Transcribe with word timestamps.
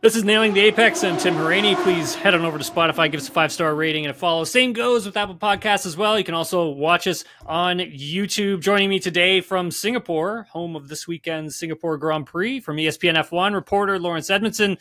This 0.00 0.14
is 0.14 0.22
Nailing 0.22 0.54
the 0.54 0.60
Apex 0.60 1.02
and 1.02 1.18
Tim 1.18 1.34
Hauraney. 1.34 1.74
Please 1.82 2.14
head 2.14 2.32
on 2.32 2.44
over 2.44 2.56
to 2.56 2.62
Spotify, 2.62 3.10
give 3.10 3.20
us 3.20 3.28
a 3.28 3.32
five 3.32 3.50
star 3.50 3.74
rating 3.74 4.06
and 4.06 4.14
a 4.14 4.16
follow. 4.16 4.44
Same 4.44 4.72
goes 4.72 5.04
with 5.04 5.16
Apple 5.16 5.34
Podcasts 5.34 5.86
as 5.86 5.96
well. 5.96 6.16
You 6.16 6.22
can 6.22 6.36
also 6.36 6.68
watch 6.68 7.08
us 7.08 7.24
on 7.44 7.78
YouTube. 7.78 8.60
Joining 8.60 8.88
me 8.90 9.00
today 9.00 9.40
from 9.40 9.72
Singapore, 9.72 10.46
home 10.50 10.76
of 10.76 10.86
this 10.86 11.08
weekend's 11.08 11.56
Singapore 11.56 11.96
Grand 11.96 12.26
Prix, 12.26 12.60
from 12.60 12.76
ESPN 12.76 13.16
F1 13.16 13.54
reporter 13.54 13.98
Laurence 13.98 14.30
Edmondson. 14.30 14.78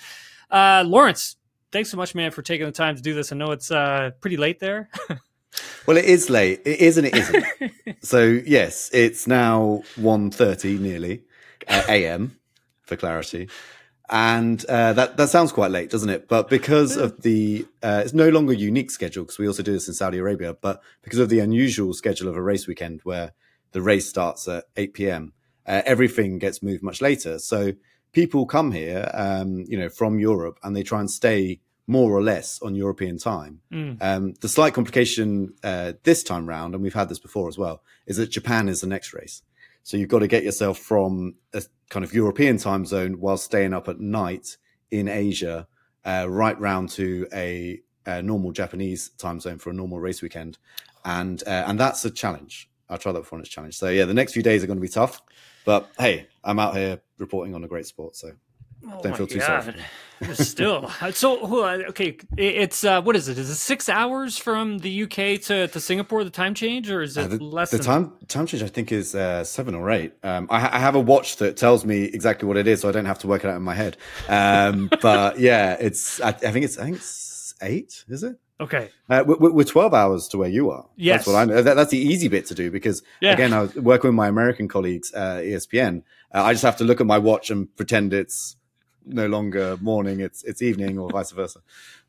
Uh, 0.52 0.84
Laurence, 0.86 1.38
thanks 1.72 1.90
so 1.90 1.98
much, 1.98 2.14
man, 2.14 2.30
for 2.30 2.44
taking 2.44 2.68
the 2.68 2.72
time 2.72 2.96
to 2.96 3.02
do 3.02 3.16
this. 3.16 3.32
I 3.32 3.38
know 3.38 3.50
it's 3.50 3.72
uh, 3.72 4.12
pretty 4.22 4.38
late 4.38 4.60
there. 4.60 4.88
well, 5.88 5.98
it 5.98 6.06
is 6.06 6.30
late. 6.30 6.62
It 6.64 6.80
is 6.80 7.00
and 7.00 7.08
it 7.08 7.16
isn't. 7.16 7.46
so 8.04 8.24
yes, 8.46 8.92
it's 8.94 9.26
now 9.26 9.82
1.30 9.96 10.80
nearly 10.80 11.24
uh, 11.68 11.82
a.m. 11.90 12.38
for 12.84 12.96
clarity 12.96 13.50
and 14.10 14.64
uh, 14.66 14.94
that 14.94 15.18
that 15.18 15.30
sounds 15.30 15.52
quite 15.52 15.72
late, 15.72 15.90
doesn't 15.90 16.10
it? 16.10 16.28
But 16.28 16.50
because 16.50 16.96
of 16.96 17.22
the 17.22 17.66
uh, 17.84 18.02
it's 18.04 18.14
no 18.14 18.30
longer 18.30 18.54
unique 18.54 18.92
schedule 18.92 19.24
because 19.24 19.40
we 19.40 19.48
also 19.48 19.64
do 19.64 19.74
this 19.74 19.88
in 19.88 19.94
Saudi 19.94 20.18
Arabia, 20.18 20.54
but 20.54 20.82
because 21.02 21.20
of 21.20 21.30
the 21.30 21.40
unusual 21.40 21.94
schedule 21.94 22.30
of 22.30 22.36
a 22.36 22.42
race 22.42 22.68
weekend 22.68 23.02
where 23.04 23.34
the 23.72 23.82
race 23.82 24.08
starts 24.08 24.48
at 24.48 24.66
eight 24.76 24.94
p.m., 24.94 25.34
uh, 25.66 25.82
everything 25.86 26.40
gets 26.40 26.64
moved 26.64 26.84
much 26.84 27.02
later. 27.02 27.38
So 27.40 27.74
people 28.14 28.46
come 28.46 28.72
here, 28.72 29.12
um, 29.14 29.66
you 29.68 29.78
know, 29.78 29.90
from 29.90 30.20
Europe, 30.20 30.58
and 30.64 30.76
they 30.76 30.84
try 30.84 31.00
and 31.00 31.12
stay 31.12 31.60
more 31.86 32.12
or 32.12 32.22
less 32.22 32.62
on 32.62 32.76
European 32.76 33.18
time. 33.18 33.62
Mm. 33.72 33.98
Um, 34.02 34.34
the 34.42 34.50
slight 34.50 34.74
complication 34.74 35.54
uh, 35.64 35.94
this 36.04 36.24
time 36.24 36.48
round, 36.48 36.74
and 36.74 36.84
we've 36.84 36.94
had 36.94 37.10
this 37.10 37.20
before 37.20 37.48
as 37.48 37.58
well, 37.58 37.82
is 38.06 38.18
that 38.18 38.30
Japan 38.30 38.68
is 38.70 38.82
the 38.82 38.88
next 38.88 39.14
race. 39.14 39.42
So 39.88 39.96
you've 39.96 40.10
got 40.10 40.20
to 40.20 40.28
get 40.28 40.44
yourself 40.44 40.80
from 40.80 41.36
a 41.54 41.64
kind 41.90 42.04
of 42.04 42.14
European 42.14 42.58
time 42.58 42.86
zone 42.86 43.22
while 43.22 43.38
staying 43.38 43.74
up 43.74 43.88
at 43.88 44.02
night 44.02 44.58
in 44.92 45.08
Asia, 45.08 45.66
uh, 46.04 46.26
right 46.28 46.60
round 46.60 46.90
to 46.90 47.26
a, 47.34 47.80
a, 48.06 48.22
normal 48.22 48.52
Japanese 48.52 49.12
time 49.12 49.40
zone 49.40 49.60
for 49.60 49.70
a 49.70 49.74
normal 49.74 50.02
race 50.02 50.22
weekend, 50.22 50.58
and 51.06 51.42
uh, 51.48 51.64
and 51.68 51.80
that's 51.80 52.04
a 52.04 52.12
challenge. 52.12 52.70
I 52.90 52.98
tried 52.98 53.14
that 53.14 53.22
before 53.22 53.40
and 53.40 53.46
it's 53.46 53.54
a 53.54 53.56
challenge. 53.56 53.78
So 53.78 53.88
yeah, 53.88 54.04
the 54.04 54.14
next 54.14 54.34
few 54.34 54.44
days 54.44 54.62
are 54.62 54.68
going 54.68 54.76
to 54.76 54.82
be 54.82 54.90
tough, 54.90 55.22
but 55.64 55.90
hey, 55.98 56.28
I'm 56.44 56.60
out 56.60 56.76
here 56.76 57.00
reporting 57.18 57.56
on 57.56 57.64
a 57.64 57.68
great 57.70 57.86
sport, 57.86 58.18
so 58.18 58.34
Oh 58.86 59.02
Don't 59.02 59.18
feel 59.18 59.28
too 59.28 59.40
God. 59.40 59.64
sorry. 59.64 59.76
Still, 60.34 60.90
so 61.12 61.46
okay, 61.90 62.18
it's 62.38 62.84
uh, 62.84 63.04
what 63.04 63.16
is 63.16 63.28
it? 63.28 63.38
Is 63.38 63.52
it 63.52 63.56
six 63.56 63.88
hours 63.88 64.36
from 64.36 64.80
the 64.80 65.04
UK 65.04 65.40
to, 65.44 65.68
to 65.68 65.80
Singapore? 65.80 66.24
The 66.24 66.32
time 66.32 66.56
change, 66.56 66.90
or 66.90 67.04
is 67.04 67.18
it 67.18 67.26
uh, 67.26 67.28
the, 67.28 67.44
less? 67.44 67.70
The 67.70 67.78
time 67.78 68.14
time 68.28 68.48
change, 68.48 68.64
I 68.64 68.68
think, 68.68 68.92
is 68.92 69.14
uh, 69.14 69.44
seven 69.44 69.76
or 69.76 69.92
eight. 69.92 70.14
Um, 70.24 70.48
I, 70.50 70.78
I, 70.78 70.80
have 70.80 70.96
a 70.96 71.00
watch 71.00 71.38
that 71.38 71.56
tells 71.56 71.86
me 71.86 72.06
exactly 72.06 72.48
what 72.48 72.58
it 72.58 72.66
is, 72.66 72.82
so 72.82 72.90
I 72.90 72.94
don't 72.94 73.06
have 73.06 73.20
to 73.20 73.28
work 73.28 73.44
it 73.44 73.50
out 73.50 73.58
in 73.58 73.62
my 73.62 73.76
head. 73.76 73.96
Um, 74.28 74.90
but 75.04 75.40
yeah, 75.40 75.78
it's 75.80 76.20
I, 76.20 76.30
I, 76.30 76.32
think 76.32 76.66
it's 76.66 76.80
I 76.80 76.86
think 76.86 76.98
it's 76.98 77.54
eight. 77.62 78.04
Is 78.08 78.24
it? 78.24 78.38
Okay. 78.60 78.90
Uh, 79.08 79.24
we're, 79.26 79.52
we're, 79.52 79.64
12 79.64 79.94
hours 79.94 80.28
to 80.30 80.38
where 80.40 80.50
you 80.50 80.72
are. 80.72 80.88
Yes. 80.96 81.20
That's 81.20 81.28
what 81.28 81.36
I 81.36 81.46
know. 81.46 81.62
That, 81.62 81.76
that's 81.76 81.92
the 81.92 82.00
easy 82.00 82.28
bit 82.28 82.48
to 82.48 82.56
do 82.56 82.72
because, 82.72 83.04
yeah. 83.22 83.34
again, 83.34 83.54
I 83.54 83.62
was 83.62 83.76
working 83.76 84.08
with 84.08 84.16
my 84.16 84.28
American 84.28 84.68
colleagues, 84.68 85.14
uh, 85.14 85.42
ESPN. 85.44 86.02
Uh, 86.34 86.42
I 86.44 86.54
just 86.54 86.64
have 86.64 86.78
to 86.78 86.84
look 86.84 87.00
at 87.00 87.06
my 87.06 87.20
watch 87.20 87.52
and 87.52 87.74
pretend 87.76 88.14
it's 88.14 88.57
no 89.08 89.28
longer 89.28 89.78
morning; 89.82 90.20
it's 90.20 90.44
it's 90.44 90.62
evening, 90.62 90.98
or 90.98 91.10
vice 91.10 91.32
versa. 91.32 91.60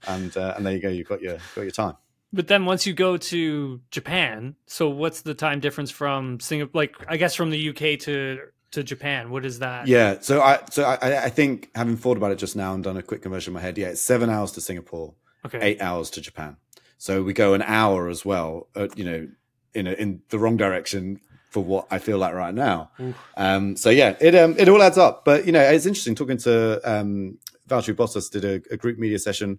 And 0.07 0.37
uh, 0.37 0.55
and 0.57 0.67
there 0.67 0.75
you 0.75 0.81
go. 0.81 0.89
You've 0.89 1.09
got 1.09 1.23
your 1.23 1.39
got 1.55 1.63
your 1.63 1.71
time. 1.71 1.97
But 2.33 2.49
then 2.49 2.67
once 2.67 2.87
you 2.87 2.93
go 2.93 3.17
to 3.17 3.81
Japan, 3.91 4.57
so 4.67 4.89
what's 4.91 5.23
the 5.23 5.35
time 5.35 5.61
difference 5.61 5.91
from 5.91 6.41
Singapore? 6.41 6.83
Like 6.83 6.97
I 7.09 7.17
guess 7.17 7.35
from 7.35 7.51
the 7.51 7.69
UK 7.71 7.99
to 8.01 8.41
to 8.73 8.83
Japan, 8.83 9.31
what 9.31 9.45
is 9.47 9.61
that? 9.61 9.87
Yeah, 9.87 10.19
so 10.21 10.43
I 10.43 10.61
so 10.71 10.85
I, 10.85 11.25
I 11.25 11.31
think 11.31 11.71
having 11.75 11.97
thought 11.97 12.17
about 12.17 12.33
it 12.33 12.39
just 12.39 12.55
now 12.55 12.75
and 12.75 12.85
done 12.85 12.97
a 12.97 13.03
quick 13.03 13.23
conversion 13.23 13.53
in 13.53 13.55
my 13.55 13.61
head, 13.61 13.79
yeah, 13.79 13.89
it's 13.89 14.03
seven 14.03 14.29
hours 14.29 14.53
to 14.53 14.61
Singapore, 14.61 15.15
okay. 15.47 15.59
eight 15.63 15.81
hours 15.81 16.11
to 16.11 16.21
Japan. 16.21 16.57
So 16.99 17.23
we 17.23 17.33
go 17.33 17.55
an 17.55 17.63
hour 17.63 18.09
as 18.09 18.25
well, 18.25 18.69
uh, 18.75 18.89
you 18.97 19.05
know, 19.05 19.29
in 19.73 19.87
a, 19.87 19.93
in 19.93 20.23
the 20.31 20.39
wrong 20.39 20.57
direction 20.57 21.21
for 21.49 21.65
what 21.65 21.87
I 21.91 21.99
feel 21.99 22.19
like 22.19 22.35
right 22.35 22.55
now. 22.55 22.91
Um, 23.37 23.77
so 23.77 23.91
yeah, 23.91 24.17
it 24.21 24.35
um, 24.35 24.55
it 24.59 24.69
all 24.69 24.83
adds 24.83 24.99
up. 24.99 25.25
But 25.25 25.47
you 25.47 25.53
know, 25.53 25.61
it's 25.61 25.87
interesting 25.87 26.15
talking 26.15 26.39
to 26.39 26.81
um, 26.85 27.39
Valtteri 27.69 27.95
Bottas 27.95 28.31
did 28.31 28.45
a, 28.45 28.75
a, 28.75 28.77
group 28.77 28.99
media 28.99 29.19
session 29.19 29.59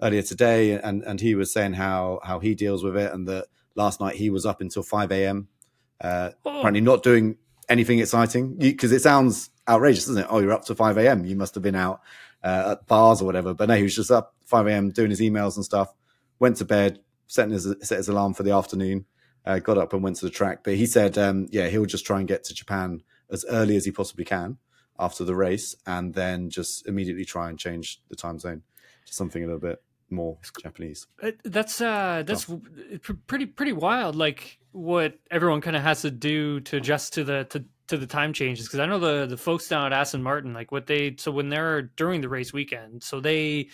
earlier 0.00 0.22
today, 0.22 0.72
and 0.72 1.02
and 1.02 1.20
he 1.20 1.34
was 1.34 1.52
saying 1.52 1.74
how 1.74 2.20
how 2.22 2.38
he 2.38 2.54
deals 2.54 2.84
with 2.84 2.96
it, 2.96 3.12
and 3.12 3.26
that 3.28 3.46
last 3.74 4.00
night 4.00 4.16
he 4.16 4.30
was 4.30 4.44
up 4.44 4.60
until 4.60 4.82
five 4.82 5.10
a.m. 5.10 5.48
Uh, 6.00 6.30
oh. 6.44 6.58
Apparently, 6.58 6.80
not 6.80 7.02
doing 7.02 7.36
anything 7.68 7.98
exciting 8.00 8.56
because 8.56 8.92
it 8.92 9.00
sounds 9.00 9.50
outrageous, 9.68 10.06
doesn't 10.06 10.24
it? 10.24 10.28
Oh, 10.28 10.40
you're 10.40 10.52
up 10.52 10.64
to 10.66 10.74
five 10.74 10.98
a.m. 10.98 11.24
You 11.24 11.36
must 11.36 11.54
have 11.54 11.62
been 11.62 11.76
out 11.76 12.00
uh, 12.44 12.72
at 12.72 12.86
bars 12.86 13.22
or 13.22 13.24
whatever. 13.24 13.54
But 13.54 13.68
no, 13.68 13.76
he 13.76 13.84
was 13.84 13.96
just 13.96 14.10
up 14.10 14.34
five 14.44 14.66
a.m. 14.66 14.90
doing 14.90 15.10
his 15.10 15.20
emails 15.20 15.56
and 15.56 15.64
stuff. 15.64 15.94
Went 16.38 16.56
to 16.56 16.64
bed, 16.64 17.00
setting 17.26 17.52
his 17.52 17.74
set 17.80 17.98
his 17.98 18.08
alarm 18.08 18.34
for 18.34 18.42
the 18.42 18.50
afternoon 18.50 19.06
uh, 19.44 19.58
got 19.58 19.78
up 19.78 19.92
and 19.92 20.02
went 20.02 20.16
to 20.16 20.26
the 20.26 20.30
track. 20.30 20.60
But 20.64 20.74
he 20.74 20.86
said, 20.86 21.18
um, 21.18 21.48
yeah, 21.50 21.68
he'll 21.68 21.86
just 21.86 22.06
try 22.06 22.18
and 22.18 22.28
get 22.28 22.44
to 22.44 22.54
Japan 22.54 23.02
as 23.30 23.44
early 23.48 23.76
as 23.76 23.84
he 23.84 23.90
possibly 23.90 24.24
can 24.24 24.58
after 24.98 25.24
the 25.24 25.34
race, 25.34 25.74
and 25.86 26.14
then 26.14 26.50
just 26.50 26.86
immediately 26.86 27.24
try 27.24 27.48
and 27.48 27.58
change 27.58 28.00
the 28.08 28.16
time 28.16 28.38
zone 28.38 28.62
to 29.06 29.12
something 29.12 29.42
a 29.42 29.46
little 29.46 29.60
bit 29.60 29.82
more 30.10 30.38
Japanese. 30.62 31.06
That's 31.44 31.80
uh, 31.80 32.22
that's 32.26 32.46
pretty 33.26 33.46
pretty 33.46 33.72
wild. 33.72 34.14
Like 34.14 34.58
what 34.72 35.14
everyone 35.30 35.60
kind 35.60 35.76
of 35.76 35.82
has 35.82 36.02
to 36.02 36.10
do 36.10 36.60
to 36.60 36.76
adjust 36.76 37.14
to 37.14 37.24
the 37.24 37.44
to, 37.44 37.64
to 37.88 37.96
the 37.96 38.06
time 38.06 38.32
changes. 38.32 38.66
Because 38.66 38.80
I 38.80 38.86
know 38.86 38.98
the 38.98 39.26
the 39.26 39.36
folks 39.36 39.68
down 39.68 39.86
at 39.86 39.92
Aston 39.92 40.22
Martin, 40.22 40.52
like 40.52 40.70
what 40.70 40.86
they 40.86 41.16
so 41.18 41.32
when 41.32 41.48
they're 41.48 41.82
during 41.82 42.20
the 42.20 42.28
race 42.28 42.52
weekend, 42.52 43.02
so 43.02 43.20
they 43.20 43.70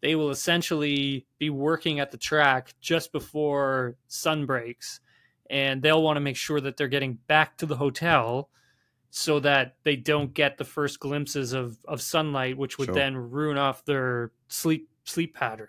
they 0.00 0.14
will 0.14 0.30
essentially 0.30 1.26
be 1.38 1.50
working 1.50 2.00
at 2.00 2.10
the 2.10 2.16
track 2.16 2.74
just 2.80 3.12
before 3.12 3.96
sun 4.08 4.46
breaks 4.46 5.00
and 5.50 5.82
they'll 5.82 6.02
want 6.02 6.16
to 6.16 6.20
make 6.20 6.36
sure 6.36 6.60
that 6.60 6.76
they're 6.76 6.88
getting 6.88 7.14
back 7.26 7.58
to 7.58 7.66
the 7.66 7.76
hotel 7.76 8.48
so 9.10 9.40
that 9.40 9.74
they 9.82 9.96
don't 9.96 10.32
get 10.32 10.56
the 10.56 10.64
first 10.64 11.00
glimpses 11.00 11.52
of, 11.52 11.76
of 11.86 12.00
sunlight, 12.00 12.56
which 12.56 12.78
would 12.78 12.86
sure. 12.86 12.94
then 12.94 13.16
ruin 13.16 13.58
off 13.58 13.84
their 13.84 14.30
sleep 14.48 14.88
sleep 15.04 15.34
pattern. 15.34 15.68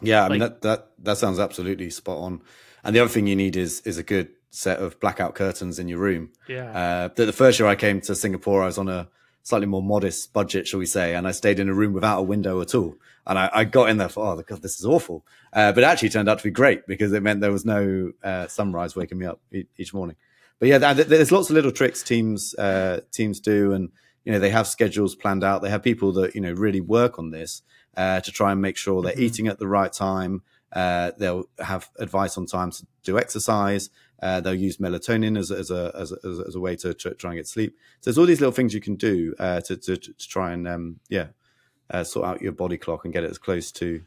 Yeah, 0.00 0.20
I 0.20 0.22
like, 0.22 0.30
mean 0.30 0.40
that, 0.40 0.62
that 0.62 0.90
that 1.00 1.18
sounds 1.18 1.40
absolutely 1.40 1.90
spot 1.90 2.18
on. 2.18 2.42
And 2.84 2.94
the 2.94 3.00
other 3.00 3.10
thing 3.10 3.26
you 3.26 3.36
need 3.36 3.56
is 3.56 3.80
is 3.80 3.98
a 3.98 4.04
good 4.04 4.28
set 4.50 4.78
of 4.78 5.00
blackout 5.00 5.34
curtains 5.34 5.80
in 5.80 5.88
your 5.88 5.98
room. 5.98 6.30
Yeah. 6.48 6.70
Uh, 6.70 7.08
the, 7.14 7.26
the 7.26 7.32
first 7.32 7.58
year 7.58 7.68
I 7.68 7.74
came 7.74 8.00
to 8.02 8.14
Singapore, 8.14 8.62
I 8.62 8.66
was 8.66 8.78
on 8.78 8.88
a 8.88 9.08
slightly 9.44 9.66
more 9.66 9.82
modest 9.82 10.32
budget, 10.32 10.66
shall 10.66 10.80
we 10.80 10.86
say, 10.86 11.14
and 11.14 11.28
I 11.28 11.30
stayed 11.30 11.60
in 11.60 11.68
a 11.68 11.74
room 11.74 11.92
without 11.92 12.18
a 12.18 12.22
window 12.22 12.60
at 12.60 12.74
all. 12.74 12.96
And 13.26 13.38
I, 13.38 13.50
I 13.52 13.64
got 13.64 13.90
in 13.90 13.98
there 13.98 14.08
for, 14.08 14.26
oh 14.26 14.42
god, 14.42 14.62
this 14.62 14.78
is 14.78 14.86
awful. 14.86 15.24
Uh, 15.52 15.70
but 15.70 15.84
it 15.84 15.86
actually 15.86 16.08
turned 16.08 16.28
out 16.28 16.38
to 16.38 16.44
be 16.44 16.50
great 16.50 16.86
because 16.86 17.12
it 17.12 17.22
meant 17.22 17.40
there 17.40 17.52
was 17.52 17.64
no 17.64 18.12
uh, 18.22 18.48
sunrise 18.48 18.96
waking 18.96 19.18
me 19.18 19.26
up 19.26 19.40
e- 19.52 19.66
each 19.78 19.94
morning. 19.94 20.16
But 20.58 20.68
yeah, 20.68 20.92
there's 20.94 21.30
lots 21.30 21.50
of 21.50 21.54
little 21.54 21.72
tricks 21.72 22.02
teams 22.02 22.54
uh, 22.54 23.00
teams 23.10 23.40
do, 23.40 23.72
and 23.72 23.90
you 24.24 24.32
know 24.32 24.38
they 24.38 24.50
have 24.50 24.66
schedules 24.66 25.14
planned 25.14 25.44
out. 25.44 25.62
They 25.62 25.68
have 25.68 25.82
people 25.82 26.12
that 26.12 26.34
you 26.34 26.40
know 26.40 26.52
really 26.52 26.80
work 26.80 27.18
on 27.18 27.30
this 27.30 27.62
uh, 27.96 28.20
to 28.20 28.32
try 28.32 28.52
and 28.52 28.62
make 28.62 28.76
sure 28.76 29.02
they're 29.02 29.12
mm-hmm. 29.12 29.22
eating 29.22 29.48
at 29.48 29.58
the 29.58 29.68
right 29.68 29.92
time. 29.92 30.42
Uh, 30.74 31.12
they'll 31.18 31.48
have 31.60 31.88
advice 31.98 32.36
on 32.36 32.46
time 32.46 32.70
to 32.72 32.86
do 33.04 33.18
exercise. 33.18 33.90
Uh, 34.20 34.40
they'll 34.40 34.54
use 34.54 34.78
melatonin 34.78 35.38
as, 35.38 35.50
as, 35.50 35.70
a, 35.70 35.92
as, 35.94 36.12
a, 36.12 36.44
as 36.48 36.54
a 36.54 36.60
way 36.60 36.74
to 36.76 36.92
try 36.94 37.30
and 37.30 37.38
get 37.38 37.46
sleep. 37.46 37.76
So 38.00 38.10
there's 38.10 38.18
all 38.18 38.26
these 38.26 38.40
little 38.40 38.52
things 38.52 38.74
you 38.74 38.80
can 38.80 38.96
do 38.96 39.34
uh, 39.38 39.60
to, 39.62 39.76
to, 39.76 39.96
to 39.96 40.28
try 40.28 40.52
and 40.52 40.66
um, 40.66 41.00
yeah 41.08 41.28
uh, 41.90 42.04
sort 42.04 42.26
out 42.26 42.42
your 42.42 42.52
body 42.52 42.76
clock 42.76 43.04
and 43.04 43.12
get 43.12 43.24
it 43.24 43.30
as 43.30 43.38
close 43.38 43.70
to 43.72 44.02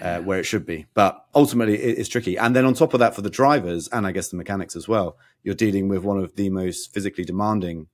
uh, 0.00 0.20
where 0.20 0.38
it 0.38 0.44
should 0.44 0.66
be. 0.66 0.86
But 0.94 1.24
ultimately, 1.34 1.76
it's 1.76 2.08
tricky. 2.08 2.36
And 2.36 2.54
then 2.54 2.64
on 2.64 2.74
top 2.74 2.94
of 2.94 3.00
that, 3.00 3.14
for 3.14 3.22
the 3.22 3.30
drivers 3.30 3.88
and 3.88 4.06
I 4.06 4.12
guess 4.12 4.28
the 4.28 4.36
mechanics 4.36 4.76
as 4.76 4.88
well, 4.88 5.16
you're 5.42 5.54
dealing 5.54 5.88
with 5.88 6.02
one 6.02 6.18
of 6.18 6.36
the 6.36 6.50
most 6.50 6.92
physically 6.92 7.24
demanding 7.24 7.88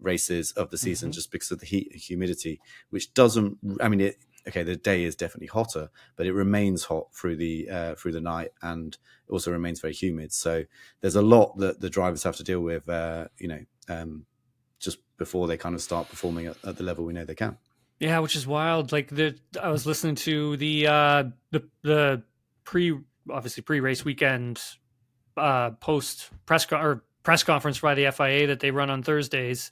races 0.00 0.52
of 0.52 0.70
the 0.70 0.78
season 0.78 1.08
mm-hmm. 1.08 1.14
just 1.14 1.32
because 1.32 1.50
of 1.50 1.60
the 1.60 1.66
heat 1.66 1.88
and 1.90 2.00
humidity, 2.00 2.60
which 2.90 3.12
doesn't. 3.14 3.58
I 3.80 3.88
mean, 3.88 4.00
it, 4.00 4.16
okay, 4.48 4.62
the 4.62 4.76
day 4.76 5.04
is 5.04 5.14
definitely 5.14 5.46
hotter, 5.46 5.90
but 6.16 6.26
it 6.26 6.32
remains 6.32 6.84
hot 6.84 7.14
through 7.14 7.36
the 7.36 7.68
uh, 7.70 7.94
through 7.94 8.12
the 8.12 8.20
night, 8.20 8.50
and 8.62 8.94
it 8.94 9.32
also 9.32 9.50
remains 9.52 9.80
very 9.80 9.94
humid. 9.94 10.32
So 10.32 10.64
there's 11.00 11.16
a 11.16 11.22
lot 11.22 11.58
that 11.58 11.80
the 11.80 11.90
drivers 11.90 12.22
have 12.22 12.36
to 12.36 12.44
deal 12.44 12.60
with, 12.60 12.88
uh, 12.88 13.28
you 13.38 13.48
know, 13.48 13.60
um, 13.88 14.26
just 14.80 14.98
before 15.18 15.46
they 15.46 15.56
kind 15.56 15.74
of 15.74 15.82
start 15.82 16.08
performing 16.08 16.46
at, 16.46 16.56
at, 16.64 16.76
the 16.76 16.84
level 16.84 17.04
we 17.04 17.12
know 17.12 17.24
they 17.24 17.34
can. 17.34 17.58
Yeah, 18.00 18.20
which 18.20 18.36
is 18.36 18.46
wild. 18.46 18.92
Like 18.92 19.08
the 19.08 19.36
I 19.60 19.70
was 19.70 19.86
listening 19.86 20.14
to 20.16 20.56
the 20.56 20.86
uh, 20.86 21.24
the 21.50 21.68
the 21.82 22.22
pre 22.64 22.98
obviously 23.30 23.62
pre 23.62 23.80
race 23.80 24.04
weekend 24.04 24.60
uh, 25.36 25.70
post 25.70 26.30
press 26.46 26.70
or 26.72 27.04
press 27.28 27.42
conference 27.42 27.78
by 27.78 27.94
the 27.94 28.10
FIA 28.10 28.46
that 28.46 28.58
they 28.58 28.70
run 28.70 28.88
on 28.88 29.02
Thursdays. 29.02 29.70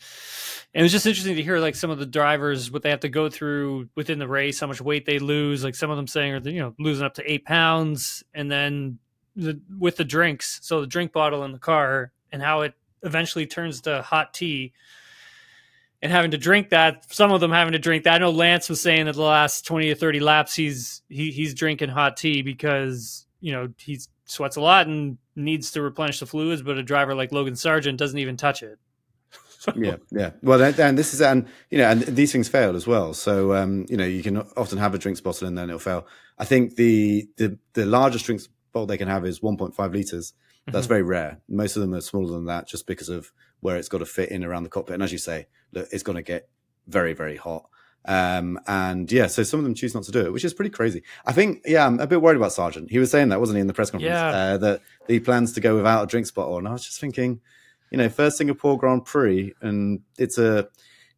And 0.75 0.81
it 0.81 0.83
was 0.83 0.93
just 0.93 1.07
interesting 1.07 1.37
to 1.37 1.43
hear 1.43 1.59
like 1.59 1.75
some 1.75 1.89
of 1.89 1.99
the 1.99 2.05
drivers 2.05 2.71
what 2.71 2.83
they 2.83 2.91
have 2.91 3.01
to 3.01 3.09
go 3.09 3.31
through 3.31 3.89
within 3.95 4.19
the 4.19 4.29
race, 4.29 4.61
how 4.61 4.67
much 4.67 4.83
weight 4.83 5.07
they 5.07 5.19
lose. 5.19 5.65
Like 5.65 5.75
some 5.75 5.91
of 5.91 5.97
them 5.97 6.07
saying, 6.07 6.35
are 6.35 6.51
you 6.51 6.61
know, 6.61 6.75
losing 6.79 7.07
up 7.07 7.15
to 7.15 7.23
eight 7.25 7.47
pounds, 7.47 8.23
and 8.35 8.51
then 8.51 8.99
the, 9.37 9.59
with 9.79 9.97
the 9.97 10.05
drinks, 10.05 10.61
so 10.65 10.83
the 10.83 10.87
drink 10.87 11.15
bottle 11.15 11.45
in 11.45 11.53
the 11.53 11.59
car, 11.59 12.13
and 12.31 12.43
how 12.43 12.61
it 12.61 12.75
eventually 13.03 13.47
turns 13.47 13.81
to 13.81 14.03
hot 14.03 14.35
tea. 14.35 14.75
and 16.03 16.13
having 16.13 16.33
to 16.33 16.39
drink 16.39 16.69
that. 16.69 17.11
Some 17.11 17.33
of 17.33 17.41
them 17.41 17.53
having 17.53 17.73
to 17.73 17.79
drink 17.79 18.05
that. 18.05 18.17
I 18.17 18.19
know 18.19 18.33
Lance 18.33 18.69
was 18.69 18.83
saying 18.83 19.07
that 19.07 19.15
the 19.15 19.23
last 19.23 19.65
twenty 19.65 19.91
or 19.91 19.95
thirty 19.95 20.21
laps 20.21 20.55
he's 20.55 21.01
he, 21.09 21.31
he's 21.31 21.55
drinking 21.55 21.89
hot 21.89 22.19
tea 22.19 22.43
because 22.43 23.27
you 23.41 23.53
know 23.53 23.73
he 23.79 23.99
sweats 24.27 24.57
a 24.57 24.61
lot 24.61 24.87
and 24.87 25.17
needs 25.35 25.71
to 25.73 25.83
replenish 25.83 26.21
the 26.21 26.27
fluids, 26.27 26.63
but 26.63 26.77
a 26.77 26.83
driver 26.83 27.15
like 27.15 27.33
Logan 27.33 27.55
Sargeant 27.55 27.97
doesn't 27.97 28.19
even 28.19 28.37
touch 28.37 28.63
it. 28.63 28.79
yeah, 29.77 29.97
yeah. 30.11 30.31
Well, 30.43 30.63
and 30.63 30.99
this 30.99 31.15
is 31.15 31.21
and 31.21 31.47
you 31.71 31.79
know, 31.79 31.91
and 31.91 32.03
these 32.03 32.31
things 32.31 32.49
fail 32.49 32.77
as 32.77 32.87
well. 32.87 33.15
So 33.15 33.55
um, 33.55 33.87
you 33.89 33.97
know, 33.97 34.05
you 34.05 34.23
can 34.23 34.39
often 34.57 34.79
have 34.79 34.95
a 34.95 34.99
drinks 34.99 35.21
bottle 35.21 35.49
and 35.49 35.57
then 35.57 35.71
it'll 35.71 35.81
fail. 35.81 36.07
I 36.39 36.45
think 36.45 36.77
the 36.77 37.29
the 37.37 37.59
the 37.73 37.87
largest 37.87 38.27
drinks 38.27 38.49
bottle 38.73 38.87
they 38.87 38.99
can 38.99 39.09
have 39.09 39.25
is 39.25 39.41
1.5 39.41 39.93
liters. 39.93 40.35
That's 40.67 40.85
mm-hmm. 40.85 40.89
very 40.89 41.03
rare. 41.03 41.41
Most 41.49 41.77
of 41.77 41.83
them 41.83 41.95
are 41.95 42.01
smaller 42.01 42.33
than 42.33 42.47
that, 42.47 42.69
just 42.69 42.87
because 42.87 43.09
of 43.09 43.33
where 43.61 43.77
it's 43.77 43.89
got 43.89 43.99
to 43.99 44.07
fit 44.07 44.31
in 44.31 44.45
around 44.45 44.65
the 44.65 44.69
cockpit. 44.69 44.95
And 44.95 45.03
as 45.03 45.13
you 45.13 45.19
say, 45.19 45.47
look, 45.73 45.89
it's 45.93 46.03
going 46.03 46.17
to 46.17 46.23
get 46.23 46.49
very 46.87 47.13
very 47.13 47.37
hot. 47.37 47.69
Um, 48.07 48.61
and 48.67 49.11
yeah, 49.11 49.27
so 49.27 49.43
some 49.43 49.61
of 49.61 49.65
them 49.65 49.75
choose 49.75 49.95
not 49.95 50.05
to 50.05 50.13
do 50.13 50.25
it, 50.27 50.33
which 50.33 50.45
is 50.45 50.55
pretty 50.55 50.71
crazy. 50.71 51.03
I 51.25 51.33
think, 51.33 51.63
yeah, 51.67 51.85
I'm 51.87 51.99
a 51.99 52.07
bit 52.07 52.23
worried 52.23 52.37
about 52.37 52.53
Sargeant. 52.53 52.91
He 52.91 52.99
was 52.99 53.11
saying 53.11 53.31
that, 53.31 53.41
wasn't 53.41 53.57
he, 53.57 53.61
in 53.61 53.67
the 53.67 53.75
press 53.75 53.91
conference? 53.91 54.11
Yeah. 54.11 54.29
Uh, 54.29 54.57
that 54.59 54.81
he 55.09 55.21
plans 55.21 55.53
to 55.55 55.61
go 55.61 55.77
without 55.77 56.05
a 56.05 56.07
drinks 56.07 56.31
bottle. 56.31 56.59
And 56.59 56.69
I 56.69 56.73
was 56.73 56.85
just 56.85 57.01
thinking, 57.01 57.41
you 57.91 57.99
know, 57.99 58.09
first 58.09 58.39
Singapore 58.39 58.79
Grand 58.79 59.05
Prix, 59.05 59.55
and 59.61 60.01
it's 60.19 60.39
a 60.39 60.69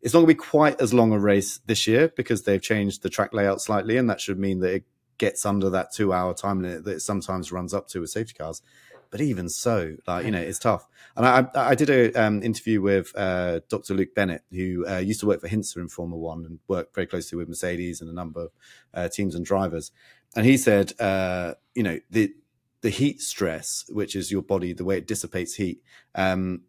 it's 0.00 0.14
not 0.14 0.20
going 0.20 0.28
to 0.28 0.34
be 0.34 0.48
quite 0.48 0.80
as 0.80 0.94
long 0.94 1.12
a 1.12 1.18
race 1.18 1.60
this 1.66 1.86
year 1.86 2.08
because 2.16 2.44
they've 2.44 2.62
changed 2.62 3.02
the 3.02 3.10
track 3.10 3.32
layout 3.32 3.60
slightly, 3.60 3.96
and 3.96 4.08
that 4.08 4.20
should 4.20 4.38
mean 4.38 4.60
that 4.60 4.74
it 4.74 4.84
gets 5.18 5.44
under 5.44 5.68
that 5.70 5.92
two 5.92 6.12
hour 6.12 6.32
time 6.32 6.62
limit 6.62 6.84
that 6.84 6.92
it 6.92 7.00
sometimes 7.00 7.50
runs 7.50 7.74
up 7.74 7.88
to 7.88 8.00
with 8.00 8.10
safety 8.10 8.34
cars. 8.34 8.62
But 9.10 9.20
even 9.20 9.48
so, 9.48 9.96
like 10.06 10.24
you 10.24 10.30
know, 10.30 10.40
it's 10.40 10.58
tough. 10.58 10.86
And 11.16 11.26
I, 11.26 11.46
I 11.54 11.74
did 11.74 11.90
a 11.90 12.12
um, 12.12 12.42
interview 12.42 12.80
with 12.80 13.12
uh, 13.16 13.60
Dr. 13.68 13.94
Luke 13.94 14.14
Bennett, 14.14 14.42
who 14.50 14.86
uh, 14.86 14.98
used 14.98 15.20
to 15.20 15.26
work 15.26 15.40
for 15.40 15.48
Hintsa 15.48 15.78
in 15.78 15.88
Formula 15.88 16.20
One 16.20 16.44
and 16.44 16.58
worked 16.68 16.94
very 16.94 17.06
closely 17.06 17.36
with 17.36 17.48
Mercedes 17.48 18.00
and 18.00 18.10
a 18.10 18.14
number 18.14 18.42
of 18.42 18.50
uh, 18.92 19.08
teams 19.08 19.34
and 19.34 19.44
drivers. 19.44 19.92
And 20.36 20.44
he 20.44 20.56
said, 20.56 20.92
uh, 21.00 21.54
you 21.74 21.82
know, 21.82 22.00
the 22.10 22.34
the 22.80 22.90
heat 22.90 23.20
stress, 23.20 23.84
which 23.88 24.14
is 24.14 24.30
your 24.30 24.42
body, 24.42 24.72
the 24.72 24.84
way 24.84 24.98
it 24.98 25.06
dissipates 25.06 25.54
heat, 25.54 25.82
um, 26.14 26.62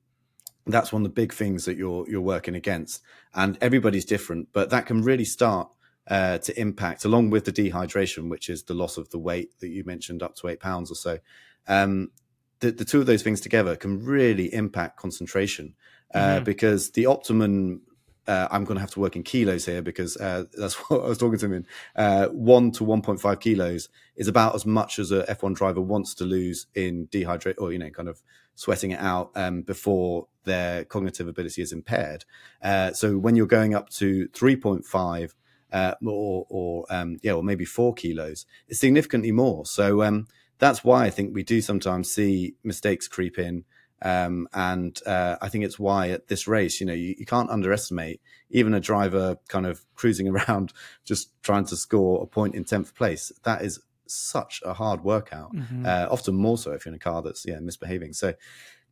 that's 0.66 0.92
one 0.92 1.04
of 1.04 1.08
the 1.08 1.14
big 1.14 1.34
things 1.34 1.66
that 1.66 1.78
you're 1.78 2.10
you're 2.10 2.22
working 2.22 2.56
against. 2.56 3.02
And 3.34 3.58
everybody's 3.62 4.06
different, 4.06 4.50
but 4.54 4.70
that 4.70 4.86
can 4.86 5.04
really 5.04 5.26
start 5.26 5.70
uh, 6.08 6.40
to 6.40 6.60
impact, 6.60 7.06
along 7.06 7.30
with 7.30 7.46
the 7.46 7.52
dehydration, 7.52 8.30
which 8.30 8.50
is 8.50 8.64
the 8.64 8.74
loss 8.74 8.98
of 8.98 9.10
the 9.10 9.20
weight 9.20 9.60
that 9.60 9.70
you 9.70 9.84
mentioned, 9.84 10.24
up 10.24 10.36
to 10.38 10.48
eight 10.48 10.60
pounds 10.60 10.92
or 10.92 10.96
so. 10.96 11.20
Um, 11.68 12.12
the, 12.60 12.72
the 12.72 12.86
two 12.86 13.00
of 13.00 13.06
those 13.06 13.24
things 13.24 13.42
together 13.42 13.76
can 13.76 14.04
really 14.04 14.54
impact 14.54 14.98
concentration 14.98 15.76
uh, 16.14 16.20
mm-hmm. 16.20 16.44
because 16.44 16.92
the 16.92 17.06
optimum 17.06 17.82
uh, 18.30 18.48
I'm 18.52 18.64
going 18.64 18.76
to 18.76 18.82
have 18.82 18.92
to 18.92 19.00
work 19.00 19.16
in 19.16 19.24
kilos 19.24 19.66
here 19.66 19.82
because 19.82 20.16
uh, 20.18 20.44
that's 20.54 20.76
what 20.90 21.04
I 21.04 21.08
was 21.08 21.18
talking 21.18 21.40
to 21.40 21.46
him 21.48 21.54
in. 21.54 21.66
Uh, 21.96 22.28
one 22.28 22.72
to 22.74 22.84
1.5 22.84 23.40
kilos 23.40 23.90
is 24.16 24.28
about 24.28 24.54
as 24.54 24.68
much 24.68 25.00
as 25.00 25.12
a 25.12 25.24
F1 25.24 25.56
driver 25.56 25.82
wants 25.82 26.14
to 26.16 26.26
lose 26.26 26.68
in 26.76 27.08
dehydrate 27.08 27.56
or, 27.58 27.74
you 27.74 27.80
know, 27.80 27.90
kind 27.90 28.08
of 28.08 28.22
sweating 28.54 28.92
it 28.92 29.00
out 29.00 29.32
um, 29.36 29.64
before 29.64 30.28
their 30.44 30.86
cognitive 30.86 31.28
ability 31.28 31.62
is 31.64 31.72
impaired. 31.72 32.24
Uh, 32.62 32.94
so 32.94 33.18
when 33.18 33.36
you're 33.36 33.48
going 33.48 33.74
up 33.74 33.90
to 33.90 34.28
3.5 34.30 35.34
uh, 35.72 35.96
or, 36.06 36.46
or 36.50 36.86
um, 36.92 37.18
yeah, 37.24 37.32
or 37.32 37.44
maybe 37.44 37.66
four 37.66 37.96
kilos, 37.96 38.46
it's 38.68 38.80
significantly 38.80 39.32
more. 39.32 39.66
So 39.66 40.04
um, 40.04 40.28
that's 40.60 40.84
why 40.84 41.06
I 41.06 41.10
think 41.10 41.34
we 41.34 41.44
do 41.44 41.62
sometimes 41.62 42.14
see 42.14 42.56
mistakes 42.64 43.08
creep 43.08 43.40
in. 43.40 43.64
Um, 44.02 44.48
and 44.54 44.98
uh, 45.06 45.38
I 45.42 45.50
think 45.50 45.66
it's 45.66 45.78
why 45.78 46.10
at 46.10 46.28
this 46.28 46.48
race, 46.48 46.80
you 46.80 46.86
know, 46.86 46.94
you, 46.94 47.16
you, 47.18 47.26
can't 47.26 47.50
underestimate 47.50 48.22
even 48.50 48.74
a 48.74 48.80
driver 48.80 49.38
kind 49.50 49.66
of 49.66 49.84
cruising 49.96 50.28
around 50.34 50.72
just 51.04 51.32
trying 51.44 51.66
to 51.66 51.76
score 51.76 52.24
a 52.24 52.26
point 52.26 52.56
in 52.56 52.64
10th 52.64 52.96
place. 52.96 53.30
That 53.44 53.62
is 53.62 53.82
such 54.06 54.62
a 54.66 54.74
hard 54.74 55.04
workout, 55.04 55.54
mm-hmm. 55.54 55.86
uh, 55.86 56.08
often 56.10 56.36
more 56.36 56.58
so 56.58 56.72
if 56.72 56.86
you're 56.86 56.94
in 56.94 56.96
a 56.96 57.00
car 57.00 57.22
that's 57.22 57.46
yeah 57.46 57.60
misbehaving. 57.60 58.14
So 58.14 58.34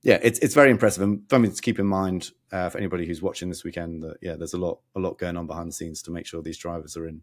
yeah, 0.03 0.19
it's 0.21 0.39
it's 0.39 0.53
very 0.53 0.71
impressive 0.71 1.03
and 1.03 1.23
something 1.29 1.51
to 1.51 1.61
keep 1.61 1.79
in 1.79 1.87
mind 1.87 2.31
uh, 2.51 2.69
for 2.69 2.77
anybody 2.77 3.07
who's 3.07 3.21
watching 3.21 3.49
this 3.49 3.63
weekend. 3.63 4.03
That 4.03 4.17
yeah, 4.21 4.35
there's 4.35 4.53
a 4.53 4.59
lot 4.59 4.79
a 4.95 4.99
lot 4.99 5.17
going 5.17 5.37
on 5.37 5.47
behind 5.47 5.69
the 5.69 5.73
scenes 5.73 6.01
to 6.03 6.11
make 6.11 6.25
sure 6.25 6.41
these 6.41 6.57
drivers 6.57 6.95
are 6.97 7.07
in 7.07 7.21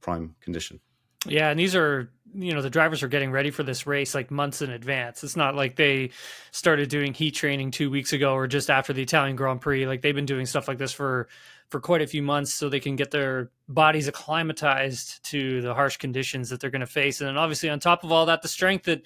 prime 0.00 0.36
condition. 0.40 0.80
Yeah, 1.26 1.50
and 1.50 1.58
these 1.58 1.74
are 1.74 2.10
you 2.34 2.52
know 2.52 2.62
the 2.62 2.70
drivers 2.70 3.02
are 3.02 3.08
getting 3.08 3.30
ready 3.30 3.50
for 3.50 3.62
this 3.62 3.86
race 3.86 4.14
like 4.14 4.30
months 4.30 4.62
in 4.62 4.70
advance. 4.70 5.22
It's 5.22 5.36
not 5.36 5.54
like 5.54 5.76
they 5.76 6.10
started 6.50 6.88
doing 6.88 7.14
heat 7.14 7.32
training 7.32 7.70
two 7.70 7.90
weeks 7.90 8.12
ago 8.12 8.34
or 8.34 8.46
just 8.46 8.70
after 8.70 8.92
the 8.92 9.02
Italian 9.02 9.36
Grand 9.36 9.60
Prix. 9.60 9.86
Like 9.86 10.02
they've 10.02 10.14
been 10.14 10.26
doing 10.26 10.46
stuff 10.46 10.68
like 10.68 10.78
this 10.78 10.92
for 10.92 11.28
for 11.68 11.80
quite 11.80 12.02
a 12.02 12.06
few 12.06 12.22
months 12.22 12.52
so 12.52 12.68
they 12.68 12.80
can 12.80 12.96
get 12.96 13.10
their 13.10 13.50
bodies 13.68 14.08
acclimatized 14.08 15.24
to 15.24 15.60
the 15.62 15.74
harsh 15.74 15.96
conditions 15.96 16.50
that 16.50 16.60
they're 16.60 16.70
going 16.70 16.80
to 16.80 16.86
face. 16.86 17.20
And 17.20 17.28
then 17.28 17.38
obviously 17.38 17.70
on 17.70 17.80
top 17.80 18.04
of 18.04 18.12
all 18.12 18.26
that, 18.26 18.42
the 18.42 18.48
strength 18.48 18.84
that 18.84 19.02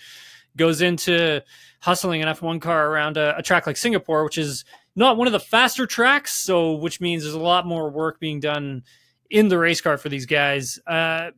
goes 0.56 0.80
into 0.80 1.42
hustling 1.80 2.22
an 2.22 2.28
F1 2.28 2.60
car 2.60 2.90
around 2.90 3.16
a, 3.16 3.36
a 3.38 3.42
track 3.42 3.66
like 3.66 3.76
Singapore, 3.76 4.24
which 4.24 4.38
is 4.38 4.64
not 4.96 5.16
one 5.16 5.26
of 5.28 5.32
the 5.32 5.40
faster 5.40 5.86
tracks. 5.86 6.32
So 6.32 6.72
which 6.72 7.00
means 7.00 7.22
there's 7.22 7.34
a 7.34 7.40
lot 7.40 7.66
more 7.66 7.90
work 7.90 8.18
being 8.18 8.40
done 8.40 8.82
in 9.30 9.48
the 9.48 9.58
race 9.58 9.80
car 9.80 9.96
for 9.96 10.08
these 10.08 10.26
guys. 10.26 10.78
Uh, 10.86 11.30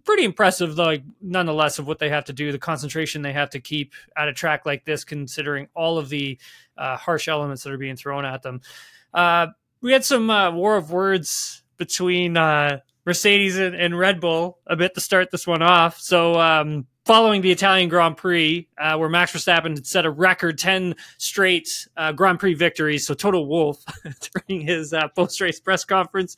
pretty 0.00 0.24
impressive, 0.24 0.76
though, 0.76 0.84
like, 0.84 1.04
nonetheless, 1.20 1.78
of 1.78 1.86
what 1.86 1.98
they 1.98 2.08
have 2.08 2.24
to 2.26 2.32
do, 2.32 2.52
the 2.52 2.58
concentration 2.58 3.22
they 3.22 3.32
have 3.32 3.50
to 3.50 3.60
keep 3.60 3.92
at 4.16 4.28
a 4.28 4.32
track 4.32 4.66
like 4.66 4.84
this, 4.84 5.04
considering 5.04 5.68
all 5.74 5.98
of 5.98 6.08
the 6.08 6.38
uh, 6.76 6.96
harsh 6.96 7.28
elements 7.28 7.62
that 7.62 7.72
are 7.72 7.78
being 7.78 7.96
thrown 7.96 8.24
at 8.24 8.42
them. 8.42 8.60
Uh, 9.14 9.48
we 9.80 9.92
had 9.92 10.04
some 10.04 10.28
uh, 10.30 10.50
war 10.50 10.76
of 10.76 10.90
words 10.90 11.62
between 11.76 12.36
uh, 12.36 12.80
Mercedes 13.04 13.58
and, 13.58 13.74
and, 13.74 13.98
Red 13.98 14.20
Bull 14.20 14.58
a 14.66 14.76
bit 14.76 14.94
to 14.94 15.00
start 15.00 15.30
this 15.30 15.46
one 15.46 15.62
off. 15.62 15.98
So, 15.98 16.40
um, 16.40 16.86
following 17.06 17.40
the 17.40 17.52
Italian 17.52 17.88
Grand 17.88 18.16
Prix, 18.16 18.68
uh, 18.78 18.96
where 18.96 19.08
Max 19.08 19.32
Verstappen 19.32 19.76
had 19.76 19.86
set 19.86 20.04
a 20.04 20.10
record 20.10 20.58
10 20.58 20.96
straight 21.18 21.86
uh, 21.96 22.10
Grand 22.10 22.40
Prix 22.40 22.54
victories, 22.54 23.06
so 23.06 23.14
Toto 23.14 23.42
Wolff 23.42 23.84
during 24.48 24.60
his 24.60 24.92
uh, 24.92 25.06
post 25.14 25.40
race 25.40 25.60
press 25.60 25.84
conference, 25.84 26.36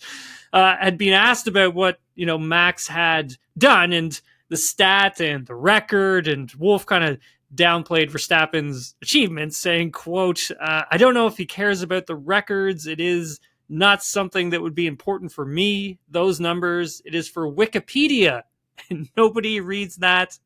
uh, 0.53 0.77
had 0.79 0.99
been 0.99 1.15
asked 1.15 1.49
about 1.49 1.75
what, 1.75 1.99
you 2.17 2.27
know, 2.27 2.37
Max 2.37 2.87
had 2.87 3.35
done 3.57 3.95
and 3.95 4.21
the 4.51 4.59
stat 4.59 5.21
and 5.21 5.47
the 5.47 5.55
record, 5.55 6.29
and 6.29 6.53
Wolff 6.53 6.85
kind 6.85 7.05
of 7.05 7.19
downplayed 7.55 8.11
Verstappen's 8.11 8.95
achievements, 9.01 9.57
saying, 9.57 9.91
quote, 9.93 10.51
uh, 10.61 10.83
I 10.91 10.99
don't 10.99 11.15
know 11.15 11.27
if 11.27 11.39
he 11.39 11.47
cares 11.47 11.81
about 11.81 12.07
the 12.07 12.17
records. 12.17 12.87
It 12.87 13.01
is 13.01 13.41
not 13.71 14.03
something 14.03 14.51
that 14.51 14.61
would 14.61 14.75
be 14.75 14.87
important 14.87 15.33
for 15.33 15.47
me, 15.47 15.99
those 16.11 16.41
numbers. 16.41 17.01
It 17.07 17.15
is 17.15 17.27
for 17.27 17.51
Wikipedia. 17.51 18.43
And 18.91 19.11
nobody 19.17 19.61
reads 19.61 19.97
that 19.97 20.39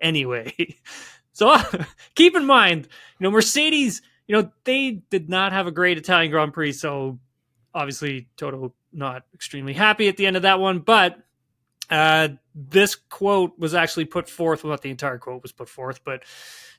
anyway. 0.00 0.54
So 1.38 1.56
keep 2.16 2.34
in 2.34 2.46
mind, 2.46 2.88
you 3.18 3.24
know, 3.24 3.30
Mercedes, 3.30 4.02
you 4.26 4.34
know, 4.34 4.50
they 4.64 5.02
did 5.08 5.30
not 5.30 5.52
have 5.52 5.68
a 5.68 5.70
great 5.70 5.96
Italian 5.96 6.32
Grand 6.32 6.52
Prix. 6.52 6.72
So 6.72 7.20
obviously, 7.72 8.28
Toto 8.36 8.74
not 8.92 9.22
extremely 9.32 9.72
happy 9.72 10.08
at 10.08 10.16
the 10.16 10.26
end 10.26 10.34
of 10.34 10.42
that 10.42 10.58
one. 10.58 10.80
But 10.80 11.16
uh, 11.90 12.28
this 12.54 12.94
quote 12.94 13.58
was 13.58 13.74
actually 13.74 14.04
put 14.04 14.28
forth, 14.28 14.64
well, 14.64 14.72
not 14.72 14.82
the 14.82 14.90
entire 14.90 15.18
quote 15.18 15.42
was 15.42 15.52
put 15.52 15.68
forth, 15.68 16.02
but 16.04 16.22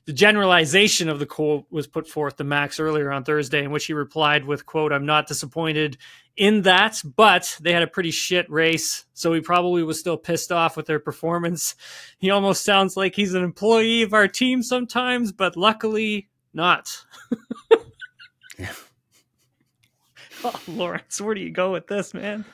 the 0.06 0.12
generalization 0.12 1.08
of 1.08 1.18
the 1.18 1.26
quote 1.26 1.66
was 1.70 1.86
put 1.86 2.08
forth 2.08 2.36
to 2.36 2.44
Max 2.44 2.80
earlier 2.80 3.12
on 3.12 3.24
Thursday, 3.24 3.64
in 3.64 3.70
which 3.70 3.86
he 3.86 3.92
replied 3.92 4.44
with, 4.44 4.66
quote, 4.66 4.92
I'm 4.92 5.06
not 5.06 5.26
disappointed 5.26 5.98
in 6.36 6.62
that, 6.62 7.00
but 7.16 7.56
they 7.60 7.72
had 7.72 7.82
a 7.82 7.88
pretty 7.88 8.10
shit 8.10 8.50
race, 8.50 9.04
so 9.12 9.32
he 9.32 9.40
probably 9.40 9.82
was 9.82 10.00
still 10.00 10.16
pissed 10.16 10.52
off 10.52 10.76
with 10.76 10.86
their 10.86 11.00
performance. 11.00 11.74
He 12.18 12.30
almost 12.30 12.64
sounds 12.64 12.96
like 12.96 13.14
he's 13.14 13.34
an 13.34 13.44
employee 13.44 14.02
of 14.02 14.14
our 14.14 14.28
team 14.28 14.62
sometimes, 14.62 15.32
but 15.32 15.56
luckily 15.56 16.28
not. 16.52 17.04
yeah. 18.58 18.72
Oh, 20.42 20.58
Laurence, 20.68 21.20
where 21.20 21.34
do 21.34 21.42
you 21.42 21.50
go 21.50 21.70
with 21.72 21.86
this, 21.86 22.14
man? 22.14 22.46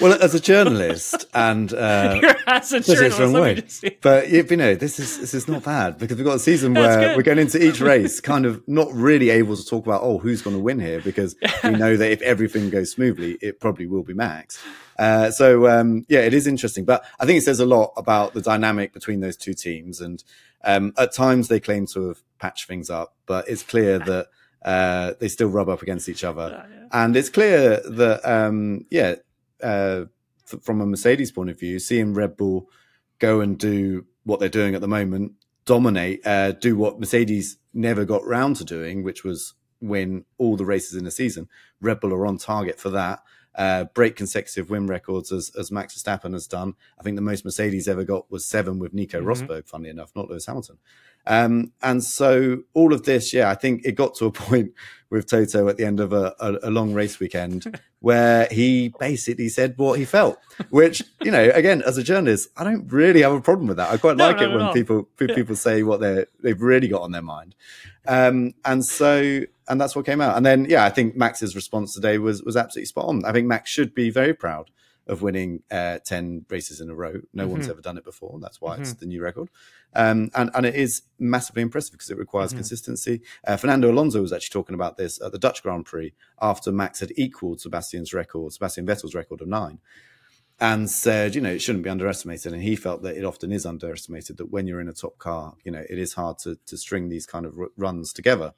Well, 0.00 0.22
as 0.22 0.32
a 0.32 0.40
journalist, 0.40 1.26
and 1.34 1.72
uh, 1.72 2.34
as 2.46 2.72
a 2.72 2.80
journalist, 2.80 3.84
but 4.00 4.30
you 4.30 4.56
know, 4.56 4.76
this 4.76 5.00
is 5.00 5.18
this 5.18 5.34
is 5.34 5.48
not 5.48 5.64
bad 5.64 5.98
because 5.98 6.16
we've 6.16 6.26
got 6.26 6.36
a 6.36 6.40
season 6.40 6.74
where 6.74 7.16
we're 7.16 7.22
going 7.22 7.38
into 7.38 7.60
each 7.60 7.80
race, 7.92 8.20
kind 8.20 8.46
of 8.46 8.66
not 8.68 8.92
really 8.92 9.30
able 9.30 9.56
to 9.56 9.64
talk 9.64 9.84
about 9.84 10.02
oh 10.02 10.18
who's 10.18 10.40
going 10.40 10.54
to 10.54 10.62
win 10.62 10.78
here 10.78 11.00
because 11.00 11.34
we 11.64 11.70
know 11.70 11.96
that 11.96 12.12
if 12.12 12.22
everything 12.22 12.70
goes 12.70 12.92
smoothly, 12.92 13.38
it 13.40 13.58
probably 13.58 13.86
will 13.86 14.04
be 14.04 14.14
Max. 14.14 14.62
Uh, 14.98 15.32
so 15.32 15.66
um, 15.68 16.06
yeah, 16.08 16.20
it 16.20 16.32
is 16.32 16.46
interesting, 16.46 16.84
but 16.84 17.04
I 17.18 17.26
think 17.26 17.38
it 17.38 17.42
says 17.42 17.58
a 17.58 17.66
lot 17.66 17.92
about 17.96 18.34
the 18.34 18.40
dynamic 18.40 18.92
between 18.92 19.18
those 19.18 19.36
two 19.36 19.54
teams, 19.54 20.00
and 20.00 20.22
um, 20.62 20.92
at 20.96 21.12
times 21.12 21.48
they 21.48 21.58
claim 21.58 21.86
to 21.88 22.08
have 22.08 22.22
patched 22.38 22.68
things 22.68 22.88
up, 22.88 23.16
but 23.26 23.48
it's 23.48 23.62
clear 23.62 23.98
that. 23.98 24.28
Uh, 24.60 25.14
they 25.20 25.28
still 25.28 25.48
rub 25.48 25.68
up 25.68 25.82
against 25.82 26.08
each 26.08 26.24
other, 26.24 26.66
yeah. 26.68 26.88
and 26.90 27.16
it's 27.16 27.28
clear 27.28 27.80
that 27.88 28.20
um, 28.28 28.84
yeah, 28.90 29.14
uh, 29.62 30.04
f- 30.50 30.62
from 30.62 30.80
a 30.80 30.86
Mercedes 30.86 31.32
point 31.32 31.50
of 31.50 31.58
view, 31.58 31.78
seeing 31.78 32.14
Red 32.14 32.36
Bull 32.36 32.68
go 33.18 33.40
and 33.40 33.58
do 33.58 34.06
what 34.24 34.40
they're 34.40 34.48
doing 34.48 34.74
at 34.74 34.80
the 34.80 34.88
moment, 34.88 35.32
dominate, 35.64 36.26
uh, 36.26 36.52
do 36.52 36.76
what 36.76 37.00
Mercedes 37.00 37.58
never 37.74 38.04
got 38.04 38.24
round 38.24 38.56
to 38.56 38.64
doing, 38.64 39.02
which 39.02 39.24
was 39.24 39.54
win 39.80 40.24
all 40.38 40.56
the 40.56 40.64
races 40.64 40.96
in 40.96 41.04
the 41.04 41.10
season. 41.10 41.48
Red 41.80 42.00
Bull 42.00 42.12
are 42.14 42.26
on 42.26 42.38
target 42.38 42.78
for 42.80 42.90
that. 42.90 43.20
Uh, 43.58 43.84
break 43.92 44.14
consecutive 44.14 44.70
win 44.70 44.86
records 44.86 45.32
as, 45.32 45.50
as 45.58 45.72
Max 45.72 45.92
Verstappen 45.92 46.32
has 46.32 46.46
done. 46.46 46.74
I 46.96 47.02
think 47.02 47.16
the 47.16 47.22
most 47.22 47.44
Mercedes 47.44 47.88
ever 47.88 48.04
got 48.04 48.30
was 48.30 48.46
seven 48.46 48.78
with 48.78 48.94
Nico 48.94 49.20
mm-hmm. 49.20 49.28
Rosberg, 49.28 49.66
funnily 49.66 49.90
enough, 49.90 50.12
not 50.14 50.30
Lewis 50.30 50.46
Hamilton. 50.46 50.78
Um, 51.26 51.72
and 51.82 52.02
so 52.02 52.62
all 52.74 52.92
of 52.92 53.02
this, 53.02 53.32
yeah, 53.32 53.50
I 53.50 53.54
think 53.54 53.84
it 53.84 53.92
got 53.92 54.14
to 54.16 54.26
a 54.26 54.32
point 54.32 54.72
with 55.10 55.26
Toto 55.26 55.68
at 55.68 55.76
the 55.76 55.84
end 55.84 56.00
of 56.00 56.12
a, 56.12 56.34
a, 56.38 56.58
a 56.64 56.70
long 56.70 56.92
race 56.92 57.18
weekend 57.18 57.80
where 58.00 58.46
he 58.50 58.94
basically 59.00 59.48
said 59.48 59.74
what 59.76 59.98
he 59.98 60.04
felt, 60.04 60.38
which, 60.70 61.02
you 61.22 61.30
know, 61.30 61.50
again, 61.54 61.82
as 61.82 61.98
a 61.98 62.02
journalist, 62.02 62.50
I 62.56 62.64
don't 62.64 62.86
really 62.92 63.22
have 63.22 63.32
a 63.32 63.40
problem 63.40 63.68
with 63.68 63.78
that. 63.78 63.90
I 63.90 63.96
quite 63.96 64.16
no, 64.16 64.26
like 64.26 64.40
no, 64.40 64.50
it 64.50 64.54
when 64.54 64.72
people, 64.72 65.04
people 65.16 65.56
say 65.56 65.82
what 65.82 66.00
they 66.00 66.26
they've 66.40 66.60
really 66.60 66.88
got 66.88 67.02
on 67.02 67.12
their 67.12 67.22
mind. 67.22 67.54
Um, 68.08 68.54
and 68.64 68.84
so, 68.84 69.42
and 69.68 69.80
that's 69.80 69.94
what 69.94 70.06
came 70.06 70.20
out. 70.20 70.36
And 70.36 70.44
then, 70.44 70.64
yeah, 70.64 70.84
I 70.84 70.90
think 70.90 71.14
Max's 71.14 71.54
response 71.54 71.94
today 71.94 72.18
was, 72.18 72.42
was 72.42 72.56
absolutely 72.56 72.86
spot 72.86 73.04
on. 73.04 73.24
I 73.24 73.32
think 73.32 73.46
Max 73.46 73.70
should 73.70 73.94
be 73.94 74.10
very 74.10 74.34
proud 74.34 74.70
of 75.06 75.22
winning 75.22 75.62
uh, 75.70 75.98
10 76.04 76.46
races 76.50 76.80
in 76.80 76.90
a 76.90 76.94
row. 76.94 77.20
No 77.32 77.44
mm-hmm. 77.44 77.52
one's 77.52 77.68
ever 77.68 77.80
done 77.80 77.96
it 77.96 78.04
before. 78.04 78.38
That's 78.40 78.60
why 78.60 78.74
mm-hmm. 78.74 78.82
it's 78.82 78.94
the 78.94 79.06
new 79.06 79.22
record. 79.22 79.48
Um, 79.94 80.30
and, 80.34 80.50
and 80.54 80.66
it 80.66 80.74
is 80.74 81.02
massively 81.18 81.62
impressive 81.62 81.92
because 81.92 82.10
it 82.10 82.18
requires 82.18 82.50
mm-hmm. 82.50 82.58
consistency. 82.58 83.20
Uh, 83.46 83.56
Fernando 83.56 83.90
Alonso 83.90 84.20
was 84.20 84.32
actually 84.32 84.52
talking 84.52 84.74
about 84.74 84.96
this 84.96 85.20
at 85.20 85.32
the 85.32 85.38
Dutch 85.38 85.62
Grand 85.62 85.86
Prix 85.86 86.12
after 86.40 86.72
Max 86.72 87.00
had 87.00 87.12
equaled 87.16 87.60
Sebastian's 87.60 88.12
record, 88.12 88.52
Sebastian 88.52 88.86
Vettel's 88.86 89.14
record 89.14 89.40
of 89.40 89.48
nine. 89.48 89.80
And 90.60 90.90
said, 90.90 91.36
you 91.36 91.40
know, 91.40 91.52
it 91.52 91.60
shouldn't 91.60 91.84
be 91.84 91.90
underestimated. 91.90 92.52
And 92.52 92.62
he 92.62 92.74
felt 92.74 93.02
that 93.02 93.16
it 93.16 93.24
often 93.24 93.52
is 93.52 93.64
underestimated 93.64 94.38
that 94.38 94.50
when 94.50 94.66
you're 94.66 94.80
in 94.80 94.88
a 94.88 94.92
top 94.92 95.16
car, 95.18 95.54
you 95.64 95.70
know, 95.70 95.84
it 95.88 95.98
is 95.98 96.14
hard 96.14 96.38
to, 96.40 96.58
to 96.66 96.76
string 96.76 97.08
these 97.08 97.26
kind 97.26 97.46
of 97.46 97.56
r- 97.56 97.68
runs 97.76 98.12
together. 98.12 98.54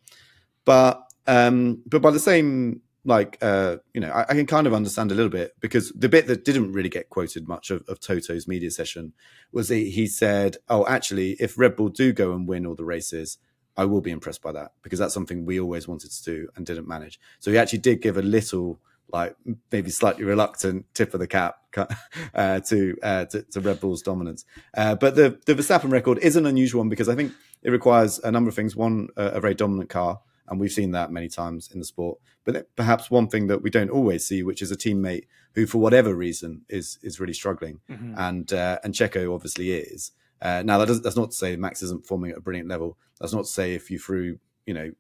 But 0.65 1.03
um, 1.27 1.83
but 1.87 2.01
by 2.01 2.11
the 2.11 2.19
same 2.19 2.81
like 3.05 3.39
uh, 3.41 3.77
you 3.95 4.01
know, 4.01 4.11
I, 4.11 4.23
I, 4.23 4.35
can 4.35 4.47
kind 4.47 4.67
of 4.67 4.75
understand 4.75 5.11
a 5.11 5.15
little 5.15 5.31
bit 5.31 5.55
because 5.61 5.91
the 5.93 6.09
bit 6.09 6.27
that 6.27 6.45
didn't 6.45 6.73
really 6.73 6.91
get 6.91 7.09
quoted 7.09 7.49
much 7.49 7.71
of, 7.71 7.83
of 7.89 7.99
Toto's 7.99 8.47
media 8.47 8.71
session 8.71 9.15
was 9.53 9.71
he, 9.71 9.91
he 9.91 10.07
said, 10.07 10.59
"Oh, 10.69 10.87
actually, 10.87 11.33
if 11.41 11.59
Red 11.59 11.77
Bull 11.77 11.89
do 11.89 12.13
go 12.13 12.33
and 12.33 12.47
win 12.47 12.67
all 12.67 12.75
the 12.75 12.85
races, 12.85 13.39
I 13.77 13.87
will 13.87 14.03
be 14.03 14.11
impressed 14.11 14.43
by 14.43 14.53
that 14.53 14.73
because 14.83 14.99
that's 14.99 15.15
something 15.15 15.47
we 15.47 15.59
always 15.59 15.89
wanted 15.89 16.11
to 16.11 16.23
do 16.23 16.49
and 16.57 16.67
didn't 16.67 16.89
manage." 16.89 17.19
So 17.39 17.51
he 17.51 17.59
actually 17.59 17.79
did 17.79 18.03
give 18.03 18.19
a 18.19 18.23
little, 18.23 18.79
like 19.13 19.37
maybe 19.71 19.91
slightly 19.91 20.25
reluctant 20.25 20.87
tip 20.95 21.15
of 21.15 21.21
the 21.21 21.27
cap 21.27 21.57
uh, 22.35 22.61
to, 22.61 22.97
uh, 23.03 23.25
to, 23.27 23.43
to 23.43 23.61
Red 23.61 23.81
Bull's 23.81 24.03
dominance. 24.03 24.45
Uh, 24.77 24.95
but 24.95 25.17
the 25.17 25.39
the 25.47 25.55
Verstappen 25.55 25.91
record 25.91 26.19
is 26.19 26.37
an 26.37 26.47
unusual 26.47 26.81
one 26.81 26.89
because 26.89 27.09
I 27.09 27.15
think 27.15 27.33
it 27.63 27.71
requires 27.71 28.19
a 28.21 28.31
number 28.31 28.49
of 28.49 28.55
things. 28.55 28.75
One, 28.75 29.09
a 29.17 29.41
very 29.41 29.55
dominant 29.55 29.91
car 29.91 30.21
and 30.51 30.59
we've 30.59 30.73
seen 30.73 30.91
that 30.91 31.13
many 31.13 31.29
times 31.29 31.71
in 31.73 31.79
the 31.79 31.85
sport. 31.85 32.19
But 32.45 32.75
perhaps 32.75 33.11
one 33.11 33.29
thing 33.29 33.47
that 33.47 33.63
we 33.63 33.71
don't 33.71 33.89
always 33.89 34.27
see, 34.27 34.43
which 34.43 34.61
is 34.61 34.73
a 34.73 34.77
teammate 34.77 35.27
who, 35.55 35.65
for 35.67 35.79
whatever 35.79 36.15
reason, 36.15 36.63
is 36.69 36.99
is 37.03 37.21
really 37.21 37.33
struggling, 37.33 37.81
mm-hmm. 37.89 38.15
and 38.19 38.53
uh, 38.53 38.79
and 38.83 38.93
Checo 38.93 39.33
obviously 39.33 39.73
is. 39.73 40.11
Uh, 40.43 40.63
now 40.65 40.79
that 40.79 41.03
that's 41.03 41.17
not 41.17 41.31
to 41.31 41.37
say 41.37 41.55
Max 41.57 41.83
isn't 41.83 42.03
performing 42.03 42.33
at 42.33 42.39
a 42.39 42.41
brilliant 42.41 42.69
level. 42.69 42.99
That's 43.21 43.33
not 43.33 43.45
to 43.45 43.51
say 43.51 43.75
if 43.75 43.91
you 43.91 43.99
threw, 43.99 44.39
you 44.67 44.75
know, 44.75 44.91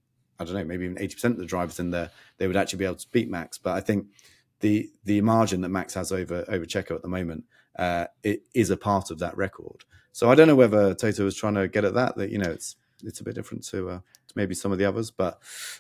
I 0.41 0.45
don't 0.45 0.55
know, 0.55 0.65
maybe 0.65 0.85
even 0.85 0.99
eighty 0.99 1.15
percent 1.15 1.35
of 1.35 1.39
the 1.39 1.47
drivers 1.47 1.79
in 1.79 1.91
there, 1.91 2.11
they 2.39 2.47
would 2.47 2.57
actually 2.57 2.79
be 2.79 2.87
able 2.87 2.97
to 2.97 3.11
beat 3.13 3.31
Max. 3.31 3.59
But 3.59 3.75
I 3.75 3.81
think 3.81 4.07
the 4.61 4.91
the 5.05 5.21
margin 5.21 5.61
that 5.61 5.69
Max 5.69 5.95
has 5.95 6.11
over 6.11 6.45
over 6.49 6.65
Checo 6.65 6.95
at 6.97 7.03
the 7.03 7.09
moment, 7.09 7.45
uh, 7.79 8.07
it 8.23 8.43
is 8.55 8.71
a 8.71 8.77
part 8.77 9.11
of 9.11 9.19
that 9.19 9.37
record. 9.37 9.85
So 10.13 10.31
I 10.31 10.35
don't 10.35 10.49
know 10.49 10.57
whether 10.57 10.95
Toto 10.95 11.25
was 11.25 11.37
trying 11.37 11.55
to 11.55 11.69
get 11.69 11.85
at 11.85 11.95
that. 11.95 12.17
That 12.17 12.31
you 12.31 12.39
know, 12.39 12.51
it's 12.51 12.77
it's 13.05 13.21
a 13.21 13.25
bit 13.25 13.35
different 13.35 13.65
to, 13.65 13.89
uh, 13.89 13.99
to 13.99 14.35
maybe 14.35 14.55
some 14.55 14.73
of 14.73 14.79
the 14.79 14.85
others. 14.85 15.11
But 15.11 15.39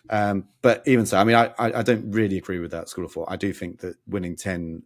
um, 0.08 0.44
but 0.62 0.82
even 0.86 1.06
so, 1.06 1.18
I 1.18 1.24
mean, 1.24 1.36
I, 1.36 1.52
I, 1.58 1.78
I 1.78 1.82
don't 1.82 2.10
really 2.10 2.38
agree 2.38 2.58
with 2.58 2.70
that 2.72 2.88
school 2.88 3.04
of 3.04 3.12
thought. 3.12 3.30
I 3.30 3.36
do 3.36 3.52
think 3.52 3.80
that 3.80 3.96
winning 4.06 4.36
ten 4.36 4.82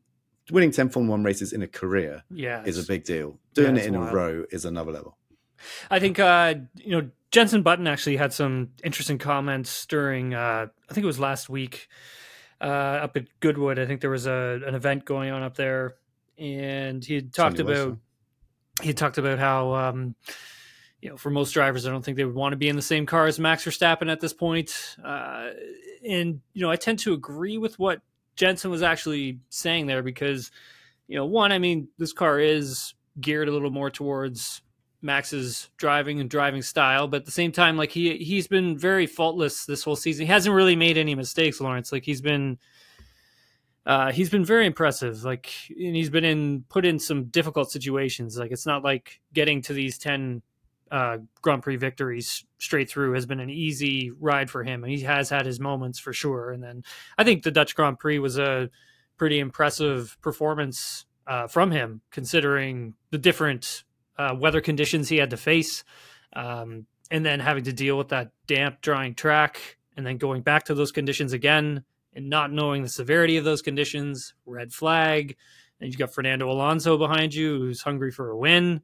winning 0.51 0.71
ten 0.71 0.89
Formula 0.89 1.11
One 1.11 1.25
races 1.25 1.53
in 1.53 1.63
a 1.63 1.69
career 1.69 2.23
yeah, 2.31 2.63
is 2.65 2.79
a 2.79 2.87
big 2.87 3.05
deal. 3.05 3.39
Doing 3.55 3.77
yeah, 3.77 3.83
it 3.83 3.87
in 3.89 3.99
wild. 3.99 4.13
a 4.13 4.17
row 4.17 4.45
is 4.51 4.65
another 4.65 4.93
level. 4.93 5.17
I 5.91 5.99
think 5.99 6.19
uh, 6.19 6.55
you 6.77 6.91
know 6.91 7.11
Jenson 7.31 7.63
Button 7.63 7.87
actually 7.87 8.17
had 8.17 8.33
some 8.33 8.71
interesting 8.83 9.19
comments 9.19 9.87
during 9.87 10.35
uh, 10.35 10.67
I 10.89 10.95
think 10.95 11.05
it 11.05 11.07
was 11.07 11.21
last 11.21 11.49
week 11.49 11.89
uh, 12.61 12.65
up 12.65 13.17
at 13.17 13.27
Goodwood. 13.41 13.79
I 13.79 13.87
think 13.87 14.01
there 14.01 14.11
was 14.11 14.27
a 14.27 14.61
an 14.67 14.75
event 14.75 15.05
going 15.05 15.31
on 15.31 15.43
up 15.43 15.57
there, 15.57 15.95
and 16.39 17.05
he 17.05 17.15
had 17.15 17.33
talked 17.33 17.59
about 17.59 17.99
he 18.83 18.93
talked 18.93 19.19
about 19.19 19.39
how 19.39 19.75
um, 19.75 20.15
you 21.05 21.11
know, 21.11 21.19
for 21.19 21.29
most 21.29 21.53
drivers, 21.53 21.87
I 21.87 21.91
don't 21.91 22.03
think 22.03 22.17
they 22.17 22.25
would 22.25 22.35
want 22.35 22.55
to 22.55 22.57
be 22.57 22.71
in 22.71 22.77
the 22.77 22.83
same 22.83 23.05
car 23.05 23.27
as 23.27 23.39
Max 23.39 23.63
Verstappen 23.63 24.11
at 24.11 24.21
this 24.21 24.33
point. 24.33 24.97
Uh, 25.05 25.51
and 26.03 26.41
you 26.55 26.63
know, 26.63 26.71
I 26.71 26.77
tend 26.77 26.99
to 27.01 27.13
agree 27.13 27.59
with 27.59 27.79
what 27.79 28.01
Jenson 28.37 28.71
was 28.71 28.83
actually 28.83 29.41
saying 29.51 29.87
there 29.87 30.03
because, 30.03 30.51
you 31.07 31.17
know, 31.17 31.27
one, 31.27 31.53
I 31.53 31.59
mean, 31.59 31.89
this 31.99 32.15
car 32.15 32.41
is 32.41 32.95
geared 33.21 33.49
a 33.49 33.53
little 33.53 33.71
more 33.71 33.91
towards 33.91 34.63
Max's 35.05 35.71
driving 35.77 36.19
and 36.19 36.29
driving 36.29 36.63
style, 36.63 37.07
but 37.07 37.19
at 37.19 37.25
the 37.27 37.31
same 37.31 37.53
time, 37.53 37.77
like 37.77 37.93
he 37.93 38.17
he's 38.17 38.49
been 38.49 38.77
very 38.77 39.07
faultless 39.07 39.67
this 39.67 39.85
whole 39.85 39.97
season. 39.97 40.27
He 40.27 40.33
hasn't 40.33 40.55
really 40.55 40.77
made 40.77 40.99
any 40.99 41.15
mistakes, 41.15 41.61
Laurence. 41.61 41.93
Like 41.93 42.05
he's 42.05 42.21
been. 42.21 42.59
Uh, 43.87 44.11
he's 44.11 44.31
been 44.31 44.47
very 44.47 44.65
impressive. 44.65 45.25
Like, 45.25 45.53
and 45.69 45.95
he's 45.95 46.09
been 46.09 46.25
in 46.25 46.65
put 46.71 46.87
in 46.87 46.99
some 46.99 47.25
difficult 47.25 47.71
situations. 47.71 48.39
Like, 48.39 48.51
it's 48.51 48.65
not 48.65 48.83
like 48.83 49.21
getting 49.35 49.61
to 49.61 49.75
these 49.75 49.99
ten 49.99 50.41
uh, 50.91 51.19
Grand 51.43 51.63
Prix 51.63 51.77
victories 51.77 52.47
straight 52.59 52.89
through 52.89 53.13
has 53.13 53.27
been 53.27 53.41
an 53.41 53.51
easy 53.51 54.11
ride 54.11 54.49
for 54.49 54.65
him. 54.65 54.85
And 54.85 54.93
he 54.93 55.01
has 55.01 55.29
had 55.29 55.45
his 55.45 55.61
moments 55.61 55.99
for 55.99 56.15
sure. 56.15 56.51
And 56.51 56.63
then 56.63 56.83
I 57.19 57.25
think 57.25 57.43
the 57.43 57.51
Dutch 57.51 57.75
Grand 57.75 57.99
Prix 57.99 58.19
was 58.21 58.39
a 58.39 58.71
pretty 59.19 59.39
impressive 59.39 60.17
performance 60.23 61.05
uh, 61.27 61.47
from 61.47 61.71
him, 61.71 62.01
considering 62.11 62.95
the 63.11 63.19
different 63.19 63.85
uh, 64.19 64.35
weather 64.39 64.61
conditions 64.61 65.09
he 65.09 65.17
had 65.17 65.31
to 65.31 65.37
face. 65.37 65.85
Um, 66.35 66.87
and 67.11 67.25
then 67.25 67.41
having 67.41 67.65
to 67.65 67.73
deal 67.73 67.97
with 67.97 68.09
that 68.09 68.33
damp, 68.47 68.81
drying 68.81 69.15
track, 69.15 69.79
and 69.97 70.07
then 70.07 70.17
going 70.17 70.43
back 70.43 70.65
to 70.65 70.75
those 70.75 70.91
conditions 70.91 71.33
again 71.33 71.85
and 72.15 72.31
not 72.31 72.53
knowing 72.53 72.83
the 72.83 72.89
severity 72.89 73.37
of 73.37 73.45
those 73.45 73.63
conditions, 73.63 74.35
red 74.47 74.73
flag. 74.73 75.37
And 75.81 75.89
you've 75.89 75.99
got 75.99 76.15
Fernando 76.15 76.51
Alonso 76.51 76.97
behind 76.97 77.35
you 77.35 77.59
who's 77.59 77.83
hungry 77.83 78.11
for 78.11 78.31
a 78.31 78.37
win 78.37 78.81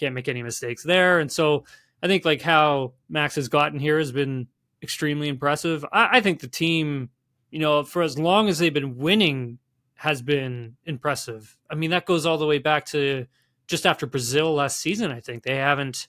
can't 0.00 0.14
make 0.14 0.28
any 0.28 0.42
mistakes 0.42 0.82
there. 0.82 1.20
And 1.20 1.30
so 1.30 1.64
I 2.02 2.06
think 2.08 2.24
like 2.24 2.42
how 2.42 2.94
Max 3.08 3.36
has 3.36 3.48
gotten 3.48 3.78
here 3.78 3.98
has 3.98 4.10
been 4.10 4.48
extremely 4.82 5.28
impressive. 5.28 5.84
I, 5.92 6.18
I 6.18 6.20
think 6.20 6.40
the 6.40 6.48
team, 6.48 7.10
you 7.50 7.58
know, 7.58 7.84
for 7.84 8.02
as 8.02 8.18
long 8.18 8.48
as 8.48 8.58
they've 8.58 8.74
been 8.74 8.96
winning, 8.96 9.58
has 9.94 10.22
been 10.22 10.76
impressive. 10.86 11.56
I 11.70 11.74
mean, 11.74 11.90
that 11.90 12.06
goes 12.06 12.24
all 12.24 12.38
the 12.38 12.46
way 12.46 12.58
back 12.58 12.86
to 12.86 13.26
just 13.70 13.86
after 13.86 14.04
Brazil 14.04 14.52
last 14.52 14.78
season. 14.80 15.12
I 15.12 15.20
think 15.20 15.44
they 15.44 15.56
haven't. 15.56 16.08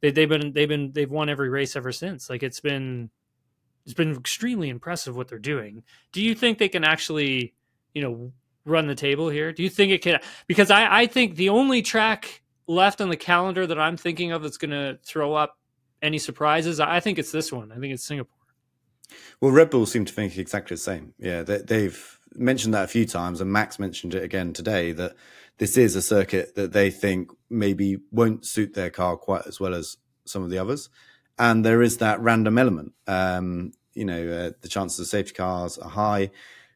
They, 0.00 0.12
they've 0.12 0.28
been 0.28 0.52
they've 0.52 0.68
been 0.68 0.92
they've 0.92 1.10
won 1.10 1.28
every 1.28 1.50
race 1.50 1.76
ever 1.76 1.92
since. 1.92 2.30
Like 2.30 2.42
it's 2.42 2.60
been 2.60 3.10
it's 3.84 3.94
been 3.94 4.14
extremely 4.14 4.68
impressive 4.68 5.16
what 5.16 5.28
they're 5.28 5.38
doing. 5.38 5.82
Do 6.12 6.22
you 6.22 6.34
think 6.34 6.58
they 6.58 6.68
can 6.68 6.84
actually, 6.84 7.54
you 7.94 8.02
know, 8.02 8.32
run 8.64 8.86
the 8.86 8.94
table 8.94 9.28
here? 9.28 9.52
Do 9.52 9.62
you 9.62 9.68
think 9.68 9.92
it 9.92 10.02
can? 10.02 10.20
Because 10.46 10.70
I 10.70 11.00
I 11.00 11.06
think 11.06 11.34
the 11.34 11.48
only 11.48 11.82
track 11.82 12.42
left 12.68 13.00
on 13.00 13.08
the 13.08 13.16
calendar 13.16 13.66
that 13.66 13.78
I'm 13.78 13.96
thinking 13.96 14.30
of 14.30 14.42
that's 14.42 14.58
going 14.58 14.70
to 14.70 14.98
throw 15.02 15.34
up 15.34 15.58
any 16.00 16.18
surprises, 16.18 16.78
I 16.78 17.00
think 17.00 17.18
it's 17.18 17.32
this 17.32 17.50
one. 17.50 17.72
I 17.72 17.78
think 17.78 17.92
it's 17.92 18.04
Singapore. 18.04 18.36
Well, 19.40 19.50
Red 19.50 19.70
Bull 19.70 19.86
seem 19.86 20.04
to 20.04 20.12
think 20.12 20.36
exactly 20.36 20.74
the 20.74 20.80
same. 20.80 21.14
Yeah, 21.18 21.42
they, 21.42 21.84
have 21.84 22.18
mentioned 22.34 22.74
that 22.74 22.84
a 22.84 22.88
few 22.88 23.06
times, 23.06 23.40
and 23.40 23.50
Max 23.50 23.78
mentioned 23.78 24.14
it 24.14 24.22
again 24.22 24.52
today 24.52 24.92
that 24.92 25.16
this 25.58 25.76
is 25.76 25.96
a 25.96 26.02
circuit 26.02 26.54
that 26.54 26.72
they 26.72 26.90
think 26.90 27.30
maybe 27.50 27.98
won't 28.10 28.46
suit 28.46 28.74
their 28.74 28.90
car 28.90 29.16
quite 29.16 29.46
as 29.46 29.60
well 29.60 29.74
as 29.74 29.96
some 30.24 30.42
of 30.42 30.50
the 30.50 30.58
others. 30.58 30.88
And 31.38 31.64
there 31.64 31.82
is 31.82 31.98
that 31.98 32.20
random 32.20 32.58
element. 32.58 32.92
Um, 33.06 33.72
you 33.94 34.04
know, 34.04 34.28
uh, 34.28 34.50
the 34.60 34.68
chances 34.68 34.98
of 35.00 35.06
safety 35.06 35.34
cars 35.34 35.78
are 35.78 35.90
high. 35.90 36.30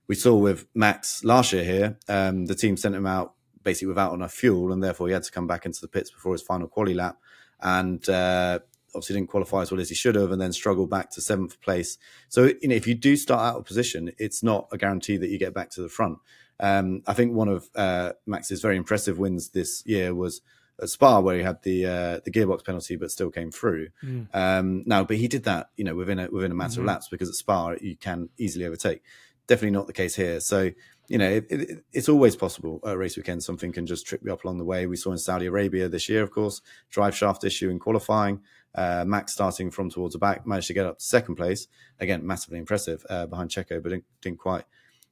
We 0.08 0.14
saw 0.14 0.34
with 0.34 0.66
Max 0.74 1.24
last 1.24 1.52
year 1.52 1.64
here, 1.64 1.98
um, 2.08 2.46
the 2.46 2.54
team 2.54 2.76
sent 2.76 2.94
him 2.94 3.06
out 3.06 3.34
basically 3.62 3.88
without 3.88 4.12
enough 4.12 4.32
fuel, 4.32 4.72
and 4.72 4.82
therefore 4.82 5.06
he 5.06 5.14
had 5.14 5.22
to 5.22 5.30
come 5.30 5.46
back 5.46 5.64
into 5.64 5.80
the 5.80 5.88
pits 5.88 6.10
before 6.10 6.32
his 6.32 6.42
final 6.42 6.66
quali 6.66 6.94
lap, 6.94 7.16
and 7.60 8.08
uh, 8.08 8.58
obviously 8.94 9.14
didn't 9.14 9.30
qualify 9.30 9.62
as 9.62 9.70
well 9.70 9.80
as 9.80 9.88
he 9.88 9.94
should 9.94 10.16
have, 10.16 10.32
and 10.32 10.40
then 10.40 10.52
struggled 10.52 10.90
back 10.90 11.10
to 11.10 11.20
seventh 11.20 11.60
place. 11.60 11.98
So 12.28 12.50
you 12.60 12.68
know, 12.68 12.74
if 12.74 12.86
you 12.86 12.94
do 12.94 13.14
start 13.16 13.40
out 13.40 13.58
of 13.58 13.64
position, 13.64 14.12
it's 14.18 14.42
not 14.42 14.68
a 14.72 14.78
guarantee 14.78 15.16
that 15.16 15.30
you 15.30 15.38
get 15.38 15.54
back 15.54 15.70
to 15.70 15.82
the 15.82 15.88
front. 15.88 16.18
Um, 16.62 17.02
I 17.06 17.12
think 17.12 17.34
one 17.34 17.48
of 17.48 17.68
uh, 17.74 18.12
Max's 18.24 18.62
very 18.62 18.76
impressive 18.76 19.18
wins 19.18 19.50
this 19.50 19.82
year 19.84 20.14
was 20.14 20.40
at 20.80 20.88
Spa, 20.88 21.20
where 21.20 21.36
he 21.36 21.42
had 21.42 21.62
the 21.62 21.84
uh, 21.84 22.20
the 22.24 22.30
gearbox 22.30 22.64
penalty, 22.64 22.96
but 22.96 23.10
still 23.10 23.30
came 23.30 23.50
through. 23.50 23.88
Mm. 24.02 24.28
Um, 24.32 24.82
now, 24.86 25.04
but 25.04 25.16
he 25.16 25.28
did 25.28 25.44
that, 25.44 25.70
you 25.76 25.84
know, 25.84 25.94
within 25.94 26.18
a 26.18 26.28
within 26.30 26.52
a 26.52 26.54
matter 26.54 26.72
mm-hmm. 26.72 26.80
of 26.82 26.86
laps 26.86 27.08
because 27.08 27.28
at 27.28 27.34
Spa 27.34 27.74
you 27.80 27.96
can 27.96 28.30
easily 28.38 28.64
overtake. 28.64 29.02
Definitely 29.48 29.72
not 29.72 29.88
the 29.88 29.92
case 29.92 30.14
here. 30.14 30.40
So 30.40 30.70
you 31.08 31.18
know, 31.18 31.28
it, 31.28 31.46
it, 31.50 31.84
it's 31.92 32.08
always 32.08 32.36
possible 32.36 32.80
at 32.86 32.96
race 32.96 33.16
weekend 33.16 33.42
something 33.42 33.72
can 33.72 33.86
just 33.86 34.06
trip 34.06 34.22
you 34.24 34.32
up 34.32 34.44
along 34.44 34.58
the 34.58 34.64
way. 34.64 34.86
We 34.86 34.96
saw 34.96 35.10
in 35.12 35.18
Saudi 35.18 35.46
Arabia 35.46 35.88
this 35.88 36.08
year, 36.08 36.22
of 36.22 36.30
course, 36.30 36.62
drive 36.90 37.16
shaft 37.16 37.44
issue 37.44 37.70
in 37.70 37.78
qualifying. 37.78 38.40
Uh, 38.74 39.04
Max 39.06 39.32
starting 39.32 39.70
from 39.70 39.90
towards 39.90 40.14
the 40.14 40.18
back 40.18 40.46
managed 40.46 40.68
to 40.68 40.72
get 40.74 40.86
up 40.86 40.98
to 40.98 41.04
second 41.04 41.34
place 41.34 41.68
again, 42.00 42.26
massively 42.26 42.58
impressive 42.58 43.04
uh, 43.10 43.26
behind 43.26 43.50
Checo, 43.50 43.82
but 43.82 43.90
didn't, 43.90 44.04
didn't, 44.22 44.38
quite 44.38 44.64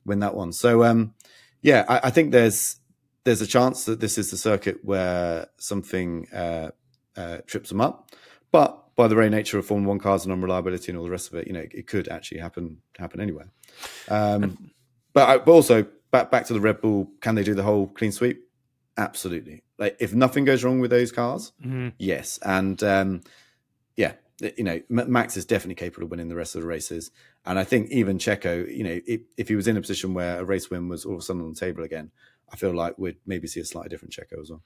win 0.05 0.21
that 0.21 0.35
one. 0.35 0.53
So 0.53 0.85
um, 0.85 1.15
yeah, 1.63 1.85
I, 1.89 2.01
I, 2.05 2.11
think 2.11 2.33
there's 2.33 2.77
there's 3.25 3.41
a 3.41 3.47
chance 3.47 3.85
that 3.85 4.01
this 4.01 4.19
is 4.19 4.31
the 4.31 4.37
circuit 4.37 4.79
where 4.83 5.49
something 5.59 6.27
uh, 6.33 6.71
uh 7.17 7.39
trips 7.47 7.69
them 7.69 7.81
up, 7.81 8.11
but 8.53 8.95
by 8.97 9.09
the 9.09 9.15
very 9.15 9.31
nature 9.31 9.59
of 9.59 9.67
Formula 9.67 9.89
One 9.89 9.99
cars 9.99 10.25
and 10.25 10.33
unreliability 10.33 10.93
and 10.93 10.99
all 10.99 11.05
the 11.05 11.11
rest 11.11 11.29
of 11.29 11.35
it, 11.35 11.47
you 11.47 11.53
know, 11.53 11.61
it, 11.61 11.73
it 11.75 11.87
could 11.87 12.09
actually 12.09 12.39
happen 12.39 12.79
happen 12.99 13.21
anywhere. 13.21 13.49
Um, 14.09 14.71
but, 15.13 15.45
but 15.45 15.53
also 15.53 15.87
back 16.11 16.31
back 16.31 16.47
to 16.47 16.53
the 16.53 16.61
Red 16.61 16.81
Bull, 16.81 17.11
can 17.21 17.35
they 17.35 17.43
do 17.43 17.55
the 17.55 17.63
whole 17.63 17.87
clean 17.87 18.13
sweep? 18.13 18.43
Absolutely. 18.97 19.63
Like 19.79 19.97
if 20.01 20.15
nothing 20.15 20.45
goes 20.45 20.63
wrong 20.63 20.81
with 20.81 20.91
those 20.91 21.13
cars, 21.13 21.53
mm-hmm. 21.65 21.89
yes. 21.99 22.39
And 22.45 22.83
um, 22.83 23.23
you 24.41 24.65
know, 24.65 24.81
Max 24.89 25.37
is 25.37 25.45
definitely 25.45 25.75
capable 25.75 26.05
of 26.05 26.11
winning 26.11 26.29
the 26.29 26.37
rest 26.37 26.55
of 26.55 26.63
the 26.63 26.67
races. 26.67 27.11
And 27.45 27.59
I 27.59 27.65
think 27.65 27.91
even 27.91 28.19
Checo, 28.19 28.75
you 28.75 28.85
know, 28.85 29.01
if, 29.07 29.21
if 29.37 29.49
he 29.49 29.57
was 29.57 29.69
in 29.69 29.77
a 29.77 29.81
position 29.81 30.15
where 30.15 30.41
a 30.41 30.45
race 30.45 30.71
win 30.71 30.89
was 30.89 31.05
all 31.05 31.15
of 31.15 31.21
a 31.21 31.23
sudden 31.23 31.43
on 31.43 31.55
the 31.55 31.61
table 31.61 31.85
again, 31.85 32.11
I 32.53 32.57
feel 32.57 32.75
like 32.75 32.99
we'd 32.99 33.17
maybe 33.27 33.47
see 33.47 33.61
a 33.61 33.65
slightly 33.65 33.89
different 33.89 34.15
Checo 34.15 34.41
as 34.41 34.51
well. 34.51 34.63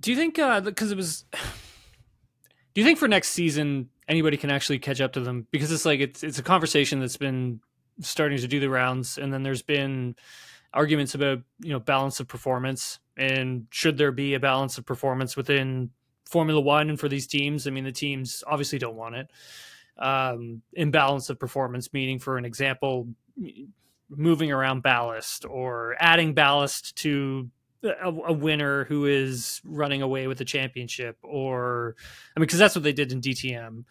Do 0.00 0.10
you 0.10 0.16
think 0.16 0.36
because 0.36 0.90
uh, 0.90 0.94
it 0.94 0.96
was? 0.96 1.24
Do 1.32 2.80
you 2.80 2.84
think 2.84 2.98
for 2.98 3.08
next 3.08 3.30
season 3.30 3.88
anybody 4.08 4.36
can 4.36 4.50
actually 4.50 4.78
catch 4.78 5.00
up 5.00 5.12
to 5.14 5.20
them? 5.20 5.46
Because 5.50 5.72
it's 5.72 5.86
like 5.86 6.00
it's 6.00 6.22
it's 6.22 6.38
a 6.38 6.42
conversation 6.42 7.00
that's 7.00 7.16
been 7.16 7.60
starting 8.00 8.38
to 8.38 8.48
do 8.48 8.60
the 8.60 8.68
rounds, 8.68 9.16
and 9.16 9.32
then 9.32 9.42
there's 9.42 9.62
been 9.62 10.16
arguments 10.74 11.14
about 11.14 11.38
you 11.60 11.72
know 11.72 11.80
balance 11.80 12.20
of 12.20 12.28
performance 12.28 12.98
and 13.16 13.66
should 13.70 13.96
there 13.96 14.12
be 14.12 14.34
a 14.34 14.40
balance 14.40 14.76
of 14.78 14.84
performance 14.84 15.36
within 15.36 15.90
Formula 16.28 16.60
One 16.60 16.90
and 16.90 16.98
for 16.98 17.08
these 17.08 17.26
teams. 17.26 17.66
I 17.66 17.70
mean, 17.70 17.84
the 17.84 17.92
teams 17.92 18.44
obviously 18.46 18.78
don't 18.78 18.96
want 18.96 19.16
it. 19.16 19.30
Um, 19.98 20.62
imbalance 20.74 21.30
of 21.30 21.38
performance, 21.38 21.92
meaning, 21.92 22.18
for 22.18 22.36
an 22.36 22.44
example, 22.44 23.08
moving 24.10 24.52
around 24.52 24.82
ballast 24.82 25.46
or 25.46 25.96
adding 25.98 26.34
ballast 26.34 26.96
to 26.96 27.50
a, 27.82 28.08
a, 28.08 28.32
winner 28.32 28.84
who 28.84 29.06
is 29.06 29.62
running 29.64 30.02
away 30.02 30.26
with 30.26 30.38
the 30.38 30.44
championship, 30.44 31.16
or 31.22 31.96
I 32.36 32.40
mean, 32.40 32.46
because 32.46 32.58
that's 32.58 32.74
what 32.74 32.84
they 32.84 32.92
did 32.92 33.10
in 33.10 33.20
DTM 33.20 33.84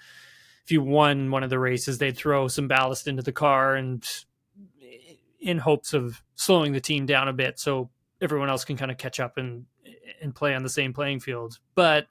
if 0.65 0.72
you 0.72 0.82
won 0.82 1.30
one 1.30 1.44
of 1.44 1.51
the 1.51 1.60
races, 1.60 2.00
they'd 2.00 2.18
throw 2.18 2.48
some 2.48 2.68
ballast 2.68 3.08
into 3.08 3.22
the 3.22 3.32
car 3.32 3.75
and 3.75 4.04
in 5.39 5.60
hopes 5.60 5.94
of 5.94 6.24
slowing 6.34 6.74
the 6.74 6.82
team 6.82 7.06
down 7.06 7.27
a 7.27 7.34
bit 7.34 7.60
so 7.60 7.92
everyone 8.20 8.50
else 8.50 8.65
can 8.65 8.75
kind 8.75 8.89
of 8.89 8.98
catch 8.98 9.20
up 9.20 9.38
and 9.38 9.65
and 10.22 10.34
play 10.34 10.56
on 10.56 10.63
the 10.63 10.70
same 10.70 10.92
playing 10.92 11.20
field. 11.20 11.60
But 11.75 12.08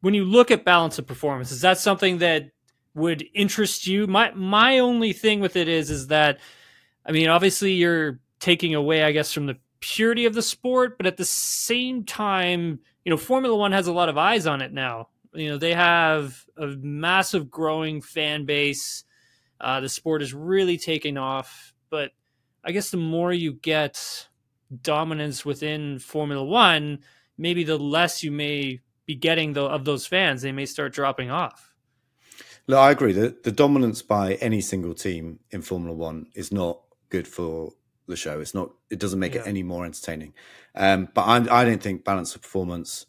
when 0.00 0.14
you 0.14 0.24
look 0.24 0.50
at 0.50 0.64
balance 0.64 0.98
of 0.98 1.06
performance, 1.06 1.52
is 1.52 1.62
that 1.62 1.78
something 1.78 2.18
that 2.18 2.50
would 2.94 3.24
interest 3.34 3.86
you? 3.86 4.06
My 4.06 4.32
my 4.34 4.78
only 4.78 5.12
thing 5.12 5.40
with 5.40 5.56
it 5.56 5.68
is 5.68 5.90
is 5.90 6.08
that 6.08 6.38
I 7.04 7.12
mean, 7.12 7.28
obviously 7.28 7.72
you're 7.72 8.20
taking 8.40 8.74
away, 8.74 9.02
I 9.02 9.12
guess, 9.12 9.32
from 9.32 9.46
the 9.46 9.58
purity 9.80 10.24
of 10.24 10.34
the 10.34 10.42
sport, 10.42 10.96
but 10.96 11.06
at 11.06 11.16
the 11.16 11.24
same 11.24 12.04
time, 12.04 12.80
you 13.04 13.10
know, 13.10 13.16
Formula 13.16 13.56
One 13.56 13.72
has 13.72 13.86
a 13.86 13.92
lot 13.92 14.08
of 14.08 14.18
eyes 14.18 14.46
on 14.46 14.60
it 14.62 14.72
now. 14.72 15.08
You 15.32 15.50
know, 15.50 15.58
they 15.58 15.74
have 15.74 16.44
a 16.56 16.66
massive 16.66 17.50
growing 17.50 18.00
fan 18.00 18.46
base. 18.46 19.04
Uh, 19.60 19.80
the 19.80 19.88
sport 19.88 20.22
is 20.22 20.34
really 20.34 20.78
taking 20.78 21.16
off, 21.16 21.74
but 21.90 22.10
I 22.64 22.72
guess 22.72 22.90
the 22.90 22.96
more 22.96 23.32
you 23.32 23.54
get 23.54 24.28
dominance 24.82 25.44
within 25.44 25.98
Formula 25.98 26.44
One, 26.44 26.98
maybe 27.38 27.64
the 27.64 27.78
less 27.78 28.22
you 28.22 28.32
may 28.32 28.80
be 29.06 29.14
getting 29.14 29.52
the, 29.52 29.62
of 29.62 29.84
those 29.84 30.06
fans. 30.06 30.42
They 30.42 30.52
may 30.52 30.66
start 30.66 30.92
dropping 30.92 31.30
off. 31.30 31.74
No, 32.68 32.78
I 32.78 32.90
agree. 32.90 33.12
The, 33.12 33.36
the 33.44 33.52
dominance 33.52 34.02
by 34.02 34.34
any 34.34 34.60
single 34.60 34.94
team 34.94 35.38
in 35.50 35.62
Formula 35.62 35.94
One 35.94 36.26
is 36.34 36.52
not 36.52 36.80
good 37.10 37.28
for 37.28 37.72
the 38.08 38.16
show. 38.16 38.40
It's 38.40 38.54
not. 38.54 38.70
It 38.90 38.98
doesn't 38.98 39.20
make 39.20 39.34
yeah. 39.34 39.42
it 39.42 39.46
any 39.46 39.62
more 39.62 39.84
entertaining. 39.84 40.34
Um, 40.74 41.08
but 41.14 41.22
I, 41.22 41.60
I 41.60 41.64
don't 41.64 41.82
think 41.82 42.04
balance 42.04 42.34
of 42.34 42.42
performance 42.42 43.06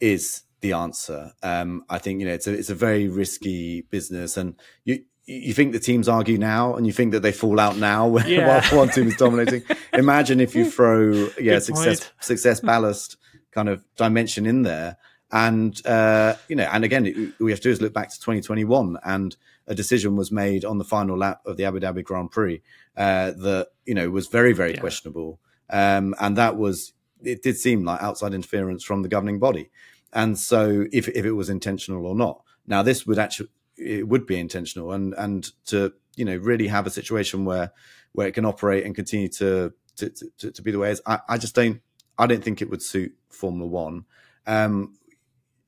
is 0.00 0.42
the 0.60 0.72
answer. 0.72 1.32
Um, 1.42 1.84
I 1.88 1.98
think 1.98 2.20
you 2.20 2.26
know 2.26 2.34
it's 2.34 2.46
a 2.46 2.52
it's 2.52 2.70
a 2.70 2.74
very 2.74 3.08
risky 3.08 3.82
business, 3.82 4.36
and 4.36 4.54
you 4.84 5.04
you 5.26 5.54
think 5.54 5.72
the 5.72 5.80
teams 5.80 6.08
argue 6.08 6.38
now, 6.38 6.74
and 6.74 6.86
you 6.86 6.92
think 6.92 7.12
that 7.12 7.20
they 7.20 7.32
fall 7.32 7.58
out 7.58 7.76
now 7.76 8.16
yeah. 8.26 8.60
while 8.60 8.78
one 8.78 8.88
team 8.88 9.08
is 9.08 9.16
dominating. 9.16 9.62
Imagine 9.92 10.40
if 10.40 10.54
you 10.54 10.70
throw 10.70 11.28
yeah 11.40 11.58
success 11.58 12.10
success 12.20 12.60
ballast 12.60 13.16
kind 13.52 13.68
of 13.68 13.84
dimension 13.96 14.46
in 14.46 14.62
there, 14.62 14.96
and 15.34 15.84
uh, 15.84 16.36
you 16.48 16.54
know, 16.54 16.68
and 16.72 16.84
again, 16.84 17.34
we 17.40 17.50
have 17.50 17.58
to 17.58 17.64
do 17.64 17.72
is 17.72 17.80
look 17.80 17.92
back 17.92 18.08
to 18.08 18.20
2021, 18.20 18.96
and 19.04 19.36
a 19.66 19.74
decision 19.74 20.14
was 20.14 20.30
made 20.30 20.64
on 20.64 20.78
the 20.78 20.84
final 20.84 21.18
lap 21.18 21.40
of 21.44 21.56
the 21.56 21.64
Abu 21.64 21.80
Dhabi 21.80 22.04
Grand 22.04 22.30
Prix 22.30 22.62
uh, 22.96 23.32
that 23.32 23.70
you 23.84 23.94
know 23.94 24.08
was 24.10 24.28
very 24.28 24.52
very 24.52 24.74
yeah. 24.74 24.80
questionable, 24.80 25.40
um, 25.70 26.14
and 26.20 26.36
that 26.36 26.56
was 26.56 26.92
it 27.20 27.42
did 27.42 27.56
seem 27.56 27.84
like 27.84 28.00
outside 28.00 28.32
interference 28.32 28.84
from 28.84 29.02
the 29.02 29.08
governing 29.08 29.40
body. 29.40 29.70
And 30.12 30.38
so, 30.38 30.86
if 30.92 31.08
if 31.08 31.24
it 31.24 31.32
was 31.32 31.50
intentional 31.50 32.06
or 32.06 32.14
not, 32.14 32.44
now 32.68 32.84
this 32.84 33.04
would 33.04 33.18
actually 33.18 33.48
it 33.76 34.06
would 34.06 34.26
be 34.26 34.38
intentional, 34.38 34.92
and 34.92 35.14
and 35.14 35.50
to 35.66 35.94
you 36.14 36.24
know 36.24 36.36
really 36.36 36.68
have 36.68 36.86
a 36.86 36.90
situation 36.90 37.44
where 37.44 37.72
where 38.12 38.28
it 38.28 38.34
can 38.34 38.44
operate 38.44 38.86
and 38.86 38.94
continue 38.94 39.28
to 39.30 39.72
to, 39.96 40.10
to, 40.38 40.52
to 40.52 40.62
be 40.62 40.70
the 40.70 40.78
way 40.78 40.90
it 40.90 40.92
is. 40.92 41.02
I, 41.04 41.18
I 41.28 41.38
just 41.38 41.56
don't 41.56 41.80
I 42.16 42.28
don't 42.28 42.44
think 42.44 42.62
it 42.62 42.70
would 42.70 42.82
suit 42.82 43.16
Formula 43.30 43.68
One. 43.68 44.04
Um, 44.46 44.94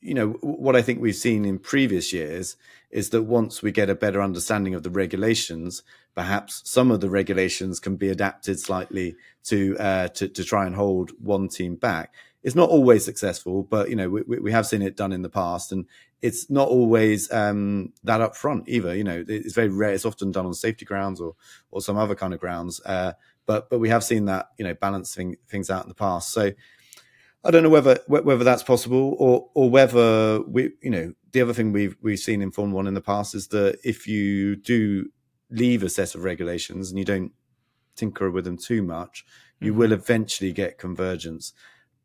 you 0.07 0.15
know 0.15 0.29
what 0.41 0.77
I 0.77 0.83
think 0.83 1.01
we've 1.01 1.15
seen 1.15 1.45
in 1.45 1.59
previous 1.59 2.13
years 2.13 2.57
is 2.91 3.11
that 3.11 3.23
once 3.25 3.63
we 3.63 3.73
get 3.73 3.91
a 3.91 3.95
better 3.95 4.23
understanding 4.23 4.75
of 4.75 4.83
the 4.83 4.91
regulations, 4.91 5.83
perhaps 6.15 6.63
some 6.65 6.91
of 6.91 7.01
the 7.01 7.11
regulations 7.11 7.81
can 7.81 7.97
be 7.97 8.09
adapted 8.09 8.61
slightly 8.61 9.17
to 9.45 9.77
uh, 9.79 10.09
to, 10.09 10.29
to 10.29 10.45
try 10.45 10.67
and 10.67 10.77
hold 10.77 11.11
one 11.19 11.49
team 11.49 11.77
back 11.77 12.15
it's 12.47 12.55
not 12.55 12.71
always 12.71 13.05
successful, 13.05 13.65
but 13.65 13.91
you 13.91 13.97
know 13.97 14.09
we, 14.09 14.23
we 14.39 14.53
have 14.53 14.69
seen 14.69 14.81
it 14.81 14.97
done 14.97 15.13
in 15.13 15.23
the 15.23 15.29
past, 15.29 15.73
and 15.73 15.85
it's 16.23 16.49
not 16.49 16.69
always 16.69 17.31
um, 17.33 17.93
that 18.05 18.21
upfront 18.21 18.69
either. 18.69 18.95
You 18.95 19.03
know, 19.03 19.25
it's 19.27 19.53
very 19.53 19.69
rare. 19.69 19.93
It's 19.93 20.07
often 20.07 20.31
done 20.31 20.47
on 20.47 20.55
safety 20.55 20.85
grounds 20.85 21.21
or 21.21 21.35
or 21.73 21.81
some 21.81 21.97
other 21.97 22.15
kind 22.15 22.33
of 22.33 22.39
grounds. 22.39 22.81
Uh, 22.87 23.15
but 23.47 23.69
but 23.69 23.81
we 23.81 23.89
have 23.89 24.05
seen 24.05 24.27
that 24.27 24.51
you 24.59 24.65
know 24.65 24.75
balancing 24.75 25.37
things 25.49 25.71
out 25.71 25.83
in 25.83 25.89
the 25.89 25.97
past. 25.97 26.33
So 26.33 26.53
I 27.47 27.51
don't 27.51 27.63
know 27.63 27.71
whether 27.71 27.99
whether 28.09 28.45
that's 28.45 28.65
possible 28.65 29.15
or 29.19 29.49
or 29.55 29.71
whether 29.71 30.41
we 30.43 30.73
you 30.83 30.91
know 30.91 31.15
the 31.33 31.41
other 31.41 31.53
thing 31.53 31.73
we've 31.73 31.97
we've 32.03 32.19
seen 32.19 32.43
in 32.43 32.51
Formula 32.51 32.77
One 32.77 32.87
in 32.87 32.95
the 32.95 33.01
past 33.01 33.35
is 33.35 33.49
that 33.49 33.79
if 33.85 34.07
you 34.09 34.57
do 34.57 35.11
leave 35.49 35.85
a 35.85 35.89
set 35.89 36.15
of 36.17 36.25
regulations 36.25 36.91
and 36.91 36.99
you 36.99 37.05
don't 37.05 37.33
tinker 37.95 38.31
with 38.31 38.45
them 38.45 38.59
too 38.59 38.83
much, 38.83 39.25
you 39.61 39.71
mm-hmm. 39.71 39.79
will 39.79 39.93
eventually 39.93 40.53
get 40.53 40.79
convergence. 40.79 41.53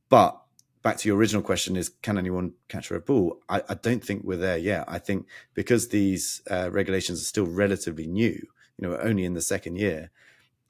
But 0.09 0.39
back 0.83 0.97
to 0.97 1.07
your 1.07 1.17
original 1.17 1.41
question 1.41 1.75
is 1.75 1.89
can 1.89 2.19
anyone 2.19 2.53
catch 2.67 2.91
a 2.91 2.95
Red 2.95 3.05
Bull? 3.05 3.39
I, 3.49 3.63
I 3.67 3.73
don't 3.73 4.03
think 4.03 4.23
we're 4.23 4.37
there 4.37 4.57
yet. 4.57 4.85
I 4.87 4.99
think 4.99 5.25
because 5.55 5.87
these 5.87 6.41
uh, 6.51 6.69
regulations 6.71 7.19
are 7.19 7.25
still 7.25 7.47
relatively 7.47 8.05
new, 8.05 8.47
you 8.77 8.87
know, 8.87 8.95
only 8.97 9.25
in 9.25 9.33
the 9.33 9.41
second 9.41 9.77
year, 9.77 10.11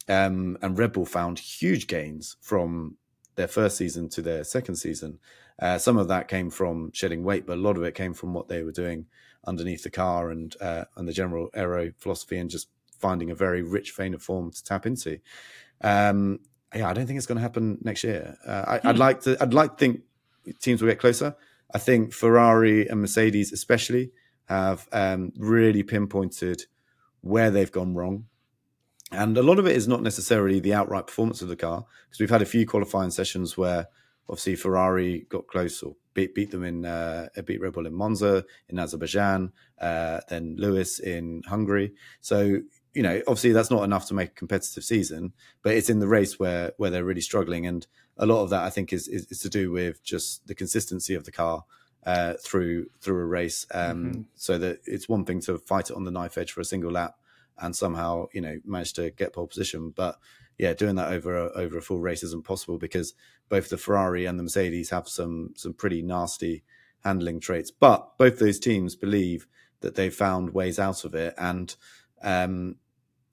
um, 0.08 0.58
and 0.62 0.78
Red 0.78 0.94
Bull 0.94 1.06
found 1.06 1.40
huge 1.40 1.88
gains 1.88 2.38
from 2.40 2.98
their 3.42 3.48
first 3.48 3.76
season 3.76 4.08
to 4.08 4.22
their 4.22 4.44
second 4.44 4.76
season. 4.76 5.18
Uh, 5.58 5.80
some 5.80 5.98
of 5.98 6.08
that 6.08 6.28
came 6.28 6.52
from 6.52 6.92
shedding 6.94 7.24
weight, 7.24 7.48
but 7.48 7.58
a 7.58 7.62
lot 7.62 7.76
of 7.76 7.84
it 7.84 7.96
came 7.96 8.14
from 8.14 8.36
what 8.36 8.48
they 8.48 8.62
were 8.62 8.72
doing 8.72 9.08
underneath 9.48 9.82
the 9.82 9.90
car 9.90 10.30
and 10.30 10.56
uh, 10.62 10.86
and 10.96 11.08
the 11.08 11.14
general 11.14 11.50
aero 11.56 11.92
philosophy 11.98 12.38
and 12.38 12.52
just 12.52 12.70
finding 13.00 13.32
a 13.32 13.36
very 13.36 13.64
rich 13.64 13.96
vein 13.96 14.14
of 14.14 14.22
form 14.22 14.52
to 14.52 14.64
tap 14.64 14.86
into. 14.86 15.20
Um, 15.82 16.40
yeah, 16.76 16.88
I 16.88 16.94
don't 16.94 17.08
think 17.08 17.18
it's 17.18 17.26
going 17.26 17.38
to 17.38 17.42
happen 17.42 17.80
next 17.82 18.04
year. 18.04 18.38
Uh, 18.46 18.64
I, 18.68 18.88
would 18.88 18.96
hmm. 18.96 19.02
like 19.02 19.22
to. 19.22 19.38
I'd 19.42 19.56
like 19.56 19.72
to 19.72 19.78
think 19.78 20.02
teams 20.60 20.82
will 20.82 20.90
get 20.90 21.00
closer. 21.00 21.36
I 21.74 21.80
think 21.80 22.14
Ferrari 22.14 22.88
and 22.88 23.02
Mercedes, 23.02 23.52
especially, 23.52 24.12
have 24.46 24.88
um, 24.92 25.34
really 25.38 25.82
pinpointed 25.82 26.66
where 27.22 27.50
they've 27.50 27.72
gone 27.72 27.96
wrong, 27.96 28.26
and 29.12 29.38
a 29.38 29.44
lot 29.44 29.60
of 29.60 29.68
it 29.68 29.76
is 29.76 29.88
not 29.88 30.02
necessarily 30.02 30.60
the 30.60 30.74
outright 30.74 31.08
performance 31.08 31.42
of 31.42 31.48
the 31.48 31.56
car 31.56 31.86
because 32.06 32.20
we've 32.20 32.30
had 32.30 32.42
a 32.42 32.46
few 32.46 32.66
qualifying 32.66 33.12
sessions 33.12 33.58
where 33.58 33.88
obviously 34.30 34.56
Ferrari 34.56 35.26
got 35.30 35.48
close 35.48 35.84
or 35.84 35.96
beat 36.14 36.34
beat 36.34 36.52
them 36.52 36.64
in 36.64 36.86
uh, 36.86 37.28
beat 37.46 37.62
Red 37.62 37.74
Bull 37.74 37.86
in 37.86 37.94
Monza, 37.94 38.46
in 38.70 38.80
Azerbaijan, 38.80 39.52
uh, 39.80 40.22
then 40.30 40.56
Lewis 40.58 41.00
in 41.00 41.44
Hungary. 41.48 41.94
So 42.22 42.62
you 42.94 43.04
know, 43.04 43.22
obviously 43.28 43.52
that's 43.52 43.72
not 43.72 43.84
enough 43.84 44.08
to 44.08 44.14
make 44.14 44.30
a 44.30 44.34
competitive 44.34 44.84
season, 44.84 45.34
but 45.62 45.74
it's 45.74 45.90
in 45.90 46.00
the 46.00 46.08
race 46.08 46.40
where 46.40 46.74
where 46.78 46.90
they're 46.90 47.06
really 47.06 47.22
struggling, 47.22 47.66
and 47.66 47.86
a 48.18 48.26
lot 48.26 48.44
of 48.44 48.50
that 48.52 48.64
I 48.64 48.70
think 48.70 48.94
is 48.94 49.08
is, 49.08 49.28
is 49.28 49.40
to 49.42 49.50
do 49.50 49.72
with 49.72 50.04
just 50.04 50.48
the 50.48 50.56
consistency 50.56 51.16
of 51.16 51.26
the 51.26 51.32
car 51.32 51.66
uh, 52.06 52.34
through 52.42 52.88
through 53.02 53.22
a 53.22 53.26
race. 53.26 53.66
Um, 53.74 54.06
mm-hmm. 54.06 54.22
So 54.36 54.58
that 54.58 54.80
it's 54.86 55.10
one 55.10 55.26
thing 55.26 55.42
to 55.42 55.58
fight 55.58 55.90
it 55.90 55.96
on 55.96 56.06
the 56.06 56.12
knife 56.12 56.38
edge 56.38 56.52
for 56.52 56.62
a 56.62 56.66
single 56.66 56.92
lap 56.92 57.16
and 57.62 57.76
somehow 57.76 58.26
you 58.34 58.42
know 58.42 58.58
manage 58.66 58.94
to 58.94 59.12
get 59.12 59.34
pole 59.34 59.48
position. 59.48 59.94
But 59.96 60.18
yeah, 60.58 60.74
doing 60.74 60.96
that 60.96 61.12
over 61.12 61.38
a, 61.38 61.52
over 61.52 61.78
a 61.78 61.82
full 61.82 62.00
race 62.00 62.24
isn't 62.24 62.46
possible 62.46 62.78
because 62.78 63.14
both 63.50 63.70
the 63.70 63.78
Ferrari 63.78 64.26
and 64.26 64.38
the 64.38 64.44
Mercedes 64.44 64.90
have 64.90 65.08
some 65.08 65.54
some 65.56 65.74
pretty 65.74 66.02
nasty 66.02 66.64
handling 67.04 67.40
traits. 67.40 67.72
But 67.72 68.18
both 68.18 68.40
those 68.40 68.60
teams 68.60 68.96
believe 68.96 69.48
that 69.82 69.96
they've 69.96 70.14
found 70.14 70.54
ways 70.54 70.80
out 70.80 71.06
of 71.06 71.16
it, 71.16 71.34
and 71.38 71.76
um, 72.22 72.76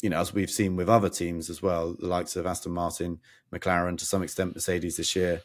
you 0.02 0.10
know, 0.10 0.20
as 0.20 0.32
we've 0.32 0.50
seen 0.50 0.76
with 0.76 0.88
other 0.88 1.08
teams 1.08 1.50
as 1.50 1.60
well, 1.60 1.96
the 1.98 2.06
likes 2.06 2.36
of 2.36 2.46
Aston 2.46 2.72
Martin, 2.72 3.18
McLaren, 3.52 3.98
to 3.98 4.06
some 4.06 4.22
extent 4.22 4.54
Mercedes 4.54 4.96
this 4.96 5.16
year, 5.16 5.42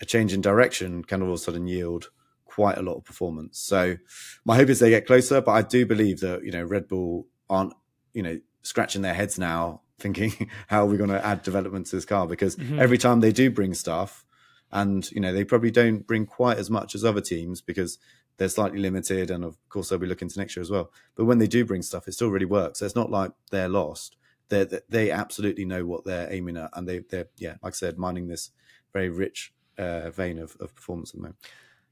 a 0.00 0.06
change 0.06 0.32
in 0.32 0.40
direction 0.40 1.04
can 1.04 1.22
all 1.22 1.28
of 1.28 1.34
a 1.34 1.38
sudden 1.38 1.66
yield 1.66 2.10
quite 2.46 2.78
a 2.78 2.82
lot 2.82 2.96
of 2.96 3.04
performance. 3.04 3.58
So 3.58 3.96
my 4.44 4.56
hope 4.56 4.70
is 4.70 4.80
they 4.80 4.90
get 4.90 5.06
closer, 5.06 5.40
but 5.40 5.52
I 5.52 5.62
do 5.62 5.86
believe 5.86 6.20
that, 6.20 6.44
you 6.44 6.50
know, 6.50 6.64
Red 6.64 6.88
Bull 6.88 7.26
aren't, 7.48 7.74
you 8.12 8.22
know, 8.22 8.40
scratching 8.62 9.02
their 9.02 9.14
heads 9.14 9.38
now 9.38 9.80
thinking 10.00 10.50
how 10.68 10.82
are 10.82 10.86
we 10.86 10.96
going 10.96 11.10
to 11.10 11.24
add 11.24 11.42
development 11.42 11.86
to 11.86 11.96
this 11.96 12.04
car? 12.04 12.26
Because 12.26 12.56
mm-hmm. 12.56 12.80
every 12.80 12.98
time 12.98 13.20
they 13.20 13.32
do 13.32 13.50
bring 13.50 13.74
stuff 13.74 14.24
and 14.72 15.10
you 15.10 15.20
know 15.20 15.32
they 15.32 15.44
probably 15.44 15.70
don't 15.70 16.06
bring 16.06 16.26
quite 16.26 16.58
as 16.58 16.70
much 16.70 16.94
as 16.94 17.04
other 17.04 17.20
teams 17.20 17.60
because 17.60 17.98
they're 18.36 18.48
slightly 18.48 18.78
limited 18.78 19.30
and 19.30 19.44
of 19.44 19.56
course 19.68 19.88
they'll 19.88 19.98
be 19.98 20.06
looking 20.06 20.28
to 20.28 20.38
next 20.38 20.56
year 20.56 20.62
as 20.62 20.70
well. 20.70 20.90
But 21.14 21.24
when 21.24 21.38
they 21.38 21.46
do 21.46 21.64
bring 21.64 21.82
stuff 21.82 22.08
it 22.08 22.12
still 22.12 22.30
really 22.30 22.46
works. 22.46 22.78
So 22.78 22.86
it's 22.86 22.96
not 22.96 23.10
like 23.10 23.32
they're 23.50 23.68
lost. 23.68 24.16
They 24.48 24.66
they 24.88 25.10
absolutely 25.10 25.64
know 25.64 25.86
what 25.86 26.04
they're 26.04 26.32
aiming 26.32 26.56
at 26.56 26.70
and 26.74 26.88
they 26.88 27.00
they're 27.00 27.28
yeah 27.36 27.54
like 27.62 27.72
i 27.72 27.76
said 27.76 27.98
mining 27.98 28.26
this 28.26 28.50
very 28.92 29.08
rich 29.08 29.52
uh, 29.78 30.10
vein 30.10 30.38
of, 30.38 30.56
of 30.58 30.74
performance 30.74 31.10
at 31.10 31.16
the 31.16 31.22
moment 31.22 31.36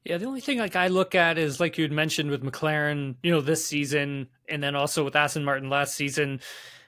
yeah, 0.05 0.17
the 0.17 0.25
only 0.25 0.41
thing 0.41 0.59
like 0.59 0.75
I 0.75 0.87
look 0.87 1.15
at 1.15 1.37
is 1.37 1.59
like 1.59 1.77
you'd 1.77 1.91
mentioned 1.91 2.31
with 2.31 2.43
McLaren, 2.43 3.15
you 3.21 3.31
know, 3.31 3.41
this 3.41 3.65
season, 3.65 4.27
and 4.47 4.63
then 4.63 4.75
also 4.75 5.03
with 5.03 5.15
Aston 5.15 5.43
Martin 5.43 5.69
last 5.69 5.95
season, 5.95 6.39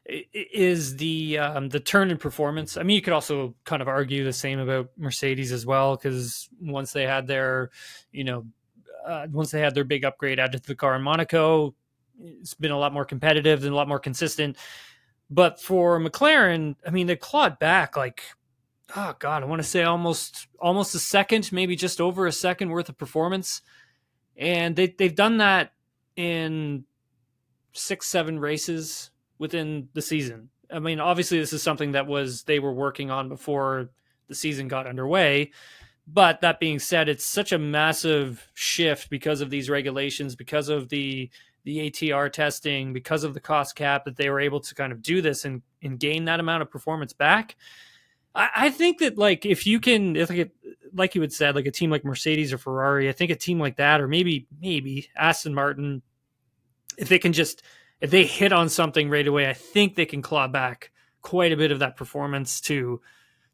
is 0.05 0.95
the 0.97 1.37
um, 1.37 1.69
the 1.69 1.79
turn 1.79 2.09
in 2.09 2.17
performance. 2.17 2.77
I 2.77 2.83
mean, 2.83 2.95
you 2.95 3.01
could 3.01 3.13
also 3.13 3.53
kind 3.65 3.81
of 3.81 3.87
argue 3.87 4.23
the 4.23 4.33
same 4.33 4.59
about 4.59 4.89
Mercedes 4.97 5.51
as 5.51 5.65
well, 5.65 5.95
because 5.95 6.49
once 6.59 6.91
they 6.91 7.03
had 7.03 7.27
their, 7.27 7.69
you 8.11 8.23
know, 8.23 8.45
uh, 9.05 9.27
once 9.31 9.51
they 9.51 9.59
had 9.59 9.75
their 9.75 9.83
big 9.83 10.03
upgrade 10.03 10.39
added 10.39 10.63
to 10.63 10.67
the 10.67 10.75
car 10.75 10.95
in 10.95 11.03
Monaco, 11.03 11.75
it's 12.19 12.53
been 12.55 12.71
a 12.71 12.79
lot 12.79 12.93
more 12.93 13.05
competitive 13.05 13.63
and 13.63 13.73
a 13.73 13.75
lot 13.75 13.87
more 13.87 13.99
consistent. 13.99 14.57
But 15.29 15.61
for 15.61 15.99
McLaren, 15.99 16.75
I 16.85 16.89
mean, 16.89 17.07
they 17.07 17.15
clawed 17.15 17.59
back 17.59 17.95
like 17.95 18.23
oh 18.95 19.15
god, 19.19 19.43
I 19.43 19.45
want 19.45 19.61
to 19.61 19.67
say 19.67 19.83
almost 19.83 20.47
almost 20.59 20.95
a 20.95 20.99
second, 20.99 21.51
maybe 21.51 21.75
just 21.75 22.01
over 22.01 22.27
a 22.27 22.31
second 22.31 22.69
worth 22.69 22.89
of 22.89 22.97
performance, 22.97 23.61
and 24.37 24.75
they 24.75 24.87
they've 24.87 25.15
done 25.15 25.37
that 25.37 25.73
in 26.15 26.85
six 27.73 28.07
seven 28.07 28.39
races 28.39 29.11
within 29.37 29.89
the 29.93 30.01
season. 30.01 30.49
I 30.73 30.79
mean, 30.79 30.99
obviously, 30.99 31.39
this 31.39 31.53
is 31.53 31.63
something 31.63 31.93
that 31.93 32.07
was 32.07 32.43
they 32.43 32.59
were 32.59 32.73
working 32.73 33.11
on 33.11 33.29
before 33.29 33.89
the 34.27 34.35
season 34.35 34.67
got 34.67 34.87
underway. 34.87 35.51
But 36.07 36.41
that 36.41 36.59
being 36.59 36.79
said, 36.79 37.09
it's 37.09 37.25
such 37.25 37.51
a 37.51 37.59
massive 37.59 38.49
shift 38.53 39.09
because 39.09 39.41
of 39.41 39.49
these 39.49 39.69
regulations, 39.69 40.35
because 40.35 40.69
of 40.69 40.89
the 40.89 41.29
the 41.63 41.89
ATR 41.89 42.31
testing, 42.31 42.91
because 42.91 43.23
of 43.23 43.33
the 43.33 43.39
cost 43.39 43.75
cap 43.75 44.05
that 44.05 44.17
they 44.17 44.29
were 44.29 44.39
able 44.39 44.59
to 44.59 44.73
kind 44.73 44.91
of 44.91 45.01
do 45.03 45.21
this 45.21 45.45
and, 45.45 45.61
and 45.83 45.99
gain 45.99 46.25
that 46.25 46.39
amount 46.39 46.63
of 46.63 46.71
performance 46.71 47.13
back. 47.13 47.55
I, 48.35 48.49
I 48.55 48.69
think 48.69 48.99
that 48.99 49.17
like 49.17 49.45
if 49.45 49.65
you 49.65 49.79
can, 49.79 50.15
if 50.15 50.29
like, 50.29 50.51
like 50.93 51.15
you 51.15 51.21
had 51.21 51.33
said, 51.33 51.55
like 51.55 51.65
a 51.65 51.71
team 51.71 51.89
like 51.89 52.05
Mercedes 52.05 52.53
or 52.53 52.57
Ferrari, 52.57 53.09
I 53.09 53.11
think 53.11 53.31
a 53.31 53.35
team 53.35 53.59
like 53.59 53.77
that, 53.77 54.01
or 54.01 54.07
maybe 54.07 54.47
maybe 54.59 55.09
Aston 55.15 55.53
Martin, 55.53 56.01
if 56.97 57.09
they 57.09 57.19
can 57.19 57.33
just 57.33 57.63
if 57.99 58.09
they 58.09 58.25
hit 58.25 58.51
on 58.51 58.69
something 58.69 59.09
right 59.09 59.27
away, 59.27 59.47
I 59.49 59.53
think 59.53 59.95
they 59.95 60.05
can 60.05 60.21
claw 60.21 60.47
back 60.47 60.91
quite 61.21 61.51
a 61.51 61.57
bit 61.57 61.71
of 61.71 61.79
that 61.79 61.95
performance 61.95 62.61
to 62.61 63.01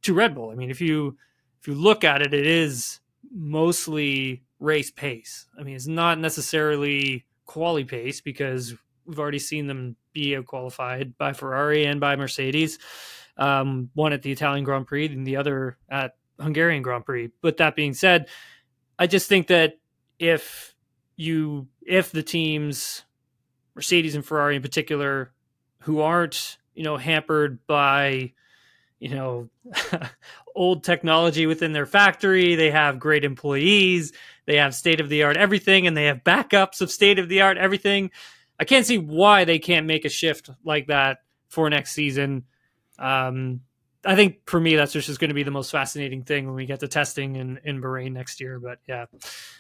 to 0.04 0.14
Red 0.14 0.36
Bull. 0.36 0.52
I 0.52 0.56
mean, 0.56 0.70
if 0.70 0.82
you 0.82 1.18
if 1.60 1.68
you 1.68 1.74
look 1.76 2.04
at 2.04 2.22
it, 2.22 2.34
it 2.34 2.48
is 2.48 3.00
mostly 3.32 4.44
race 4.60 4.92
pace. 4.92 5.48
I 5.60 5.64
mean, 5.64 5.76
it's 5.76 5.88
not 5.88 6.20
necessarily 6.20 7.26
quali 7.46 7.84
pace 7.84 8.22
because 8.22 8.76
we've 9.06 9.20
already 9.20 9.40
seen 9.40 9.68
them 9.68 9.96
be 10.14 10.40
qualified 10.44 11.18
by 11.18 11.34
Ferrari 11.34 11.86
and 11.86 12.00
by 12.00 12.16
Mercedes 12.16 12.80
um, 13.38 13.90
one 13.94 14.14
at 14.14 14.22
the 14.22 14.32
Italian 14.32 14.64
Grand 14.64 14.88
Prix 14.88 15.08
and 15.08 15.26
the 15.26 15.38
other 15.38 15.78
at 15.90 16.16
Hungarian 16.40 16.82
Grand 16.82 17.06
Prix. 17.06 17.32
But 17.42 17.58
that 17.58 17.76
being 17.76 17.94
said, 17.94 18.28
I 19.00 19.08
just 19.08 19.30
think 19.30 19.48
that 19.48 19.80
if 20.20 20.76
you 21.16 21.68
if 21.86 22.12
the 22.12 22.24
teams 22.24 23.04
Mercedes 23.76 24.16
and 24.16 24.26
Ferrari 24.26 24.56
in 24.56 24.62
particular 24.62 25.32
who 25.82 26.02
aren't 26.02 26.58
you 26.74 26.84
know 26.84 26.98
hampered 26.98 27.66
by 27.68 28.34
you 29.00 29.10
know 29.10 29.50
old 30.56 30.84
technology 30.84 31.46
within 31.46 31.74
their 31.74 31.86
factory 31.86 32.56
they 32.56 32.72
have 32.72 33.00
great 33.00 33.24
employees 33.24 34.14
they 34.46 34.58
have 34.58 34.74
state 34.74 35.00
of 35.00 35.10
the 35.10 35.24
art 35.24 35.38
everything 35.38 35.86
and 35.86 35.96
they 35.96 36.06
have 36.06 36.24
backups 36.24 36.82
of 36.82 36.92
state 36.92 37.20
of 37.20 37.30
the 37.30 37.42
art 37.42 37.58
everything 37.58 38.10
i 38.60 38.66
can't 38.66 38.86
see 38.86 38.98
why 38.98 39.44
they 39.44 39.60
can't 39.60 39.86
make 39.86 40.06
a 40.06 40.10
shift 40.10 40.50
like 40.64 40.88
that 40.88 41.20
for 41.48 41.70
next 41.70 41.94
season 41.94 42.44
um, 43.00 43.62
I 44.08 44.16
think 44.16 44.50
for 44.50 44.60
me, 44.60 44.76
that's 44.76 44.94
just 44.94 45.20
going 45.20 45.30
to 45.30 45.34
be 45.34 45.44
the 45.44 45.52
most 45.52 45.70
fascinating 45.70 46.24
thing 46.24 46.46
when 46.46 46.56
we 46.56 46.66
get 46.66 46.80
to 46.80 46.88
testing 46.88 47.36
in, 47.36 47.60
in 47.64 47.82
Bahrain 47.82 48.14
next 48.14 48.40
year. 48.40 48.60
But 48.60 48.80
yeah. 48.88 49.06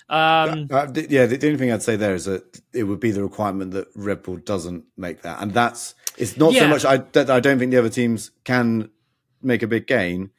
Um, 0.10 0.67
uh, 0.71 0.88
yeah, 0.93 1.26
the, 1.26 1.38
the, 1.38 1.47
only 1.47 1.58
thing 1.58 1.71
I'd 1.71 1.84
say 1.84 1.97
there 1.97 2.15
is 2.15 2.26
that 2.26 2.62
it 2.73 2.84
would 2.84 3.02
be 3.02 3.12
the 3.12 3.23
requirement 3.23 3.71
that 3.71 3.88
Red 3.93 4.23
Bull 4.23 4.38
doesn't 4.38 4.86
make 4.95 5.23
that. 5.23 5.41
And 5.41 5.54
that's, 5.54 5.95
it's 6.17 6.38
not 6.38 6.54
yeah. 6.54 6.62
so 6.62 6.67
much 6.69 6.86
I, 6.86 6.97
that 6.97 7.30
I 7.30 7.41
don't 7.41 7.60
think 7.60 7.71
the 7.71 7.78
other 7.78 7.89
teams 7.89 8.32
can 8.45 8.89
make 9.41 9.63
a 9.63 9.67
big 9.67 9.86
gain, 9.86 10.30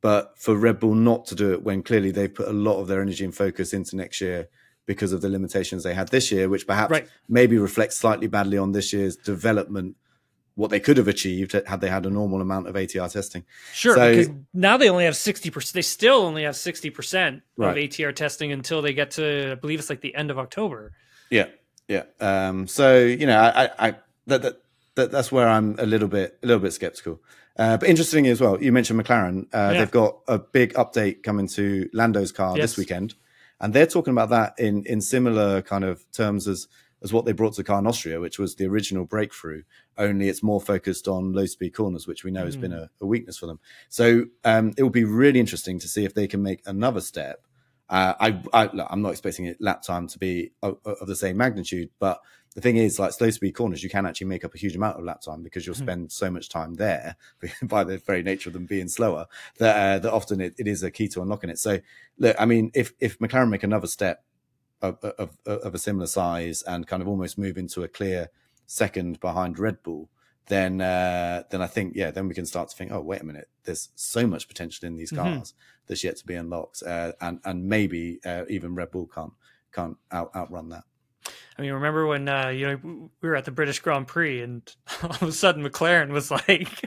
but 0.00 0.38
for 0.38 0.56
Red 0.56 0.80
Bull 0.80 0.94
not 0.94 1.26
to 1.26 1.34
do 1.34 1.52
it 1.52 1.62
when 1.62 1.82
clearly 1.82 2.10
they've 2.10 2.34
put 2.34 2.48
a 2.48 2.52
lot 2.52 2.80
of 2.80 2.88
their 2.88 3.02
energy 3.02 3.24
and 3.24 3.34
focus 3.34 3.74
into 3.74 3.96
next 3.96 4.20
year 4.20 4.48
because 4.86 5.12
of 5.12 5.20
the 5.20 5.28
limitations 5.28 5.82
they 5.82 5.92
had 5.92 6.08
this 6.08 6.32
year, 6.32 6.48
which 6.48 6.66
perhaps 6.66 6.90
right. 6.90 7.08
maybe 7.28 7.58
reflects 7.58 7.98
slightly 7.98 8.28
badly 8.28 8.56
on 8.56 8.72
this 8.72 8.94
year's 8.94 9.16
development 9.16 9.96
what 10.58 10.70
they 10.70 10.80
could 10.80 10.96
have 10.96 11.06
achieved 11.06 11.52
had 11.52 11.80
they 11.80 11.88
had 11.88 12.04
a 12.04 12.10
normal 12.10 12.40
amount 12.40 12.66
of 12.66 12.74
ATR 12.74 13.10
testing. 13.12 13.44
Sure, 13.72 13.94
so, 13.94 14.10
because 14.10 14.28
now 14.52 14.76
they 14.76 14.90
only 14.90 15.04
have 15.04 15.16
sixty 15.16 15.50
percent. 15.50 15.74
They 15.74 15.82
still 15.82 16.22
only 16.22 16.42
have 16.42 16.56
sixty 16.56 16.90
percent 16.90 17.42
right. 17.56 17.70
of 17.70 17.76
ATR 17.76 18.12
testing 18.12 18.50
until 18.50 18.82
they 18.82 18.92
get 18.92 19.12
to, 19.12 19.52
I 19.52 19.54
believe 19.54 19.78
it's 19.78 19.88
like 19.88 20.00
the 20.00 20.16
end 20.16 20.32
of 20.32 20.38
October. 20.38 20.94
Yeah, 21.30 21.46
yeah. 21.86 22.02
Um, 22.18 22.66
so 22.66 22.98
you 22.98 23.24
know, 23.24 23.38
I, 23.38 23.70
I 23.78 23.94
that, 24.26 24.42
that, 24.42 24.62
that 24.96 25.12
that's 25.12 25.30
where 25.30 25.48
I'm 25.48 25.76
a 25.78 25.86
little 25.86 26.08
bit 26.08 26.36
a 26.42 26.46
little 26.46 26.60
bit 26.60 26.72
skeptical. 26.72 27.20
Uh, 27.56 27.76
but 27.76 27.88
interestingly 27.88 28.30
as 28.30 28.40
well. 28.40 28.60
You 28.60 28.72
mentioned 28.72 29.00
McLaren. 29.00 29.42
Uh, 29.54 29.70
yeah. 29.72 29.78
They've 29.78 29.90
got 29.90 30.18
a 30.26 30.40
big 30.40 30.74
update 30.74 31.22
coming 31.22 31.46
to 31.50 31.88
Lando's 31.92 32.32
car 32.32 32.56
yes. 32.56 32.70
this 32.70 32.76
weekend, 32.78 33.14
and 33.60 33.72
they're 33.72 33.86
talking 33.86 34.10
about 34.10 34.30
that 34.30 34.54
in 34.58 34.84
in 34.86 35.00
similar 35.02 35.62
kind 35.62 35.84
of 35.84 36.04
terms 36.10 36.48
as 36.48 36.66
as 37.02 37.12
what 37.12 37.24
they 37.24 37.32
brought 37.32 37.54
to 37.54 37.64
car 37.64 37.78
in 37.78 37.86
Austria, 37.86 38.20
which 38.20 38.38
was 38.38 38.56
the 38.56 38.66
original 38.66 39.04
breakthrough. 39.04 39.62
Only 39.96 40.28
it's 40.28 40.42
more 40.42 40.60
focused 40.60 41.06
on 41.06 41.32
low 41.32 41.46
speed 41.46 41.70
corners, 41.70 42.06
which 42.06 42.24
we 42.24 42.30
know 42.30 42.42
mm. 42.42 42.46
has 42.46 42.56
been 42.56 42.72
hmm. 42.72 42.78
a, 42.78 42.90
a, 43.00 43.06
weakness 43.06 43.38
for 43.38 43.46
them. 43.46 43.60
So 43.88 44.24
um, 44.44 44.74
it 44.76 44.82
will 44.82 44.90
be 44.90 45.04
really 45.04 45.40
interesting 45.40 45.78
to 45.80 45.88
see 45.88 46.04
if 46.04 46.14
they 46.14 46.26
can 46.26 46.42
make 46.42 46.62
another 46.66 47.00
step. 47.00 47.44
Uh, 47.88 48.14
I, 48.20 48.42
I, 48.52 48.92
am 48.92 49.00
not 49.00 49.10
expecting 49.10 49.46
it 49.46 49.60
lap 49.60 49.82
time 49.82 50.08
to 50.08 50.18
be 50.18 50.52
of, 50.62 50.76
of, 50.84 51.06
the 51.06 51.16
same 51.16 51.38
magnitude, 51.38 51.88
but 51.98 52.20
the 52.54 52.60
thing 52.60 52.76
is, 52.76 52.98
like 52.98 53.12
slow 53.12 53.30
speed 53.30 53.52
corners, 53.52 53.82
you 53.82 53.88
can 53.88 54.04
actually 54.04 54.26
make 54.26 54.44
up 54.44 54.54
a 54.54 54.58
huge 54.58 54.76
amount 54.76 54.98
of 54.98 55.04
lap 55.04 55.22
time 55.22 55.42
because 55.42 55.66
you'll 55.66 55.76
mm. 55.76 55.84
spend 55.84 56.12
so 56.12 56.30
much 56.30 56.50
time 56.50 56.74
there 56.74 57.16
by 57.62 57.84
the 57.84 57.96
very 57.98 58.22
nature 58.22 58.50
of 58.50 58.52
them 58.52 58.66
being 58.66 58.88
slower 58.88 59.26
that 59.58 59.76
uh, 59.76 59.98
that 60.00 60.12
often 60.12 60.40
it, 60.40 60.54
it 60.58 60.66
is 60.66 60.82
a 60.82 60.90
key 60.90 61.08
to 61.08 61.22
unlocking 61.22 61.48
it. 61.48 61.58
So, 61.58 61.78
look, 62.18 62.36
I 62.38 62.44
mean, 62.44 62.70
if 62.74 62.92
if 63.00 63.18
McLaren 63.20 63.48
make 63.48 63.62
another 63.62 63.86
step 63.86 64.22
of, 64.82 64.98
of, 65.02 65.30
of 65.46 65.74
a 65.74 65.78
similar 65.78 66.06
size 66.06 66.62
and 66.62 66.86
kind 66.86 67.02
of 67.02 67.08
almost 67.08 67.38
move 67.38 67.58
into 67.58 67.82
a 67.82 67.88
clear 67.88 68.30
second 68.66 69.20
behind 69.20 69.58
Red 69.58 69.82
Bull, 69.82 70.08
then 70.46 70.80
uh, 70.80 71.42
then 71.50 71.62
I 71.62 71.66
think 71.66 71.94
yeah, 71.94 72.10
then 72.10 72.28
we 72.28 72.34
can 72.34 72.46
start 72.46 72.68
to 72.70 72.76
think, 72.76 72.90
oh 72.92 73.00
wait 73.00 73.20
a 73.20 73.24
minute, 73.24 73.48
there's 73.64 73.90
so 73.94 74.26
much 74.26 74.48
potential 74.48 74.86
in 74.86 74.96
these 74.96 75.12
mm-hmm. 75.12 75.22
cars 75.22 75.52
mm-hmm. 75.52 75.84
that's 75.86 76.04
yet 76.04 76.16
to 76.16 76.26
be 76.26 76.34
unlocked, 76.34 76.82
uh, 76.82 77.12
and 77.20 77.40
and 77.44 77.68
maybe 77.68 78.20
uh, 78.24 78.44
even 78.48 78.74
Red 78.74 78.90
Bull 78.90 79.06
can't 79.06 79.32
can't 79.72 79.96
out, 80.10 80.34
outrun 80.34 80.70
that. 80.70 80.84
I 81.58 81.62
mean, 81.62 81.72
remember 81.72 82.06
when 82.06 82.28
uh, 82.28 82.48
you 82.48 82.66
know 82.66 83.10
we 83.20 83.28
were 83.28 83.36
at 83.36 83.44
the 83.44 83.50
British 83.50 83.80
Grand 83.80 84.06
Prix, 84.06 84.42
and 84.42 84.62
all 85.02 85.10
of 85.10 85.22
a 85.22 85.32
sudden 85.32 85.64
McLaren 85.64 86.10
was 86.10 86.30
like, 86.30 86.82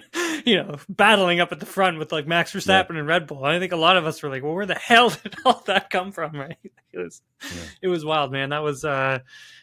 you 0.46 0.56
know, 0.58 0.76
battling 0.90 1.40
up 1.40 1.52
at 1.52 1.60
the 1.60 1.66
front 1.66 2.00
with 2.00 2.12
like 2.12 2.28
Max 2.28 2.54
Verstappen 2.54 2.92
yeah. 2.92 3.00
and 3.00 3.08
Red 3.08 3.28
Bull. 3.28 3.44
I 3.44 3.60
think 3.60 3.72
a 3.72 3.78
lot 3.78 3.98
of 3.98 4.06
us 4.06 4.22
were 4.22 4.30
like, 4.30 4.44
"Well, 4.44 4.54
where 4.54 4.66
the 4.66 4.76
hell 4.80 5.10
did 5.10 5.36
all 5.46 5.64
that 5.68 5.90
come 5.90 6.12
from?" 6.12 6.32
Right? 6.42 6.58
It 6.94 6.98
was, 6.98 7.22
yeah. 7.44 7.62
it 7.84 7.88
was 7.88 8.04
wild, 8.04 8.32
man. 8.32 8.50
That 8.50 8.64
was, 8.64 8.84
uh, 8.84 9.20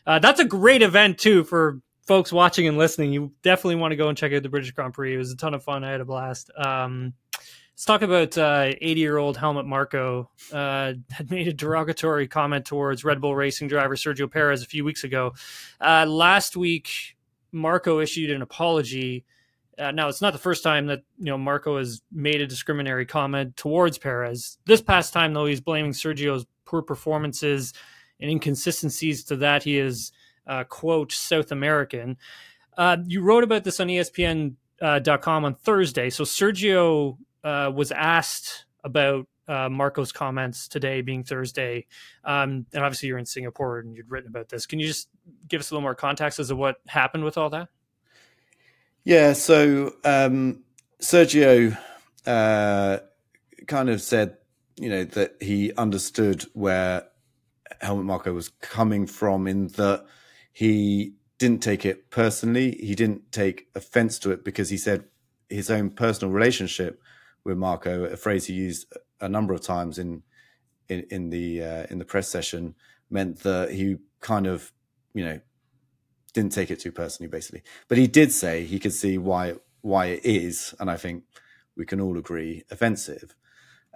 uh, 0.06 0.18
that's 0.18 0.40
a 0.40 0.44
great 0.44 0.82
event 0.82 1.18
too 1.18 1.44
for 1.44 1.80
folks 2.06 2.32
watching 2.32 2.68
and 2.68 2.78
listening. 2.78 3.12
You 3.12 3.32
definitely 3.42 3.76
want 3.76 3.92
to 3.92 3.96
go 3.96 4.08
and 4.08 4.16
check 4.16 4.32
out 4.32 4.42
the 4.42 4.48
British 4.48 4.70
Grand 4.70 4.94
Prix. 4.94 5.14
It 5.14 5.18
was 5.18 5.32
a 5.32 5.36
ton 5.36 5.54
of 5.54 5.62
fun. 5.62 5.84
I 5.84 5.90
had 5.90 6.00
a 6.00 6.04
blast. 6.04 6.50
Um, 6.56 7.14
Let's 7.78 7.84
talk 7.84 8.02
about 8.02 8.36
80 8.36 8.40
uh, 8.40 8.94
year 8.96 9.18
old 9.18 9.36
Helmut 9.36 9.64
Marko 9.64 10.28
Uh, 10.52 10.94
had 11.12 11.30
made 11.30 11.46
a 11.46 11.52
derogatory 11.52 12.26
comment 12.26 12.66
towards 12.66 13.04
Red 13.04 13.20
Bull 13.20 13.36
racing 13.36 13.68
driver 13.68 13.94
Sergio 13.94 14.28
Perez 14.28 14.64
a 14.64 14.66
few 14.66 14.84
weeks 14.84 15.04
ago. 15.04 15.34
Uh, 15.80 16.04
last 16.04 16.56
week, 16.56 17.16
Marko 17.52 18.00
issued 18.00 18.30
an 18.30 18.42
apology. 18.42 19.24
Uh, 19.78 19.92
now, 19.92 20.08
it's 20.08 20.20
not 20.20 20.32
the 20.32 20.38
first 20.38 20.62
time 20.62 20.86
that 20.86 21.02
you 21.18 21.26
know 21.26 21.38
Marko 21.38 21.78
has 21.78 22.02
made 22.10 22.40
a 22.40 22.46
discriminatory 22.46 23.06
comment 23.06 23.56
towards 23.56 23.98
Perez. 23.98 24.58
This 24.66 24.82
past 24.82 25.12
time, 25.12 25.32
though, 25.32 25.46
he's 25.46 25.60
blaming 25.60 25.92
Sergio's 25.92 26.46
poor 26.64 26.82
performances 26.82 27.72
and 28.20 28.30
inconsistencies. 28.30 29.24
To 29.24 29.36
that, 29.36 29.62
he 29.62 29.78
is 29.78 30.12
uh, 30.46 30.64
quote 30.64 31.12
South 31.12 31.52
American. 31.52 32.16
Uh, 32.76 32.98
you 33.06 33.20
wrote 33.22 33.44
about 33.44 33.64
this 33.64 33.80
on 33.80 33.88
ESPN.com 33.88 35.44
uh, 35.44 35.46
on 35.46 35.54
Thursday. 35.54 36.10
So 36.10 36.24
Sergio 36.24 37.18
uh, 37.44 37.70
was 37.74 37.92
asked 37.92 38.66
about 38.84 39.26
uh, 39.48 39.68
Marko's 39.68 40.12
comments 40.12 40.68
today 40.68 41.00
being 41.00 41.24
Thursday. 41.24 41.86
Um, 42.24 42.66
and 42.72 42.84
obviously, 42.84 43.08
you're 43.08 43.18
in 43.18 43.26
Singapore 43.26 43.78
and 43.78 43.94
you'd 43.94 44.10
written 44.10 44.28
about 44.28 44.48
this. 44.48 44.66
Can 44.66 44.78
you 44.78 44.86
just 44.86 45.08
give 45.48 45.60
us 45.60 45.70
a 45.70 45.74
little 45.74 45.82
more 45.82 45.94
context 45.94 46.38
as 46.38 46.48
to 46.48 46.56
what 46.56 46.76
happened 46.86 47.24
with 47.24 47.38
all 47.38 47.50
that? 47.50 47.68
Yeah. 49.04 49.32
So 49.32 49.94
um, 50.04 50.64
Sergio 51.00 51.76
uh, 52.26 52.98
kind 53.66 53.90
of 53.90 54.02
said, 54.02 54.37
you 54.76 54.88
know, 54.88 55.04
that 55.04 55.37
he 55.40 55.72
understood 55.74 56.44
where 56.52 57.04
Helmut 57.80 58.04
Marko 58.04 58.32
was 58.32 58.50
coming 58.61 59.06
from 59.06 59.46
in 59.46 59.68
that 59.68 60.04
he 60.52 61.14
didn't 61.38 61.62
take 61.62 61.84
it 61.84 62.11
personally. 62.11 62.72
He 62.72 62.94
didn't 62.94 63.32
take 63.32 63.68
offense 63.74 64.18
to 64.20 64.30
it 64.32 64.44
because 64.44 64.70
he 64.70 64.76
said 64.76 65.04
his 65.48 65.70
own 65.70 65.90
personal 65.90 66.32
relationship 66.32 67.00
with 67.44 67.56
Marko, 67.56 68.04
a 68.04 68.16
phrase 68.16 68.46
he 68.46 68.54
used 68.54 68.92
a 69.20 69.28
number 69.28 69.54
of 69.54 69.62
times 69.62 69.98
in 69.98 70.22
in, 70.88 71.06
in 71.11 71.30
the 71.30 71.62
uh, 71.62 71.87
in 71.90 71.98
the 71.98 72.04
press 72.04 72.28
session, 72.28 72.74
meant 73.11 73.40
that 73.40 73.70
he 73.70 73.96
kind 74.20 74.46
of 74.46 74.72
you 75.14 75.24
know 75.24 75.40
didn't 76.32 76.52
take 76.52 76.70
it 76.70 76.80
too 76.80 76.92
personally, 76.92 77.28
basically. 77.28 77.62
But 77.88 77.98
he 77.98 78.06
did 78.06 78.32
say 78.32 78.64
he 78.64 78.78
could 78.78 78.92
see 78.92 79.18
why 79.18 79.54
why 79.80 80.06
it 80.06 80.24
is, 80.24 80.74
and 80.78 80.90
I 80.90 80.96
think 80.96 81.24
we 81.76 81.86
can 81.86 82.00
all 82.00 82.18
agree 82.18 82.64
offensive. 82.70 83.34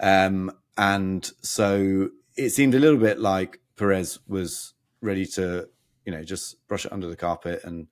Um, 0.01 0.53
and 0.77 1.31
so 1.43 2.11
it 2.37 2.51
seemed 2.51 2.75
a 2.75 2.79
little 2.79 2.99
bit 2.99 3.19
like 3.19 3.61
Perez 3.77 4.19
was 4.27 4.75
ready 5.01 5.27
to 5.27 5.69
you 6.05 6.13
know 6.13 6.23
just 6.23 6.67
brush 6.69 6.87
it 6.87 6.93
under 6.93 7.09
the 7.09 7.17
carpet 7.17 7.63
and 7.65 7.89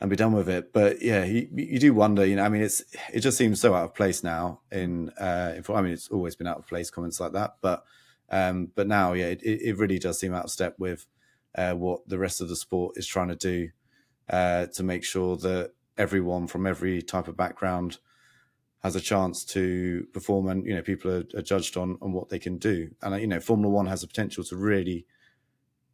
and 0.00 0.10
be 0.10 0.16
done 0.16 0.32
with 0.32 0.48
it. 0.48 0.72
But 0.72 1.02
yeah, 1.02 1.24
you, 1.24 1.48
you 1.52 1.78
do 1.78 1.94
wonder, 1.94 2.24
you 2.24 2.36
know, 2.36 2.44
I 2.44 2.48
mean, 2.48 2.62
it's, 2.62 2.82
it 3.12 3.20
just 3.20 3.38
seems 3.38 3.60
so 3.60 3.74
out 3.74 3.84
of 3.84 3.94
place 3.94 4.22
now 4.22 4.60
in, 4.70 5.10
uh, 5.18 5.54
in, 5.56 5.64
I 5.74 5.80
mean, 5.80 5.92
it's 5.92 6.08
always 6.08 6.36
been 6.36 6.46
out 6.46 6.58
of 6.58 6.66
place 6.66 6.90
comments 6.90 7.18
like 7.20 7.32
that, 7.32 7.56
but, 7.62 7.84
um, 8.28 8.70
but 8.74 8.86
now, 8.86 9.14
yeah, 9.14 9.26
it, 9.26 9.40
it 9.42 9.78
really 9.78 9.98
does 9.98 10.20
seem 10.20 10.34
out 10.34 10.44
of 10.44 10.50
step 10.50 10.74
with, 10.78 11.06
uh, 11.56 11.74
what 11.74 12.08
the 12.08 12.18
rest 12.18 12.40
of 12.40 12.48
the 12.48 12.56
sport 12.56 12.96
is 12.96 13.06
trying 13.06 13.28
to 13.28 13.36
do, 13.36 13.70
uh, 14.30 14.66
to 14.66 14.82
make 14.82 15.04
sure 15.04 15.36
that 15.36 15.72
everyone 15.98 16.46
from 16.46 16.66
every 16.66 17.02
type 17.02 17.28
of 17.28 17.36
background 17.36 17.98
has 18.82 18.94
a 18.94 19.00
chance 19.00 19.44
to 19.44 20.06
perform 20.12 20.48
and, 20.48 20.66
you 20.66 20.74
know, 20.74 20.82
people 20.82 21.10
are, 21.10 21.24
are 21.34 21.42
judged 21.42 21.76
on, 21.76 21.98
on 22.02 22.12
what 22.12 22.28
they 22.28 22.38
can 22.38 22.58
do. 22.58 22.90
And, 23.02 23.14
uh, 23.14 23.16
you 23.16 23.26
know, 23.26 23.40
Formula 23.40 23.72
One 23.72 23.86
has 23.86 24.02
the 24.02 24.06
potential 24.06 24.44
to 24.44 24.56
really 24.56 25.06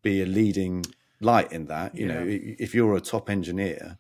be 0.03 0.23
a 0.23 0.27
leading 0.27 0.85
light 1.21 1.53
in 1.53 1.67
that. 1.67 1.95
You 1.95 2.09
yeah. 2.09 2.15
know, 2.15 2.25
if 2.27 2.75
you're 2.75 2.97
a 2.97 3.01
top 3.01 3.31
engineer, 3.31 3.99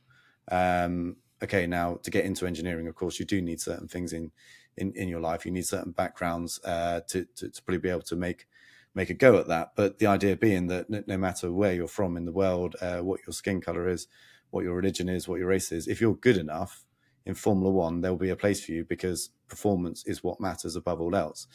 um, 0.51 1.16
okay, 1.42 1.66
now 1.66 2.01
to 2.03 2.11
get 2.11 2.25
into 2.25 2.46
engineering, 2.46 2.88
of 2.88 2.94
course, 2.96 3.20
you 3.20 3.25
do 3.25 3.40
need 3.40 3.61
certain 3.61 3.88
things 3.88 4.12
in 4.12 4.33
in, 4.77 4.92
in 4.96 5.09
your 5.09 5.20
life. 5.20 5.44
You 5.44 5.53
need 5.53 5.66
certain 5.66 5.92
backgrounds 5.92 6.59
uh, 6.64 7.01
to, 7.09 7.27
to, 7.37 7.51
to 7.51 7.62
probably 7.62 7.79
be 7.79 7.90
able 7.90 8.03
to 8.03 8.16
make 8.16 8.46
make 8.95 9.11
a 9.11 9.15
go 9.15 9.39
at 9.39 9.49
that. 9.49 9.73
But 9.77 9.99
the 9.99 10.07
idea 10.07 10.37
being 10.37 10.67
that 10.69 10.89
no, 11.07 11.17
matter 11.17 11.53
where 11.53 11.75
you're 11.75 11.89
from 11.89 12.17
in 12.17 12.25
the 12.25 12.33
world, 12.33 12.77
uh, 12.81 12.99
what 12.99 13.21
your 13.27 13.33
skin 13.33 13.61
color 13.61 13.89
is, 13.89 14.09
what 14.51 14.65
your 14.65 14.75
religion 14.75 15.09
is, 15.09 15.27
what 15.27 15.39
your 15.39 15.49
race 15.49 15.73
is, 15.73 15.89
if 15.89 16.01
you're 16.01 16.15
good 16.15 16.37
enough 16.37 16.85
in 17.25 17.35
Formula 17.35 17.71
One, 17.71 18.01
there 18.01 18.11
will 18.11 18.19
be 18.19 18.31
a 18.31 18.37
place 18.37 18.65
for 18.65 18.73
you 18.73 18.85
because 18.85 19.31
performance 19.49 20.05
is 20.07 20.23
what 20.23 20.41
matters 20.41 20.77
above 20.77 21.01
all 21.01 21.15
else. 21.15 21.47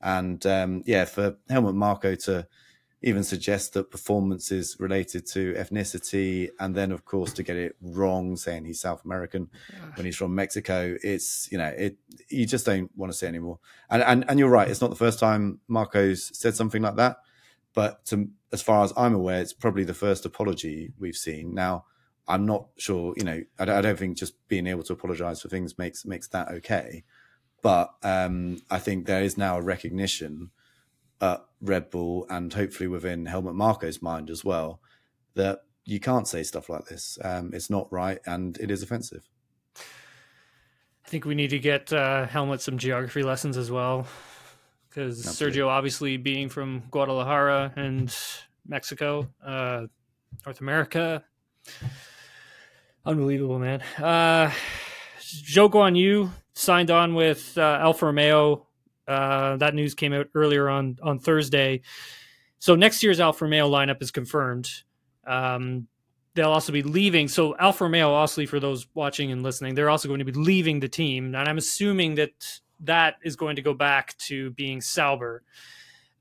And 0.00 0.44
um, 0.46 0.82
yeah, 0.86 1.04
for 1.04 1.36
Helmut 1.48 1.74
Marko 1.74 2.14
to 2.14 2.46
even 3.04 3.22
suggest 3.22 3.74
that 3.74 3.90
performance 3.90 4.50
is 4.50 4.76
related 4.80 5.26
to 5.26 5.52
ethnicity, 5.54 6.48
and 6.58 6.74
then 6.74 6.90
of 6.90 7.04
course 7.04 7.34
to 7.34 7.42
get 7.42 7.56
it 7.56 7.76
wrong, 7.82 8.34
saying 8.36 8.64
he's 8.64 8.80
South 8.80 9.04
American 9.04 9.50
when 9.94 10.06
he's 10.06 10.16
from 10.16 10.34
Mexico. 10.34 10.96
It's 11.02 11.48
you 11.52 11.58
know 11.58 11.66
it 11.66 11.98
you 12.30 12.46
just 12.46 12.64
don't 12.64 12.90
want 12.96 13.12
to 13.12 13.18
say 13.18 13.28
anymore. 13.28 13.58
And 13.90 14.02
and 14.02 14.24
and 14.28 14.38
you're 14.38 14.48
right, 14.48 14.68
it's 14.68 14.80
not 14.80 14.90
the 14.90 14.96
first 14.96 15.20
time 15.20 15.60
Marko's 15.70 16.36
said 16.36 16.54
something 16.54 16.80
like 16.80 16.96
that, 16.96 17.18
but 17.74 18.04
to, 18.06 18.30
as 18.52 18.62
far 18.62 18.82
as 18.82 18.92
I'm 18.96 19.14
aware, 19.14 19.40
it's 19.42 19.52
probably 19.52 19.84
the 19.84 19.94
first 19.94 20.24
apology 20.24 20.92
we've 20.98 21.16
seen. 21.16 21.54
Now 21.54 21.84
I'm 22.26 22.46
not 22.46 22.68
sure, 22.78 23.12
you 23.18 23.24
know, 23.24 23.42
I 23.58 23.66
don't, 23.66 23.76
I 23.76 23.80
don't 23.82 23.98
think 23.98 24.16
just 24.16 24.48
being 24.48 24.66
able 24.66 24.82
to 24.84 24.94
apologize 24.94 25.42
for 25.42 25.48
things 25.48 25.76
makes 25.76 26.06
makes 26.06 26.28
that 26.28 26.48
okay, 26.48 27.04
but 27.60 27.94
um, 28.02 28.62
I 28.70 28.78
think 28.78 29.04
there 29.04 29.22
is 29.22 29.36
now 29.36 29.58
a 29.58 29.62
recognition 29.62 30.50
at 31.24 31.44
Red 31.62 31.90
Bull 31.90 32.26
and 32.28 32.52
hopefully 32.52 32.86
within 32.86 33.26
Helmut 33.26 33.54
Marko's 33.54 34.02
mind 34.02 34.28
as 34.28 34.44
well 34.44 34.80
that 35.34 35.60
you 35.84 35.98
can't 35.98 36.28
say 36.28 36.42
stuff 36.42 36.68
like 36.68 36.86
this. 36.86 37.18
Um, 37.24 37.50
it's 37.54 37.70
not 37.70 37.90
right 37.90 38.18
and 38.26 38.56
it 38.58 38.70
is 38.70 38.82
offensive. 38.82 39.28
I 39.76 41.08
think 41.08 41.24
we 41.24 41.34
need 41.34 41.50
to 41.50 41.58
get 41.58 41.92
uh, 41.92 42.26
Helmut 42.26 42.60
some 42.60 42.78
geography 42.78 43.22
lessons 43.22 43.56
as 43.56 43.70
well 43.70 44.06
because 44.88 45.24
Sergio, 45.24 45.66
obviously 45.68 46.16
being 46.16 46.48
from 46.48 46.84
Guadalajara 46.90 47.72
and 47.74 48.14
Mexico, 48.66 49.28
uh, 49.44 49.86
North 50.46 50.60
America, 50.60 51.24
unbelievable, 53.04 53.58
man. 53.58 53.82
Uh, 53.98 54.50
Zhou 55.20 55.70
Guanyu 55.70 56.30
signed 56.54 56.90
on 56.90 57.14
with 57.14 57.58
uh, 57.58 57.78
Alfa 57.80 58.06
Romeo 58.06 58.63
uh, 59.06 59.56
that 59.56 59.74
news 59.74 59.94
came 59.94 60.12
out 60.12 60.28
earlier 60.34 60.68
on 60.68 60.98
on 61.02 61.18
Thursday. 61.18 61.82
So 62.58 62.74
next 62.74 63.02
year's 63.02 63.20
Alfa 63.20 63.44
Romeo 63.44 63.70
lineup 63.70 64.02
is 64.02 64.10
confirmed. 64.10 64.68
Um, 65.26 65.86
they'll 66.34 66.50
also 66.50 66.72
be 66.72 66.82
leaving. 66.82 67.28
So 67.28 67.56
Alfa 67.56 67.84
Romeo, 67.84 68.12
also 68.12 68.46
for 68.46 68.60
those 68.60 68.86
watching 68.94 69.30
and 69.30 69.42
listening, 69.42 69.74
they're 69.74 69.90
also 69.90 70.08
going 70.08 70.20
to 70.20 70.24
be 70.24 70.32
leaving 70.32 70.80
the 70.80 70.88
team, 70.88 71.34
and 71.34 71.48
I'm 71.48 71.58
assuming 71.58 72.16
that 72.16 72.60
that 72.80 73.16
is 73.22 73.36
going 73.36 73.56
to 73.56 73.62
go 73.62 73.74
back 73.74 74.16
to 74.18 74.50
being 74.50 74.80
Sauber. 74.80 75.42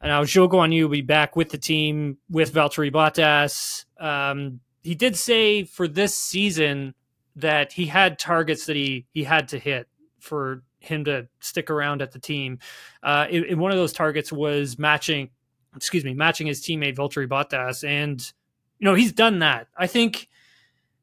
And 0.02 0.10
now 0.10 0.24
Guanyu 0.24 0.84
will 0.84 0.90
be 0.90 1.02
back 1.02 1.36
with 1.36 1.50
the 1.50 1.58
team 1.58 2.18
with 2.30 2.54
Valtteri 2.54 2.92
Bottas. 2.92 3.86
Um, 3.98 4.60
he 4.82 4.96
did 4.96 5.16
say 5.16 5.64
for 5.64 5.88
this 5.88 6.14
season 6.14 6.94
that 7.38 7.72
he 7.72 7.86
had 7.86 8.20
targets 8.20 8.66
that 8.66 8.76
he 8.76 9.06
he 9.14 9.24
had 9.24 9.48
to 9.50 9.60
hit 9.60 9.88
for 10.20 10.64
him 10.84 11.06
to 11.06 11.28
stick 11.40 11.70
around 11.70 12.02
at 12.02 12.12
the 12.12 12.20
team. 12.20 12.60
Uh, 13.02 13.26
it, 13.30 13.44
it, 13.52 13.58
one 13.58 13.72
of 13.72 13.78
those 13.78 13.94
targets 13.94 14.32
was 14.32 14.78
matching, 14.78 15.30
excuse 15.76 16.04
me, 16.04 16.14
matching 16.14 16.48
his 16.48 16.62
teammate 16.62 16.96
Valtteri 16.96 17.28
Bottas, 17.28 17.88
and 17.88 18.22
you 18.80 18.86
know 18.86 18.94
he's 18.94 19.14
done 19.14 19.40
that. 19.40 19.68
I 19.78 19.88
think 19.88 20.30